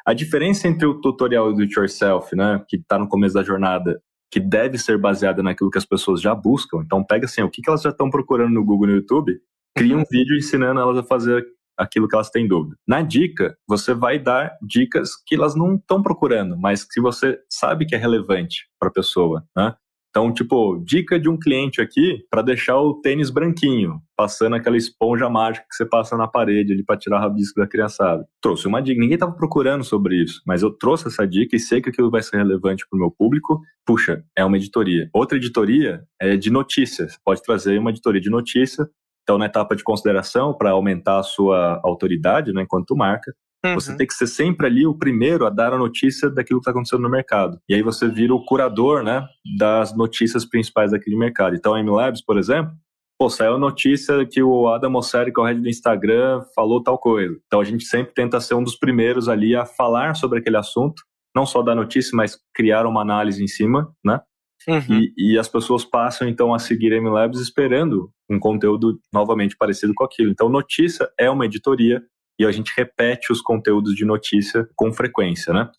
A 0.04 0.12
diferença 0.12 0.68
entre 0.68 0.86
o 0.86 1.00
tutorial 1.00 1.52
do 1.52 1.62
it 1.62 1.78
yourself, 1.78 2.34
né, 2.34 2.62
que 2.68 2.76
está 2.76 2.98
no 2.98 3.08
começo 3.08 3.34
da 3.34 3.42
jornada, 3.42 4.00
que 4.30 4.40
deve 4.40 4.78
ser 4.78 4.98
baseada 4.98 5.42
naquilo 5.42 5.70
que 5.70 5.78
as 5.78 5.86
pessoas 5.86 6.20
já 6.20 6.34
buscam. 6.34 6.82
Então 6.84 7.04
pega 7.04 7.24
assim, 7.26 7.42
o 7.42 7.50
que, 7.50 7.62
que 7.62 7.70
elas 7.70 7.82
já 7.82 7.90
estão 7.90 8.10
procurando 8.10 8.52
no 8.52 8.64
Google, 8.64 8.88
no 8.88 8.96
YouTube, 8.96 9.40
cria 9.76 9.96
um 9.96 10.04
vídeo 10.10 10.36
ensinando 10.36 10.80
elas 10.80 10.98
a 10.98 11.02
fazer 11.02 11.46
aquilo 11.76 12.08
que 12.08 12.14
elas 12.14 12.30
têm 12.30 12.46
dúvida. 12.46 12.76
Na 12.86 13.02
dica, 13.02 13.56
você 13.66 13.94
vai 13.94 14.18
dar 14.18 14.50
dicas 14.60 15.12
que 15.24 15.36
elas 15.36 15.54
não 15.54 15.76
estão 15.76 16.02
procurando, 16.02 16.58
mas 16.58 16.84
que 16.84 17.00
você 17.00 17.38
sabe 17.48 17.86
que 17.86 17.94
é 17.94 17.98
relevante 17.98 18.68
para 18.78 18.88
a 18.88 18.92
pessoa, 18.92 19.44
né? 19.56 19.74
Então, 20.18 20.32
tipo, 20.32 20.82
dica 20.84 21.16
de 21.16 21.28
um 21.28 21.38
cliente 21.38 21.80
aqui 21.80 22.24
para 22.28 22.42
deixar 22.42 22.76
o 22.80 22.94
tênis 23.00 23.30
branquinho, 23.30 24.00
passando 24.16 24.56
aquela 24.56 24.76
esponja 24.76 25.30
mágica 25.30 25.64
que 25.70 25.76
você 25.76 25.86
passa 25.86 26.16
na 26.16 26.26
parede 26.26 26.72
ali 26.72 26.84
para 26.84 26.96
tirar 26.96 27.20
rabisco 27.20 27.60
da 27.60 27.68
criançada. 27.68 28.26
Trouxe 28.42 28.66
uma 28.66 28.82
dica, 28.82 29.00
ninguém 29.00 29.14
estava 29.14 29.30
procurando 29.30 29.84
sobre 29.84 30.20
isso, 30.20 30.42
mas 30.44 30.60
eu 30.60 30.72
trouxe 30.72 31.06
essa 31.06 31.24
dica 31.24 31.54
e 31.54 31.60
sei 31.60 31.80
que 31.80 31.90
aquilo 31.90 32.10
vai 32.10 32.20
ser 32.20 32.38
relevante 32.38 32.84
para 32.90 32.96
o 32.96 32.98
meu 32.98 33.12
público. 33.12 33.60
Puxa, 33.86 34.24
é 34.36 34.44
uma 34.44 34.56
editoria. 34.56 35.08
Outra 35.14 35.38
editoria 35.38 36.02
é 36.20 36.36
de 36.36 36.50
notícias. 36.50 37.16
Pode 37.24 37.40
trazer 37.40 37.78
uma 37.78 37.90
editoria 37.90 38.20
de 38.20 38.28
notícia. 38.28 38.90
Então, 39.22 39.38
na 39.38 39.46
etapa 39.46 39.76
de 39.76 39.84
consideração, 39.84 40.52
para 40.52 40.70
aumentar 40.70 41.20
a 41.20 41.22
sua 41.22 41.80
autoridade 41.84 42.52
né, 42.52 42.62
enquanto 42.62 42.96
marca, 42.96 43.32
Uhum. 43.64 43.74
Você 43.74 43.96
tem 43.96 44.06
que 44.06 44.14
ser 44.14 44.26
sempre 44.26 44.66
ali 44.66 44.86
o 44.86 44.96
primeiro 44.96 45.46
a 45.46 45.50
dar 45.50 45.72
a 45.72 45.78
notícia 45.78 46.30
daquilo 46.30 46.60
que 46.60 46.62
está 46.62 46.70
acontecendo 46.70 47.02
no 47.02 47.10
mercado. 47.10 47.58
E 47.68 47.74
aí 47.74 47.82
você 47.82 48.08
vira 48.08 48.34
o 48.34 48.44
curador, 48.44 49.02
né, 49.02 49.26
das 49.58 49.96
notícias 49.96 50.44
principais 50.44 50.92
daquele 50.92 51.16
mercado. 51.16 51.56
Então, 51.56 51.74
a 51.74 51.82
MLabs, 51.82 52.24
por 52.24 52.38
exemplo, 52.38 52.72
pô, 53.18 53.28
saiu 53.28 53.54
a 53.54 53.58
notícia 53.58 54.24
que 54.24 54.40
o 54.42 54.68
Adam 54.68 54.90
Mosseri, 54.90 55.32
que 55.32 55.40
é 55.40 55.42
o 55.42 55.46
head 55.46 55.60
do 55.60 55.68
Instagram, 55.68 56.42
falou 56.54 56.82
tal 56.82 56.98
coisa. 56.98 57.36
Então, 57.46 57.60
a 57.60 57.64
gente 57.64 57.84
sempre 57.84 58.14
tenta 58.14 58.40
ser 58.40 58.54
um 58.54 58.62
dos 58.62 58.76
primeiros 58.76 59.28
ali 59.28 59.56
a 59.56 59.66
falar 59.66 60.14
sobre 60.14 60.38
aquele 60.38 60.56
assunto, 60.56 61.02
não 61.34 61.44
só 61.44 61.60
dar 61.60 61.74
notícia, 61.74 62.14
mas 62.14 62.38
criar 62.54 62.86
uma 62.86 63.02
análise 63.02 63.42
em 63.42 63.48
cima, 63.48 63.92
né? 64.04 64.20
Uhum. 64.68 65.00
E, 65.16 65.34
e, 65.34 65.38
as 65.38 65.48
pessoas 65.48 65.84
passam 65.84 66.28
então 66.28 66.52
a 66.52 66.58
seguir 66.58 66.92
a 66.92 67.00
MLabs 67.00 67.40
esperando 67.40 68.10
um 68.28 68.38
conteúdo 68.38 69.00
novamente 69.14 69.56
parecido 69.56 69.92
com 69.94 70.04
aquilo. 70.04 70.30
Então, 70.30 70.48
notícia 70.48 71.08
é 71.18 71.30
uma 71.30 71.46
editoria 71.46 72.02
e 72.38 72.46
a 72.46 72.52
gente 72.52 72.72
repete 72.76 73.32
os 73.32 73.40
conteúdos 73.40 73.94
de 73.94 74.04
notícia 74.04 74.68
com 74.76 74.92
frequência, 74.92 75.52
né? 75.52 75.70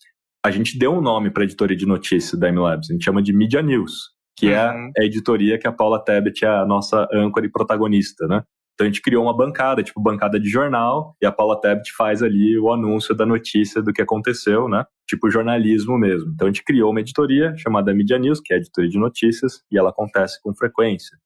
A 0.44 0.50
gente 0.50 0.78
deu 0.78 0.92
um 0.92 1.00
nome 1.00 1.30
para 1.30 1.42
a 1.42 1.44
editoria 1.44 1.76
de 1.76 1.86
notícia 1.86 2.38
da 2.38 2.48
MLabs, 2.50 2.90
a 2.90 2.92
gente 2.92 3.04
chama 3.04 3.22
de 3.22 3.32
Media 3.32 3.62
News, 3.62 4.10
que 4.36 4.50
é 4.50 4.70
uhum. 4.70 4.90
é 4.96 5.02
a 5.02 5.04
editoria 5.04 5.58
que 5.58 5.66
a 5.66 5.72
Paula 5.72 6.02
Tebet 6.02 6.44
é 6.44 6.48
a 6.48 6.64
nossa 6.64 7.06
âncora 7.12 7.44
e 7.44 7.50
protagonista, 7.50 8.26
né? 8.26 8.42
Então 8.74 8.86
a 8.86 8.88
gente 8.88 9.02
criou 9.02 9.24
uma 9.24 9.36
bancada, 9.36 9.82
tipo 9.82 10.00
bancada 10.00 10.40
de 10.40 10.48
jornal, 10.48 11.14
e 11.20 11.26
a 11.26 11.32
Paula 11.32 11.60
Tebet 11.60 11.92
faz 11.92 12.22
ali 12.22 12.58
o 12.58 12.72
anúncio 12.72 13.14
da 13.14 13.26
notícia 13.26 13.82
do 13.82 13.92
que 13.92 14.00
aconteceu, 14.00 14.68
né? 14.68 14.86
Tipo 15.06 15.30
jornalismo 15.30 15.98
mesmo. 15.98 16.32
Então 16.32 16.48
a 16.48 16.50
gente 16.50 16.64
criou 16.64 16.90
uma 16.90 17.00
editoria 17.00 17.54
chamada 17.58 17.92
Media 17.92 18.18
News, 18.18 18.40
que 18.40 18.54
é 18.54 18.56
a 18.56 18.58
editoria 18.58 18.88
de 18.88 18.98
notícias, 18.98 19.62
e 19.70 19.76
ela 19.76 19.90
acontece 19.90 20.40
com 20.42 20.54
frequência. 20.54 21.18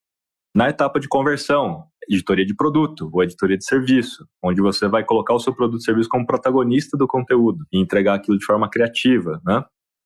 Na 0.56 0.68
etapa 0.68 0.98
de 0.98 1.06
conversão, 1.06 1.84
editoria 2.08 2.44
de 2.44 2.54
produto 2.54 3.08
ou 3.12 3.22
editoria 3.22 3.56
de 3.56 3.64
serviço, 3.64 4.26
onde 4.42 4.60
você 4.60 4.88
vai 4.88 5.04
colocar 5.04 5.34
o 5.34 5.38
seu 5.38 5.54
produto 5.54 5.80
e 5.80 5.84
serviço 5.84 6.08
como 6.08 6.26
protagonista 6.26 6.96
do 6.96 7.06
conteúdo 7.06 7.64
e 7.72 7.78
entregar 7.78 8.14
aquilo 8.14 8.38
de 8.38 8.44
forma 8.44 8.68
criativa, 8.68 9.40
né? 9.44 9.64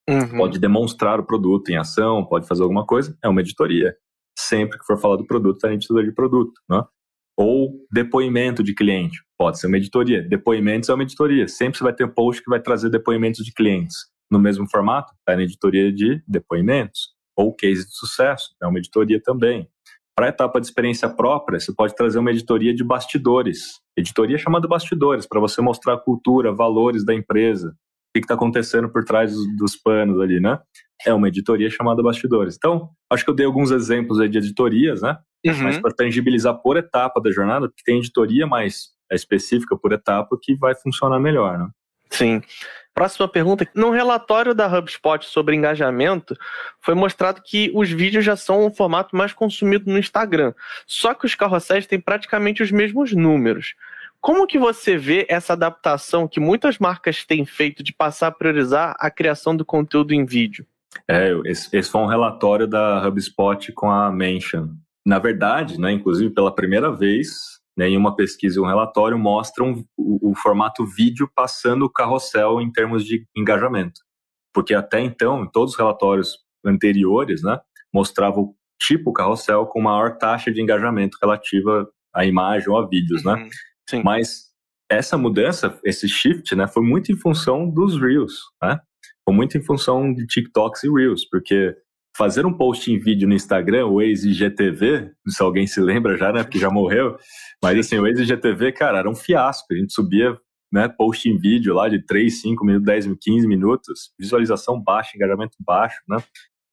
Uhum. 0.08 0.38
Pode 0.38 0.58
demonstrar 0.58 1.20
o 1.20 1.26
produto 1.26 1.68
em 1.68 1.76
ação, 1.76 2.24
pode 2.24 2.48
fazer 2.48 2.62
alguma 2.62 2.86
coisa, 2.86 3.16
é 3.22 3.28
uma 3.28 3.40
editoria. 3.40 3.94
Sempre 4.38 4.78
que 4.78 4.86
for 4.86 4.98
falar 4.98 5.16
do 5.16 5.26
produto, 5.26 5.56
está 5.56 5.68
na 5.68 5.74
editoria 5.74 6.04
de 6.04 6.14
produto, 6.14 6.54
né? 6.68 6.82
Ou 7.36 7.86
depoimento 7.92 8.62
de 8.62 8.74
cliente, 8.74 9.20
pode 9.38 9.60
ser 9.60 9.68
uma 9.68 9.76
editoria. 9.76 10.22
Depoimentos 10.22 10.88
é 10.88 10.94
uma 10.94 11.02
editoria. 11.04 11.46
Sempre 11.46 11.78
você 11.78 11.84
vai 11.84 11.92
ter 11.92 12.12
post 12.12 12.42
que 12.42 12.50
vai 12.50 12.60
trazer 12.60 12.90
depoimentos 12.90 13.44
de 13.44 13.52
clientes. 13.52 13.96
No 14.30 14.38
mesmo 14.38 14.68
formato, 14.68 15.12
está 15.20 15.36
na 15.36 15.42
editoria 15.42 15.92
de 15.92 16.22
depoimentos. 16.26 17.14
Ou 17.36 17.54
case 17.54 17.86
de 17.86 17.96
sucesso, 17.96 18.56
é 18.60 18.66
uma 18.66 18.78
editoria 18.78 19.20
também. 19.22 19.68
Para 20.18 20.26
a 20.26 20.30
etapa 20.30 20.60
de 20.60 20.66
experiência 20.66 21.08
própria, 21.08 21.60
você 21.60 21.72
pode 21.72 21.94
trazer 21.94 22.18
uma 22.18 22.32
editoria 22.32 22.74
de 22.74 22.82
bastidores. 22.82 23.78
Editoria 23.96 24.36
chamada 24.36 24.66
bastidores, 24.66 25.28
para 25.28 25.38
você 25.38 25.62
mostrar 25.62 25.94
a 25.94 25.96
cultura, 25.96 26.52
valores 26.52 27.04
da 27.04 27.14
empresa, 27.14 27.68
o 27.68 27.72
que 28.12 28.24
está 28.24 28.34
acontecendo 28.34 28.88
por 28.88 29.04
trás 29.04 29.32
dos, 29.32 29.56
dos, 29.56 29.76
panos 29.76 30.20
ali, 30.20 30.40
né? 30.40 30.58
É 31.06 31.14
uma 31.14 31.28
editoria 31.28 31.70
chamada 31.70 32.02
bastidores. 32.02 32.56
Então, 32.56 32.90
acho 33.08 33.24
que 33.24 33.30
eu 33.30 33.34
dei 33.34 33.46
alguns 33.46 33.70
exemplos 33.70 34.18
aí 34.18 34.28
de 34.28 34.38
editorias, 34.38 35.02
né? 35.02 35.16
Uhum. 35.46 35.62
Mas 35.62 35.78
para 35.78 35.94
tangibilizar 35.94 36.60
por 36.62 36.76
etapa 36.76 37.20
da 37.20 37.30
jornada, 37.30 37.68
porque 37.68 37.84
tem 37.84 37.98
editoria 37.98 38.44
mais 38.44 38.88
específica 39.12 39.78
por 39.78 39.92
etapa 39.92 40.36
que 40.42 40.56
vai 40.56 40.74
funcionar 40.74 41.20
melhor, 41.20 41.60
né? 41.60 41.68
Sim. 42.10 42.40
Próxima 42.98 43.28
pergunta. 43.28 43.64
No 43.76 43.92
relatório 43.92 44.52
da 44.52 44.66
HubSpot 44.66 45.24
sobre 45.24 45.54
engajamento, 45.54 46.36
foi 46.80 46.96
mostrado 46.96 47.40
que 47.40 47.70
os 47.72 47.88
vídeos 47.88 48.24
já 48.24 48.34
são 48.34 48.66
o 48.66 48.74
formato 48.74 49.14
mais 49.14 49.32
consumido 49.32 49.88
no 49.88 50.00
Instagram. 50.00 50.52
Só 50.84 51.14
que 51.14 51.24
os 51.24 51.36
carrosséis 51.36 51.86
têm 51.86 52.00
praticamente 52.00 52.60
os 52.60 52.72
mesmos 52.72 53.12
números. 53.12 53.76
Como 54.20 54.48
que 54.48 54.58
você 54.58 54.96
vê 54.96 55.24
essa 55.28 55.52
adaptação 55.52 56.26
que 56.26 56.40
muitas 56.40 56.80
marcas 56.80 57.24
têm 57.24 57.46
feito 57.46 57.84
de 57.84 57.92
passar 57.92 58.26
a 58.26 58.32
priorizar 58.32 58.96
a 58.98 59.08
criação 59.08 59.54
do 59.54 59.64
conteúdo 59.64 60.12
em 60.12 60.24
vídeo? 60.24 60.66
É, 61.06 61.30
esse, 61.44 61.68
esse 61.76 61.88
foi 61.88 62.00
um 62.00 62.06
relatório 62.06 62.66
da 62.66 63.06
HubSpot 63.06 63.70
com 63.74 63.88
a 63.88 64.10
Mention. 64.10 64.70
Na 65.06 65.20
verdade, 65.20 65.80
né, 65.80 65.92
inclusive 65.92 66.30
pela 66.30 66.52
primeira 66.52 66.90
vez, 66.90 67.57
né, 67.78 67.88
em 67.88 67.96
uma 67.96 68.16
pesquisa 68.16 68.58
e 68.58 68.60
um 68.60 68.66
relatório 68.66 69.16
mostram 69.16 69.84
o, 69.96 70.30
o, 70.32 70.34
formato 70.34 70.84
vídeo 70.84 71.30
passando 71.32 71.84
o 71.84 71.90
carrossel 71.90 72.60
em 72.60 72.72
termos 72.72 73.04
de 73.04 73.24
engajamento. 73.36 74.00
Porque 74.52 74.74
até 74.74 75.00
então, 75.00 75.44
em 75.44 75.48
todos 75.48 75.74
os 75.74 75.78
relatórios 75.78 76.38
anteriores, 76.66 77.40
né, 77.40 77.60
mostrava 77.94 78.40
o 78.40 78.52
tipo 78.80 79.12
carrossel 79.12 79.64
com 79.66 79.80
maior 79.80 80.18
taxa 80.18 80.50
de 80.50 80.60
engajamento 80.60 81.16
relativa 81.22 81.88
à 82.12 82.24
imagem 82.24 82.68
ou 82.68 82.78
a 82.78 82.86
vídeos, 82.86 83.22
né? 83.24 83.34
uhum, 83.34 83.44
né? 83.92 84.02
Mas 84.04 84.48
essa 84.90 85.16
mudança, 85.16 85.78
esse 85.84 86.08
shift, 86.08 86.56
né, 86.56 86.66
foi 86.66 86.82
muito 86.82 87.12
em 87.12 87.16
função 87.16 87.70
dos 87.70 88.00
Reels, 88.00 88.40
né? 88.60 88.80
Foi 89.24 89.34
muito 89.34 89.56
em 89.56 89.62
função 89.62 90.12
de 90.12 90.26
TikToks 90.26 90.82
e 90.82 90.90
Reels, 90.90 91.24
porque 91.30 91.76
fazer 92.18 92.44
um 92.44 92.52
post 92.52 92.90
em 92.92 92.98
vídeo 92.98 93.28
no 93.28 93.34
Instagram, 93.34 93.86
o 93.86 94.02
ex-IGTV, 94.02 95.12
se 95.28 95.40
alguém 95.40 95.68
se 95.68 95.80
lembra 95.80 96.16
já, 96.16 96.32
né, 96.32 96.42
porque 96.42 96.58
já 96.58 96.68
morreu, 96.68 97.16
mas 97.62 97.78
assim, 97.78 97.96
o 97.96 98.08
ex-IGTV, 98.08 98.72
cara, 98.72 98.98
era 98.98 99.08
um 99.08 99.14
fiasco, 99.14 99.72
a 99.72 99.76
gente 99.76 99.92
subia 99.92 100.36
né, 100.72 100.88
post 100.88 101.28
em 101.28 101.38
vídeo 101.38 101.72
lá 101.72 101.88
de 101.88 102.04
3, 102.04 102.40
5 102.40 102.64
minutos, 102.64 102.86
10, 102.86 103.16
15 103.20 103.46
minutos, 103.46 104.12
visualização 104.18 104.82
baixa, 104.82 105.12
engajamento 105.14 105.56
baixo, 105.64 106.02
né, 106.08 106.16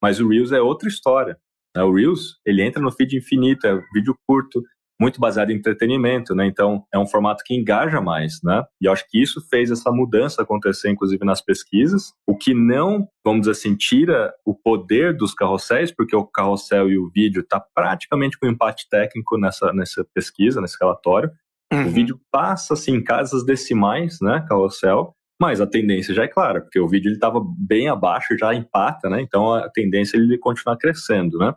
mas 0.01 0.19
o 0.19 0.27
Reels 0.27 0.51
é 0.51 0.59
outra 0.59 0.89
história, 0.89 1.37
né? 1.75 1.83
o 1.83 1.93
Reels, 1.93 2.39
ele 2.43 2.63
entra 2.63 2.81
no 2.81 2.91
feed 2.91 3.15
infinito, 3.15 3.67
é 3.67 3.79
vídeo 3.93 4.17
curto, 4.27 4.63
muito 4.99 5.19
baseado 5.19 5.51
em 5.51 5.55
entretenimento, 5.55 6.33
né? 6.33 6.45
Então 6.45 6.85
é 6.93 6.97
um 6.97 7.07
formato 7.07 7.43
que 7.45 7.53
engaja 7.53 7.99
mais, 8.01 8.39
né? 8.43 8.63
E 8.81 8.85
eu 8.85 8.91
acho 8.91 9.05
que 9.09 9.21
isso 9.21 9.41
fez 9.49 9.69
essa 9.69 9.91
mudança 9.91 10.41
acontecer, 10.41 10.89
inclusive 10.89 11.23
nas 11.25 11.41
pesquisas, 11.41 12.13
o 12.27 12.37
que 12.37 12.53
não, 12.53 13.07
vamos 13.23 13.41
dizer 13.41 13.51
assim, 13.51 13.75
tira 13.75 14.33
o 14.45 14.55
poder 14.55 15.15
dos 15.15 15.33
carrosséis, 15.33 15.91
porque 15.91 16.15
o 16.15 16.25
carrossel 16.25 16.89
e 16.89 16.97
o 16.97 17.09
vídeo 17.09 17.41
está 17.41 17.59
praticamente 17.59 18.37
com 18.39 18.47
empate 18.47 18.87
técnico 18.89 19.37
nessa, 19.37 19.73
nessa 19.73 20.05
pesquisa, 20.13 20.61
nesse 20.61 20.77
relatório. 20.79 21.29
Uhum. 21.73 21.87
O 21.87 21.89
vídeo 21.89 22.19
passa 22.31 22.73
assim 22.73 22.95
em 22.95 23.03
casas 23.03 23.45
decimais, 23.45 24.19
né? 24.21 24.45
Carrossel, 24.47 25.13
mas 25.39 25.59
a 25.59 25.67
tendência 25.67 26.13
já 26.13 26.23
é 26.23 26.27
clara, 26.27 26.61
porque 26.61 26.79
o 26.79 26.87
vídeo 26.87 27.11
estava 27.11 27.41
bem 27.57 27.89
abaixo, 27.89 28.37
já 28.37 28.53
empata, 28.53 29.09
né? 29.09 29.21
Então 29.21 29.53
a 29.53 29.69
tendência 29.69 30.15
é 30.15 30.19
ele 30.19 30.37
continuar 30.37 30.77
crescendo, 30.77 31.37
né? 31.37 31.53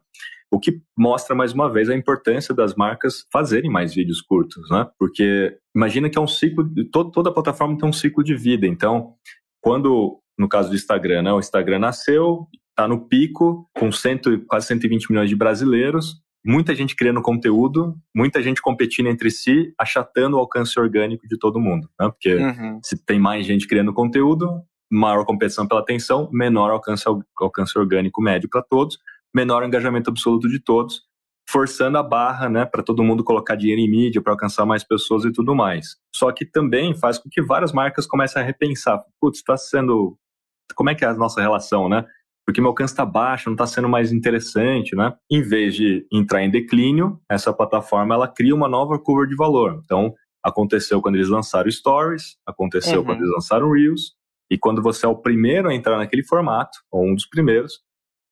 O 0.51 0.59
que 0.59 0.80
mostra 0.96 1.34
mais 1.34 1.53
uma 1.53 1.70
vez 1.70 1.90
a 1.90 1.94
importância 1.94 2.55
das 2.55 2.74
marcas 2.74 3.26
fazerem 3.32 3.70
mais 3.70 3.94
vídeos 3.94 4.20
curtos, 4.20 4.68
né? 4.70 4.88
Porque 4.99 5.57
imagina 5.76 6.09
que 6.09 6.18
é 6.18 6.20
um 6.20 6.26
ciclo, 6.26 6.68
todo, 6.90 7.11
toda 7.11 7.32
plataforma 7.32 7.76
tem 7.76 7.88
um 7.88 7.92
ciclo 7.92 8.24
de 8.24 8.34
vida. 8.34 8.66
Então, 8.66 9.14
quando, 9.61 10.18
no 10.38 10.49
caso 10.49 10.70
do 10.70 10.74
Instagram, 10.74 11.22
né? 11.22 11.32
O 11.32 11.38
Instagram 11.38 11.80
nasceu, 11.80 12.46
está 12.70 12.88
no 12.88 13.09
pico, 13.09 13.68
com 13.76 13.90
cento, 13.92 14.40
quase 14.46 14.68
120 14.68 15.11
milhões 15.11 15.28
de 15.28 15.36
brasileiros, 15.36 16.22
muita 16.46 16.74
gente 16.74 16.94
criando 16.94 17.20
conteúdo, 17.20 17.96
muita 18.14 18.42
gente 18.42 18.62
competindo 18.62 19.09
entre 19.09 19.30
si, 19.30 19.72
achatando 19.78 20.36
o 20.36 20.40
alcance 20.40 20.78
orgânico 20.78 21.26
de 21.26 21.38
todo 21.38 21.61
mundo. 21.61 21.88
Né? 22.01 22.09
Porque 22.09 22.34
uhum. 22.34 22.80
se 22.82 22.96
tem 23.05 23.18
mais 23.18 23.44
gente 23.44 23.66
criando 23.66 23.92
conteúdo, 23.92 24.62
maior 24.90 25.24
competição 25.24 25.66
pela 25.66 25.80
atenção, 25.80 26.30
menor 26.32 26.70
alcance, 26.70 27.05
alcance 27.38 27.78
orgânico 27.78 28.22
médio 28.22 28.49
para 28.49 28.62
todos, 28.62 28.99
menor 29.34 29.64
engajamento 29.64 30.10
absoluto 30.10 30.48
de 30.48 30.58
todos, 30.58 31.02
forçando 31.48 31.98
a 31.98 32.02
barra 32.02 32.48
né, 32.48 32.64
para 32.64 32.82
todo 32.82 33.02
mundo 33.02 33.24
colocar 33.24 33.54
dinheiro 33.54 33.80
em 33.80 33.90
mídia 33.90 34.22
para 34.22 34.32
alcançar 34.32 34.66
mais 34.66 34.84
pessoas 34.84 35.24
e 35.24 35.32
tudo 35.32 35.54
mais. 35.54 35.96
Só 36.14 36.30
que 36.32 36.44
também 36.44 36.94
faz 36.94 37.18
com 37.18 37.28
que 37.30 37.42
várias 37.42 37.72
marcas 37.72 38.06
comecem 38.06 38.42
a 38.42 38.44
repensar: 38.44 39.00
putz, 39.20 39.38
está 39.38 39.56
sendo. 39.56 40.18
Como 40.74 40.90
é 40.90 40.94
que 40.94 41.04
é 41.04 41.08
a 41.08 41.14
nossa 41.14 41.40
relação, 41.40 41.88
né? 41.88 42.04
porque 42.48 42.62
meu 42.62 42.70
alcance 42.70 42.94
está 42.94 43.04
baixo, 43.04 43.50
não 43.50 43.54
está 43.54 43.66
sendo 43.66 43.90
mais 43.90 44.10
interessante, 44.10 44.96
né? 44.96 45.14
Em 45.30 45.42
vez 45.42 45.74
de 45.74 46.06
entrar 46.10 46.42
em 46.42 46.50
declínio, 46.50 47.20
essa 47.30 47.52
plataforma 47.52 48.14
ela 48.14 48.26
cria 48.26 48.54
uma 48.54 48.66
nova 48.66 48.98
curva 48.98 49.26
de 49.26 49.36
valor. 49.36 49.82
Então, 49.84 50.14
aconteceu 50.42 51.02
quando 51.02 51.16
eles 51.16 51.28
lançaram 51.28 51.70
Stories, 51.70 52.38
aconteceu 52.46 53.00
uhum. 53.00 53.04
quando 53.04 53.18
eles 53.18 53.30
lançaram 53.34 53.70
Reels, 53.70 54.14
e 54.50 54.56
quando 54.56 54.80
você 54.80 55.04
é 55.04 55.08
o 55.10 55.14
primeiro 55.14 55.68
a 55.68 55.74
entrar 55.74 55.98
naquele 55.98 56.24
formato, 56.24 56.78
ou 56.90 57.04
um 57.06 57.14
dos 57.14 57.26
primeiros, 57.26 57.82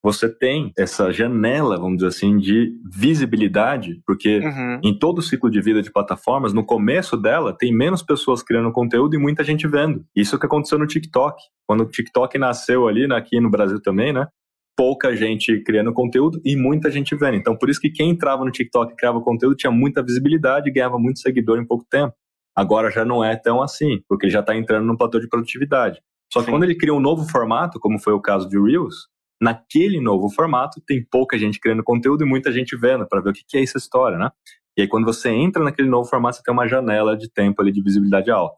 você 0.07 0.29
tem 0.29 0.71
essa 0.79 1.11
janela, 1.11 1.77
vamos 1.77 1.97
dizer 1.97 2.07
assim, 2.07 2.39
de 2.39 2.73
visibilidade, 2.95 4.01
porque 4.07 4.39
uhum. 4.39 4.79
em 4.85 4.97
todo 4.97 5.19
o 5.19 5.23
ciclo 5.23 5.51
de 5.51 5.61
vida 5.61 5.83
de 5.83 5.91
plataformas, 5.91 6.53
no 6.53 6.65
começo 6.65 7.17
dela, 7.17 7.53
tem 7.53 7.75
menos 7.75 8.05
pessoas 8.05 8.41
criando 8.41 8.71
conteúdo 8.71 9.17
e 9.17 9.19
muita 9.19 9.43
gente 9.43 9.67
vendo. 9.67 10.05
Isso 10.15 10.39
que 10.39 10.47
aconteceu 10.47 10.79
no 10.79 10.87
TikTok. 10.87 11.43
Quando 11.67 11.81
o 11.81 11.89
TikTok 11.89 12.39
nasceu 12.39 12.87
ali, 12.87 13.09
né, 13.09 13.17
aqui 13.17 13.41
no 13.41 13.51
Brasil 13.51 13.83
também, 13.83 14.13
né? 14.13 14.29
Pouca 14.77 15.17
gente 15.17 15.61
criando 15.65 15.93
conteúdo 15.93 16.41
e 16.45 16.55
muita 16.55 16.89
gente 16.89 17.17
vendo. 17.17 17.35
Então, 17.35 17.57
por 17.57 17.69
isso 17.69 17.81
que 17.81 17.91
quem 17.91 18.11
entrava 18.11 18.45
no 18.45 18.53
TikTok 18.53 18.93
e 18.93 18.97
criava 18.97 19.21
conteúdo 19.21 19.57
tinha 19.57 19.73
muita 19.73 20.05
visibilidade 20.05 20.69
e 20.69 20.73
ganhava 20.73 21.01
muito 21.01 21.19
seguidor 21.19 21.59
em 21.59 21.67
pouco 21.67 21.85
tempo. 21.91 22.15
Agora 22.55 22.93
já 22.93 23.05
não 23.05 23.25
é 23.25 23.35
tão 23.35 23.61
assim, 23.61 24.01
porque 24.09 24.31
já 24.31 24.39
está 24.39 24.55
entrando 24.55 24.87
no 24.87 24.97
platô 24.97 25.19
de 25.19 25.29
produtividade. 25.29 26.01
Só 26.33 26.41
que 26.41 26.47
Sim. 26.47 26.53
quando 26.53 26.63
ele 26.63 26.77
cria 26.77 26.95
um 26.95 27.01
novo 27.01 27.29
formato, 27.29 27.81
como 27.81 27.99
foi 27.99 28.13
o 28.13 28.21
caso 28.21 28.49
de 28.49 28.57
Reels, 28.57 29.09
naquele 29.41 30.01
novo 30.01 30.28
formato, 30.30 30.80
tem 30.87 31.05
pouca 31.05 31.39
gente 31.39 31.61
criando 31.61 31.84
conteúdo 31.84 32.24
e 32.24 32.28
muita 32.28 32.53
gente 32.53 32.76
vendo 32.76 33.07
para 33.07 33.20
ver 33.20 33.30
o 33.30 33.32
que, 33.32 33.45
que 33.47 33.59
é 33.59 33.62
essa 33.62 33.78
história, 33.78 34.18
né? 34.18 34.30
E 34.76 34.82
aí, 34.82 34.89
quando 34.89 35.05
você 35.05 35.30
entra 35.30 35.64
naquele 35.64 35.89
novo 35.89 36.09
formato, 36.09 36.37
você 36.37 36.43
tem 36.43 36.53
uma 36.53 36.68
janela 36.68 37.16
de 37.16 37.30
tempo 37.30 37.62
ali 37.62 37.72
de 37.72 37.82
visibilidade 37.82 38.30
alta. 38.30 38.57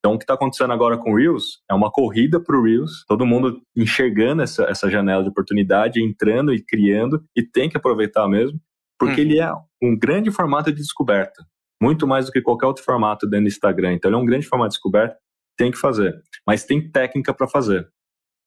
Então, 0.00 0.14
o 0.14 0.18
que 0.18 0.24
está 0.24 0.34
acontecendo 0.34 0.72
agora 0.72 0.96
com 0.96 1.12
o 1.12 1.16
Reels 1.16 1.60
é 1.70 1.74
uma 1.74 1.90
corrida 1.90 2.40
para 2.40 2.58
o 2.58 2.62
Reels, 2.62 3.04
todo 3.06 3.26
mundo 3.26 3.60
enxergando 3.76 4.42
essa, 4.42 4.64
essa 4.64 4.90
janela 4.90 5.22
de 5.22 5.28
oportunidade, 5.28 6.02
entrando 6.02 6.52
e 6.54 6.64
criando, 6.64 7.22
e 7.36 7.42
tem 7.42 7.68
que 7.68 7.76
aproveitar 7.76 8.26
mesmo, 8.26 8.58
porque 8.98 9.20
hum. 9.20 9.24
ele 9.24 9.38
é 9.38 9.52
um 9.82 9.96
grande 9.96 10.30
formato 10.30 10.72
de 10.72 10.78
descoberta, 10.78 11.44
muito 11.80 12.06
mais 12.06 12.26
do 12.26 12.32
que 12.32 12.40
qualquer 12.40 12.66
outro 12.66 12.82
formato 12.82 13.26
dentro 13.26 13.44
do 13.44 13.48
Instagram. 13.48 13.92
Então, 13.92 14.08
ele 14.08 14.16
é 14.16 14.20
um 14.20 14.26
grande 14.26 14.46
formato 14.46 14.70
de 14.70 14.76
descoberta, 14.76 15.16
tem 15.56 15.70
que 15.70 15.78
fazer, 15.78 16.18
mas 16.46 16.64
tem 16.64 16.90
técnica 16.90 17.34
para 17.34 17.46
fazer 17.46 17.86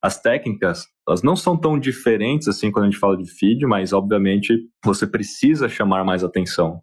as 0.04 0.22
técnicas, 0.22 0.86
elas 1.08 1.24
não 1.24 1.34
são 1.34 1.56
tão 1.56 1.80
diferentes 1.80 2.50
assim 2.50 2.70
quando 2.70 2.86
a 2.86 2.90
gente 2.90 3.00
fala 3.00 3.16
de 3.16 3.26
feed, 3.26 3.66
mas 3.66 3.94
obviamente 3.94 4.68
você 4.84 5.08
precisa 5.08 5.70
chamar 5.70 6.04
mais 6.04 6.26
atenção. 6.26 6.82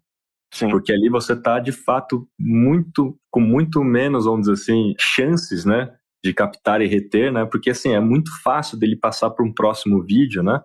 Sim. 0.51 0.69
Porque 0.69 0.91
ali 0.91 1.07
você 1.07 1.33
está 1.33 1.59
de 1.59 1.71
fato 1.71 2.27
muito 2.39 3.15
com 3.29 3.39
muito 3.39 3.83
menos, 3.83 4.25
vamos 4.25 4.41
dizer 4.41 4.53
assim, 4.53 4.95
chances, 4.99 5.63
né, 5.65 5.93
de 6.25 6.33
captar 6.33 6.81
e 6.81 6.87
reter, 6.87 7.31
né? 7.31 7.45
Porque 7.45 7.69
assim, 7.69 7.93
é 7.93 7.99
muito 7.99 8.31
fácil 8.41 8.77
dele 8.77 8.95
passar 8.95 9.29
para 9.29 9.45
um 9.45 9.53
próximo 9.53 10.03
vídeo, 10.03 10.41
né? 10.41 10.59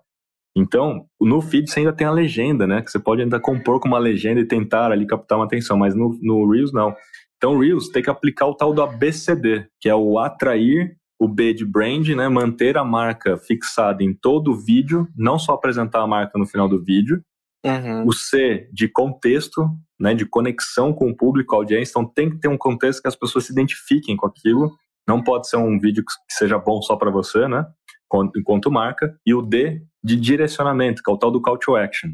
Então, 0.57 1.07
no 1.21 1.43
feed 1.43 1.71
você 1.71 1.81
ainda 1.81 1.93
tem 1.93 2.07
a 2.07 2.11
legenda, 2.11 2.67
né? 2.67 2.81
Que 2.81 2.91
você 2.91 2.99
pode 2.99 3.21
ainda 3.21 3.39
compor 3.39 3.79
com 3.79 3.89
uma 3.89 3.99
legenda 3.99 4.41
e 4.41 4.47
tentar 4.47 4.91
ali 4.91 5.07
captar 5.07 5.39
uma 5.39 5.45
atenção, 5.45 5.77
mas 5.77 5.95
no, 5.95 6.19
no 6.23 6.51
Reels 6.51 6.73
não. 6.73 6.97
Então, 7.37 7.59
Reels 7.59 7.91
tem 7.91 8.03
que 8.03 8.09
aplicar 8.09 8.47
o 8.47 8.55
tal 8.55 8.73
do 8.73 8.83
ABCD, 8.83 9.69
que 9.79 9.89
é 9.91 9.95
o 9.95 10.19
atrair, 10.19 10.97
o 11.19 11.27
B 11.29 11.55
de 11.55 11.65
brand, 11.65 12.07
né, 12.09 12.29
manter 12.29 12.77
a 12.77 12.85
marca 12.85 13.37
fixada 13.39 14.03
em 14.03 14.15
todo 14.15 14.53
o 14.53 14.57
vídeo, 14.57 15.09
não 15.17 15.39
só 15.39 15.55
apresentar 15.55 16.03
a 16.03 16.07
marca 16.07 16.39
no 16.39 16.47
final 16.47 16.69
do 16.69 16.83
vídeo. 16.83 17.23
Uhum. 17.65 18.07
O 18.07 18.13
C 18.13 18.69
de 18.73 18.89
contexto, 18.89 19.69
né, 19.99 20.15
de 20.15 20.27
conexão 20.27 20.93
com 20.93 21.11
o 21.11 21.17
público, 21.17 21.55
a 21.55 21.59
audiência. 21.59 21.91
Então 21.91 22.05
tem 22.05 22.31
que 22.31 22.39
ter 22.39 22.49
um 22.49 22.59
contexto 22.59 23.03
que 23.03 23.09
as 23.09 23.17
pessoas 23.17 23.47
se 23.47 23.53
identifiquem 23.53 24.17
com 24.17 24.27
aquilo. 24.27 24.73
Não 25.09 25.23
pode 25.23 25.49
ser 25.49 25.57
um 25.57 25.79
vídeo 25.79 26.05
que 26.05 26.35
seja 26.35 26.59
bom 26.59 26.83
só 26.83 26.97
para 26.97 27.11
você, 27.11 27.49
né, 27.49 27.67
enquanto 28.37 28.71
marca. 28.71 29.17
E 29.27 29.35
o 29.35 29.43
D 29.43 29.83
de 30.05 30.17
direcionamento, 30.17 31.03
que 31.03 31.11
é 31.11 31.15
o 31.15 31.19
tal 31.19 31.31
do 31.31 31.41
call 31.41 31.59
to 31.59 31.77
action. 31.77 32.11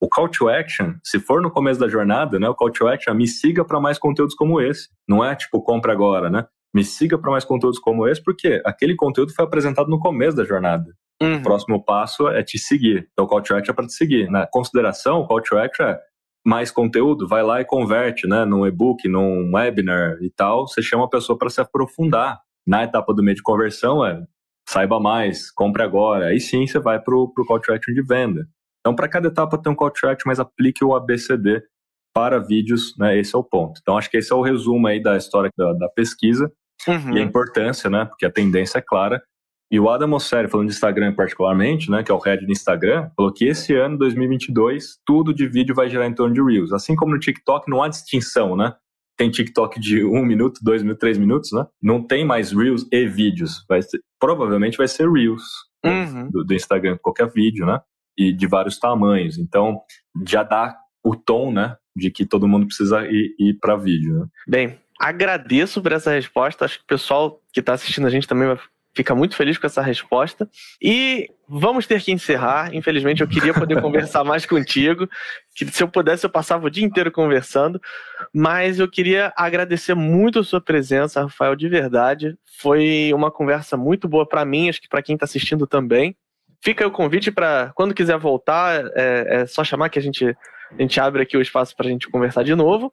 O 0.00 0.08
call 0.08 0.28
to 0.28 0.48
action, 0.48 0.94
se 1.02 1.18
for 1.18 1.40
no 1.40 1.50
começo 1.50 1.80
da 1.80 1.88
jornada, 1.88 2.38
né, 2.38 2.48
o 2.48 2.54
call 2.54 2.70
to 2.70 2.86
action 2.86 3.14
me 3.14 3.26
siga 3.26 3.64
para 3.64 3.80
mais 3.80 3.98
conteúdos 3.98 4.34
como 4.34 4.60
esse. 4.60 4.88
Não 5.08 5.24
é 5.24 5.34
tipo 5.34 5.62
compra 5.62 5.92
agora, 5.92 6.30
né? 6.30 6.46
Me 6.74 6.82
siga 6.82 7.16
para 7.16 7.30
mais 7.30 7.44
conteúdos 7.44 7.78
como 7.78 8.08
esse, 8.08 8.22
porque 8.22 8.60
aquele 8.66 8.96
conteúdo 8.96 9.32
foi 9.32 9.44
apresentado 9.44 9.88
no 9.88 10.00
começo 10.00 10.36
da 10.36 10.44
jornada. 10.44 10.92
Uhum. 11.22 11.36
O 11.36 11.42
próximo 11.42 11.84
passo 11.84 12.28
é 12.28 12.42
te 12.42 12.58
seguir. 12.58 13.08
Então, 13.12 13.24
o 13.24 13.28
call 13.28 13.40
to 13.40 13.54
action 13.54 13.72
é 13.72 13.74
para 13.74 13.86
te 13.86 13.92
seguir. 13.92 14.28
Na 14.28 14.46
consideração, 14.46 15.20
o 15.20 15.26
call 15.26 15.40
to 15.40 15.56
action 15.56 15.86
é 15.86 16.00
mais 16.44 16.72
conteúdo, 16.72 17.28
vai 17.28 17.44
lá 17.44 17.60
e 17.60 17.64
converte, 17.64 18.26
né? 18.26 18.44
Num 18.44 18.66
e-book, 18.66 19.08
num 19.08 19.52
webinar 19.54 20.18
e 20.20 20.30
tal. 20.30 20.66
Você 20.66 20.82
chama 20.82 21.04
a 21.04 21.08
pessoa 21.08 21.38
para 21.38 21.48
se 21.48 21.60
aprofundar. 21.60 22.40
Na 22.66 22.82
etapa 22.82 23.12
do 23.14 23.22
meio 23.22 23.36
de 23.36 23.42
conversão, 23.42 24.04
é 24.04 24.22
saiba 24.68 24.98
mais, 24.98 25.50
compre 25.52 25.82
agora. 25.82 26.26
Aí 26.26 26.40
sim 26.40 26.66
você 26.66 26.80
vai 26.80 26.98
para 26.98 27.14
o 27.14 27.30
call 27.46 27.60
to 27.60 27.72
action 27.72 27.94
de 27.94 28.02
venda. 28.02 28.48
Então, 28.80 28.96
para 28.96 29.08
cada 29.08 29.28
etapa 29.28 29.56
tem 29.58 29.72
um 29.72 29.76
call 29.76 29.90
to 29.90 30.08
action, 30.08 30.26
mas 30.26 30.40
aplique 30.40 30.84
o 30.84 30.94
ABCD 30.94 31.62
para 32.14 32.38
vídeos, 32.38 32.94
né? 32.98 33.16
Esse 33.18 33.36
é 33.36 33.38
o 33.38 33.44
ponto. 33.44 33.78
Então, 33.80 33.96
acho 33.96 34.10
que 34.10 34.16
esse 34.16 34.32
é 34.32 34.36
o 34.36 34.42
resumo 34.42 34.86
aí 34.86 35.00
da 35.00 35.16
história 35.16 35.50
da, 35.56 35.72
da 35.74 35.88
pesquisa 35.88 36.50
uhum. 36.86 37.16
e 37.16 37.20
a 37.20 37.22
importância, 37.22 37.88
né? 37.90 38.04
Porque 38.04 38.26
a 38.26 38.30
tendência 38.30 38.78
é 38.78 38.82
clara. 38.82 39.22
E 39.70 39.80
o 39.80 39.88
Adam 39.88 40.08
Mosseri, 40.08 40.48
falando 40.48 40.68
de 40.68 40.74
Instagram 40.74 41.14
particularmente, 41.14 41.90
né, 41.90 42.02
que 42.02 42.12
é 42.12 42.14
o 42.14 42.18
head 42.18 42.44
do 42.46 42.52
Instagram, 42.52 43.10
falou 43.16 43.32
que 43.32 43.44
esse 43.46 43.74
ano, 43.74 43.98
2022, 43.98 45.00
tudo 45.04 45.34
de 45.34 45.48
vídeo 45.48 45.74
vai 45.74 45.88
girar 45.88 46.06
em 46.06 46.14
torno 46.14 46.34
de 46.34 46.42
Reels. 46.42 46.72
Assim 46.72 46.94
como 46.94 47.12
no 47.12 47.18
TikTok, 47.18 47.68
não 47.68 47.82
há 47.82 47.88
distinção, 47.88 48.56
né? 48.56 48.74
Tem 49.16 49.30
TikTok 49.30 49.80
de 49.80 50.04
um 50.04 50.24
minuto, 50.24 50.60
dois 50.62 50.82
minutos, 50.82 51.00
três 51.00 51.18
minutos, 51.18 51.50
né? 51.52 51.66
Não 51.82 52.04
tem 52.04 52.24
mais 52.24 52.52
Reels 52.52 52.86
e 52.92 53.06
vídeos. 53.06 53.64
Vai 53.68 53.82
ser, 53.82 54.00
provavelmente 54.20 54.76
vai 54.76 54.86
ser 54.86 55.10
Reels 55.10 55.42
uhum. 55.84 56.30
do, 56.30 56.44
do 56.44 56.54
Instagram, 56.54 56.98
qualquer 57.02 57.30
vídeo, 57.30 57.66
né? 57.66 57.80
E 58.18 58.32
de 58.32 58.46
vários 58.46 58.78
tamanhos. 58.78 59.38
Então, 59.38 59.80
já 60.26 60.42
dá 60.42 60.76
o 61.04 61.16
tom, 61.16 61.52
né? 61.52 61.76
De 61.96 62.10
que 62.10 62.26
todo 62.26 62.48
mundo 62.48 62.66
precisa 62.66 63.06
ir, 63.06 63.34
ir 63.38 63.58
para 63.60 63.76
vídeo. 63.76 64.20
Né? 64.20 64.26
Bem, 64.48 64.78
agradeço 65.00 65.82
por 65.82 65.92
essa 65.92 66.12
resposta. 66.12 66.64
Acho 66.64 66.78
que 66.78 66.84
o 66.84 66.88
pessoal 66.88 67.40
que 67.52 67.60
está 67.60 67.74
assistindo 67.74 68.06
a 68.06 68.10
gente 68.10 68.28
também 68.28 68.48
vai 68.48 68.58
ficar 68.94 69.14
muito 69.14 69.34
feliz 69.34 69.58
com 69.58 69.66
essa 69.66 69.82
resposta. 69.82 70.48
E 70.80 71.28
vamos 71.48 71.86
ter 71.86 72.00
que 72.00 72.12
encerrar. 72.12 72.74
Infelizmente, 72.74 73.20
eu 73.20 73.28
queria 73.28 73.52
poder 73.52 73.80
conversar 73.82 74.22
mais 74.24 74.46
contigo. 74.46 75.08
Que 75.54 75.66
se 75.66 75.82
eu 75.82 75.88
pudesse, 75.88 76.24
eu 76.24 76.30
passava 76.30 76.66
o 76.66 76.70
dia 76.70 76.84
inteiro 76.84 77.10
conversando. 77.10 77.80
Mas 78.32 78.78
eu 78.78 78.88
queria 78.88 79.32
agradecer 79.36 79.94
muito 79.94 80.38
a 80.38 80.44
sua 80.44 80.60
presença, 80.60 81.22
Rafael, 81.22 81.56
de 81.56 81.68
verdade. 81.68 82.38
Foi 82.60 83.12
uma 83.12 83.30
conversa 83.30 83.76
muito 83.76 84.08
boa 84.08 84.26
para 84.26 84.44
mim, 84.44 84.68
acho 84.68 84.80
que 84.80 84.88
para 84.88 85.02
quem 85.02 85.14
está 85.14 85.24
assistindo 85.24 85.66
também. 85.66 86.16
Fica 86.62 86.82
aí 86.82 86.88
o 86.88 86.92
convite 86.92 87.30
para 87.30 87.72
quando 87.74 87.92
quiser 87.92 88.16
voltar, 88.16 88.86
é, 88.94 89.26
é, 89.28 89.46
só 89.46 89.62
chamar 89.62 89.90
que 89.90 89.98
a 89.98 90.02
gente, 90.02 90.24
a 90.24 90.80
gente 90.80 90.98
abre 90.98 91.22
aqui 91.22 91.36
o 91.36 91.42
espaço 91.42 91.76
para 91.76 91.86
a 91.86 91.90
gente 91.90 92.08
conversar 92.08 92.42
de 92.42 92.54
novo. 92.54 92.90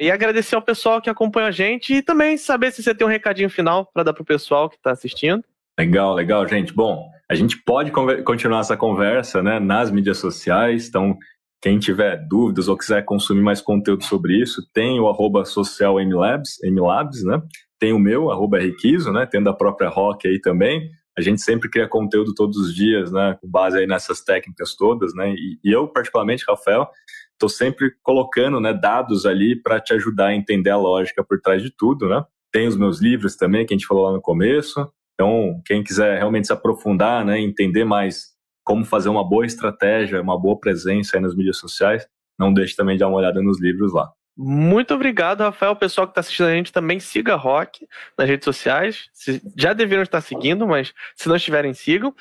E 0.00 0.10
agradecer 0.10 0.56
ao 0.56 0.62
pessoal 0.62 1.00
que 1.00 1.08
acompanha 1.08 1.48
a 1.48 1.52
gente 1.52 1.94
e 1.94 2.02
também 2.02 2.36
saber 2.36 2.72
se 2.72 2.82
você 2.82 2.94
tem 2.94 3.06
um 3.06 3.10
recadinho 3.10 3.48
final 3.48 3.86
para 3.86 4.02
dar 4.02 4.12
para 4.12 4.22
o 4.22 4.26
pessoal 4.26 4.68
que 4.68 4.76
está 4.76 4.90
assistindo. 4.90 5.44
Legal, 5.78 6.14
legal, 6.14 6.46
gente. 6.46 6.72
Bom, 6.72 7.08
a 7.28 7.34
gente 7.34 7.58
pode 7.62 7.90
continuar 8.22 8.60
essa 8.60 8.76
conversa 8.76 9.42
né, 9.42 9.58
nas 9.58 9.90
mídias 9.90 10.18
sociais, 10.18 10.88
então 10.88 11.16
quem 11.64 11.78
tiver 11.78 12.16
dúvidas 12.28 12.68
ou 12.68 12.76
quiser 12.76 13.02
consumir 13.04 13.40
mais 13.40 13.60
conteúdo 13.60 14.04
sobre 14.04 14.40
isso, 14.40 14.62
tem 14.74 15.00
o 15.00 15.08
arroba 15.08 15.44
social 15.46 15.98
MLabs, 15.98 16.58
MLabs, 16.62 17.24
né? 17.24 17.40
Tem 17.78 17.92
o 17.92 17.98
meu, 17.98 18.30
arroba 18.30 18.58
Riquizo, 18.58 19.10
né? 19.10 19.24
Tem 19.24 19.42
da 19.42 19.54
própria 19.54 19.88
Rock 19.88 20.28
aí 20.28 20.38
também. 20.40 20.90
A 21.16 21.22
gente 21.22 21.40
sempre 21.40 21.70
cria 21.70 21.88
conteúdo 21.88 22.34
todos 22.34 22.58
os 22.58 22.74
dias, 22.74 23.10
né? 23.10 23.38
Com 23.40 23.48
base 23.48 23.78
aí 23.78 23.86
nessas 23.86 24.20
técnicas 24.20 24.76
todas, 24.76 25.14
né? 25.14 25.32
E, 25.32 25.58
e 25.64 25.72
eu, 25.72 25.88
particularmente, 25.88 26.44
Rafael, 26.46 26.86
estou 27.34 27.48
sempre 27.48 27.92
colocando 28.02 28.60
né, 28.60 28.72
dados 28.72 29.26
ali 29.26 29.60
para 29.60 29.80
te 29.80 29.92
ajudar 29.92 30.28
a 30.28 30.34
entender 30.34 30.70
a 30.70 30.76
lógica 30.76 31.22
por 31.24 31.40
trás 31.40 31.62
de 31.62 31.70
tudo, 31.70 32.08
né? 32.08 32.24
Tem 32.52 32.66
os 32.66 32.76
meus 32.76 33.00
livros 33.00 33.36
também, 33.36 33.66
que 33.66 33.74
a 33.74 33.76
gente 33.76 33.86
falou 33.86 34.04
lá 34.04 34.12
no 34.12 34.20
começo. 34.20 34.88
Então, 35.14 35.60
quem 35.64 35.82
quiser 35.82 36.18
realmente 36.18 36.46
se 36.46 36.52
aprofundar, 36.52 37.24
né, 37.24 37.40
entender 37.40 37.84
mais 37.84 38.34
como 38.64 38.84
fazer 38.84 39.08
uma 39.08 39.28
boa 39.28 39.44
estratégia, 39.44 40.20
uma 40.22 40.40
boa 40.40 40.58
presença 40.58 41.20
nas 41.20 41.34
mídias 41.34 41.58
sociais, 41.58 42.06
não 42.38 42.52
deixe 42.52 42.74
também 42.74 42.96
de 42.96 43.00
dar 43.00 43.08
uma 43.08 43.18
olhada 43.18 43.42
nos 43.42 43.60
livros 43.60 43.92
lá. 43.92 44.10
Muito 44.36 44.92
obrigado, 44.92 45.42
Rafael. 45.42 45.72
O 45.72 45.76
pessoal 45.76 46.06
que 46.06 46.10
está 46.10 46.20
assistindo 46.20 46.46
a 46.46 46.54
gente 46.54 46.72
também 46.72 46.98
siga 46.98 47.36
Rock 47.36 47.86
nas 48.18 48.28
redes 48.28 48.44
sociais. 48.44 49.08
Já 49.56 49.72
deveriam 49.72 50.02
estar 50.02 50.20
seguindo, 50.20 50.66
mas 50.66 50.92
se 51.14 51.28
não 51.28 51.36
estiverem, 51.36 51.72
sigam. 51.72 52.12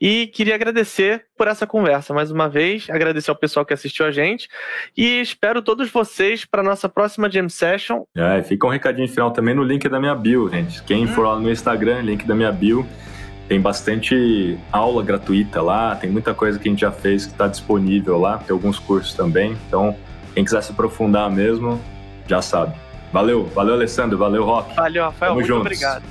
E 0.00 0.26
queria 0.28 0.56
agradecer 0.56 1.26
por 1.36 1.46
essa 1.46 1.66
conversa 1.66 2.12
mais 2.12 2.30
uma 2.32 2.48
vez, 2.48 2.90
agradecer 2.90 3.30
ao 3.30 3.36
pessoal 3.36 3.64
que 3.64 3.72
assistiu 3.72 4.04
a 4.04 4.10
gente 4.10 4.48
e 4.96 5.20
espero 5.20 5.62
todos 5.62 5.90
vocês 5.90 6.44
para 6.44 6.62
nossa 6.62 6.88
próxima 6.88 7.30
Jam 7.30 7.48
Session. 7.48 8.02
É, 8.16 8.42
fica 8.42 8.66
um 8.66 8.70
recadinho 8.70 9.08
final 9.08 9.30
também 9.30 9.54
no 9.54 9.62
link 9.62 9.88
da 9.88 10.00
minha 10.00 10.14
bio, 10.14 10.50
gente. 10.50 10.82
Quem 10.82 11.06
for 11.06 11.26
lá 11.26 11.38
no 11.38 11.50
Instagram, 11.50 12.00
link 12.02 12.26
da 12.26 12.34
minha 12.34 12.50
bio. 12.50 12.86
Tem 13.48 13.60
bastante 13.60 14.58
aula 14.70 15.02
gratuita 15.02 15.60
lá, 15.60 15.96
tem 15.96 16.08
muita 16.08 16.32
coisa 16.32 16.56
que 16.56 16.68
a 16.68 16.70
gente 16.70 16.80
já 16.80 16.92
fez 16.92 17.26
que 17.26 17.32
está 17.32 17.48
disponível 17.48 18.16
lá, 18.16 18.38
tem 18.38 18.52
alguns 18.52 18.78
cursos 18.78 19.12
também. 19.14 19.56
Então, 19.66 19.96
quem 20.34 20.44
quiser 20.44 20.62
se 20.62 20.72
aprofundar 20.72 21.30
mesmo, 21.30 21.80
já 22.26 22.40
sabe. 22.42 22.74
Valeu, 23.12 23.46
valeu 23.46 23.74
Alessandro, 23.74 24.16
valeu 24.16 24.44
Rock. 24.44 24.74
Valeu, 24.76 25.04
Rafael, 25.04 25.30
Tamo 25.30 25.34
muito 25.34 25.46
juntos. 25.48 25.62
obrigado. 25.66 26.04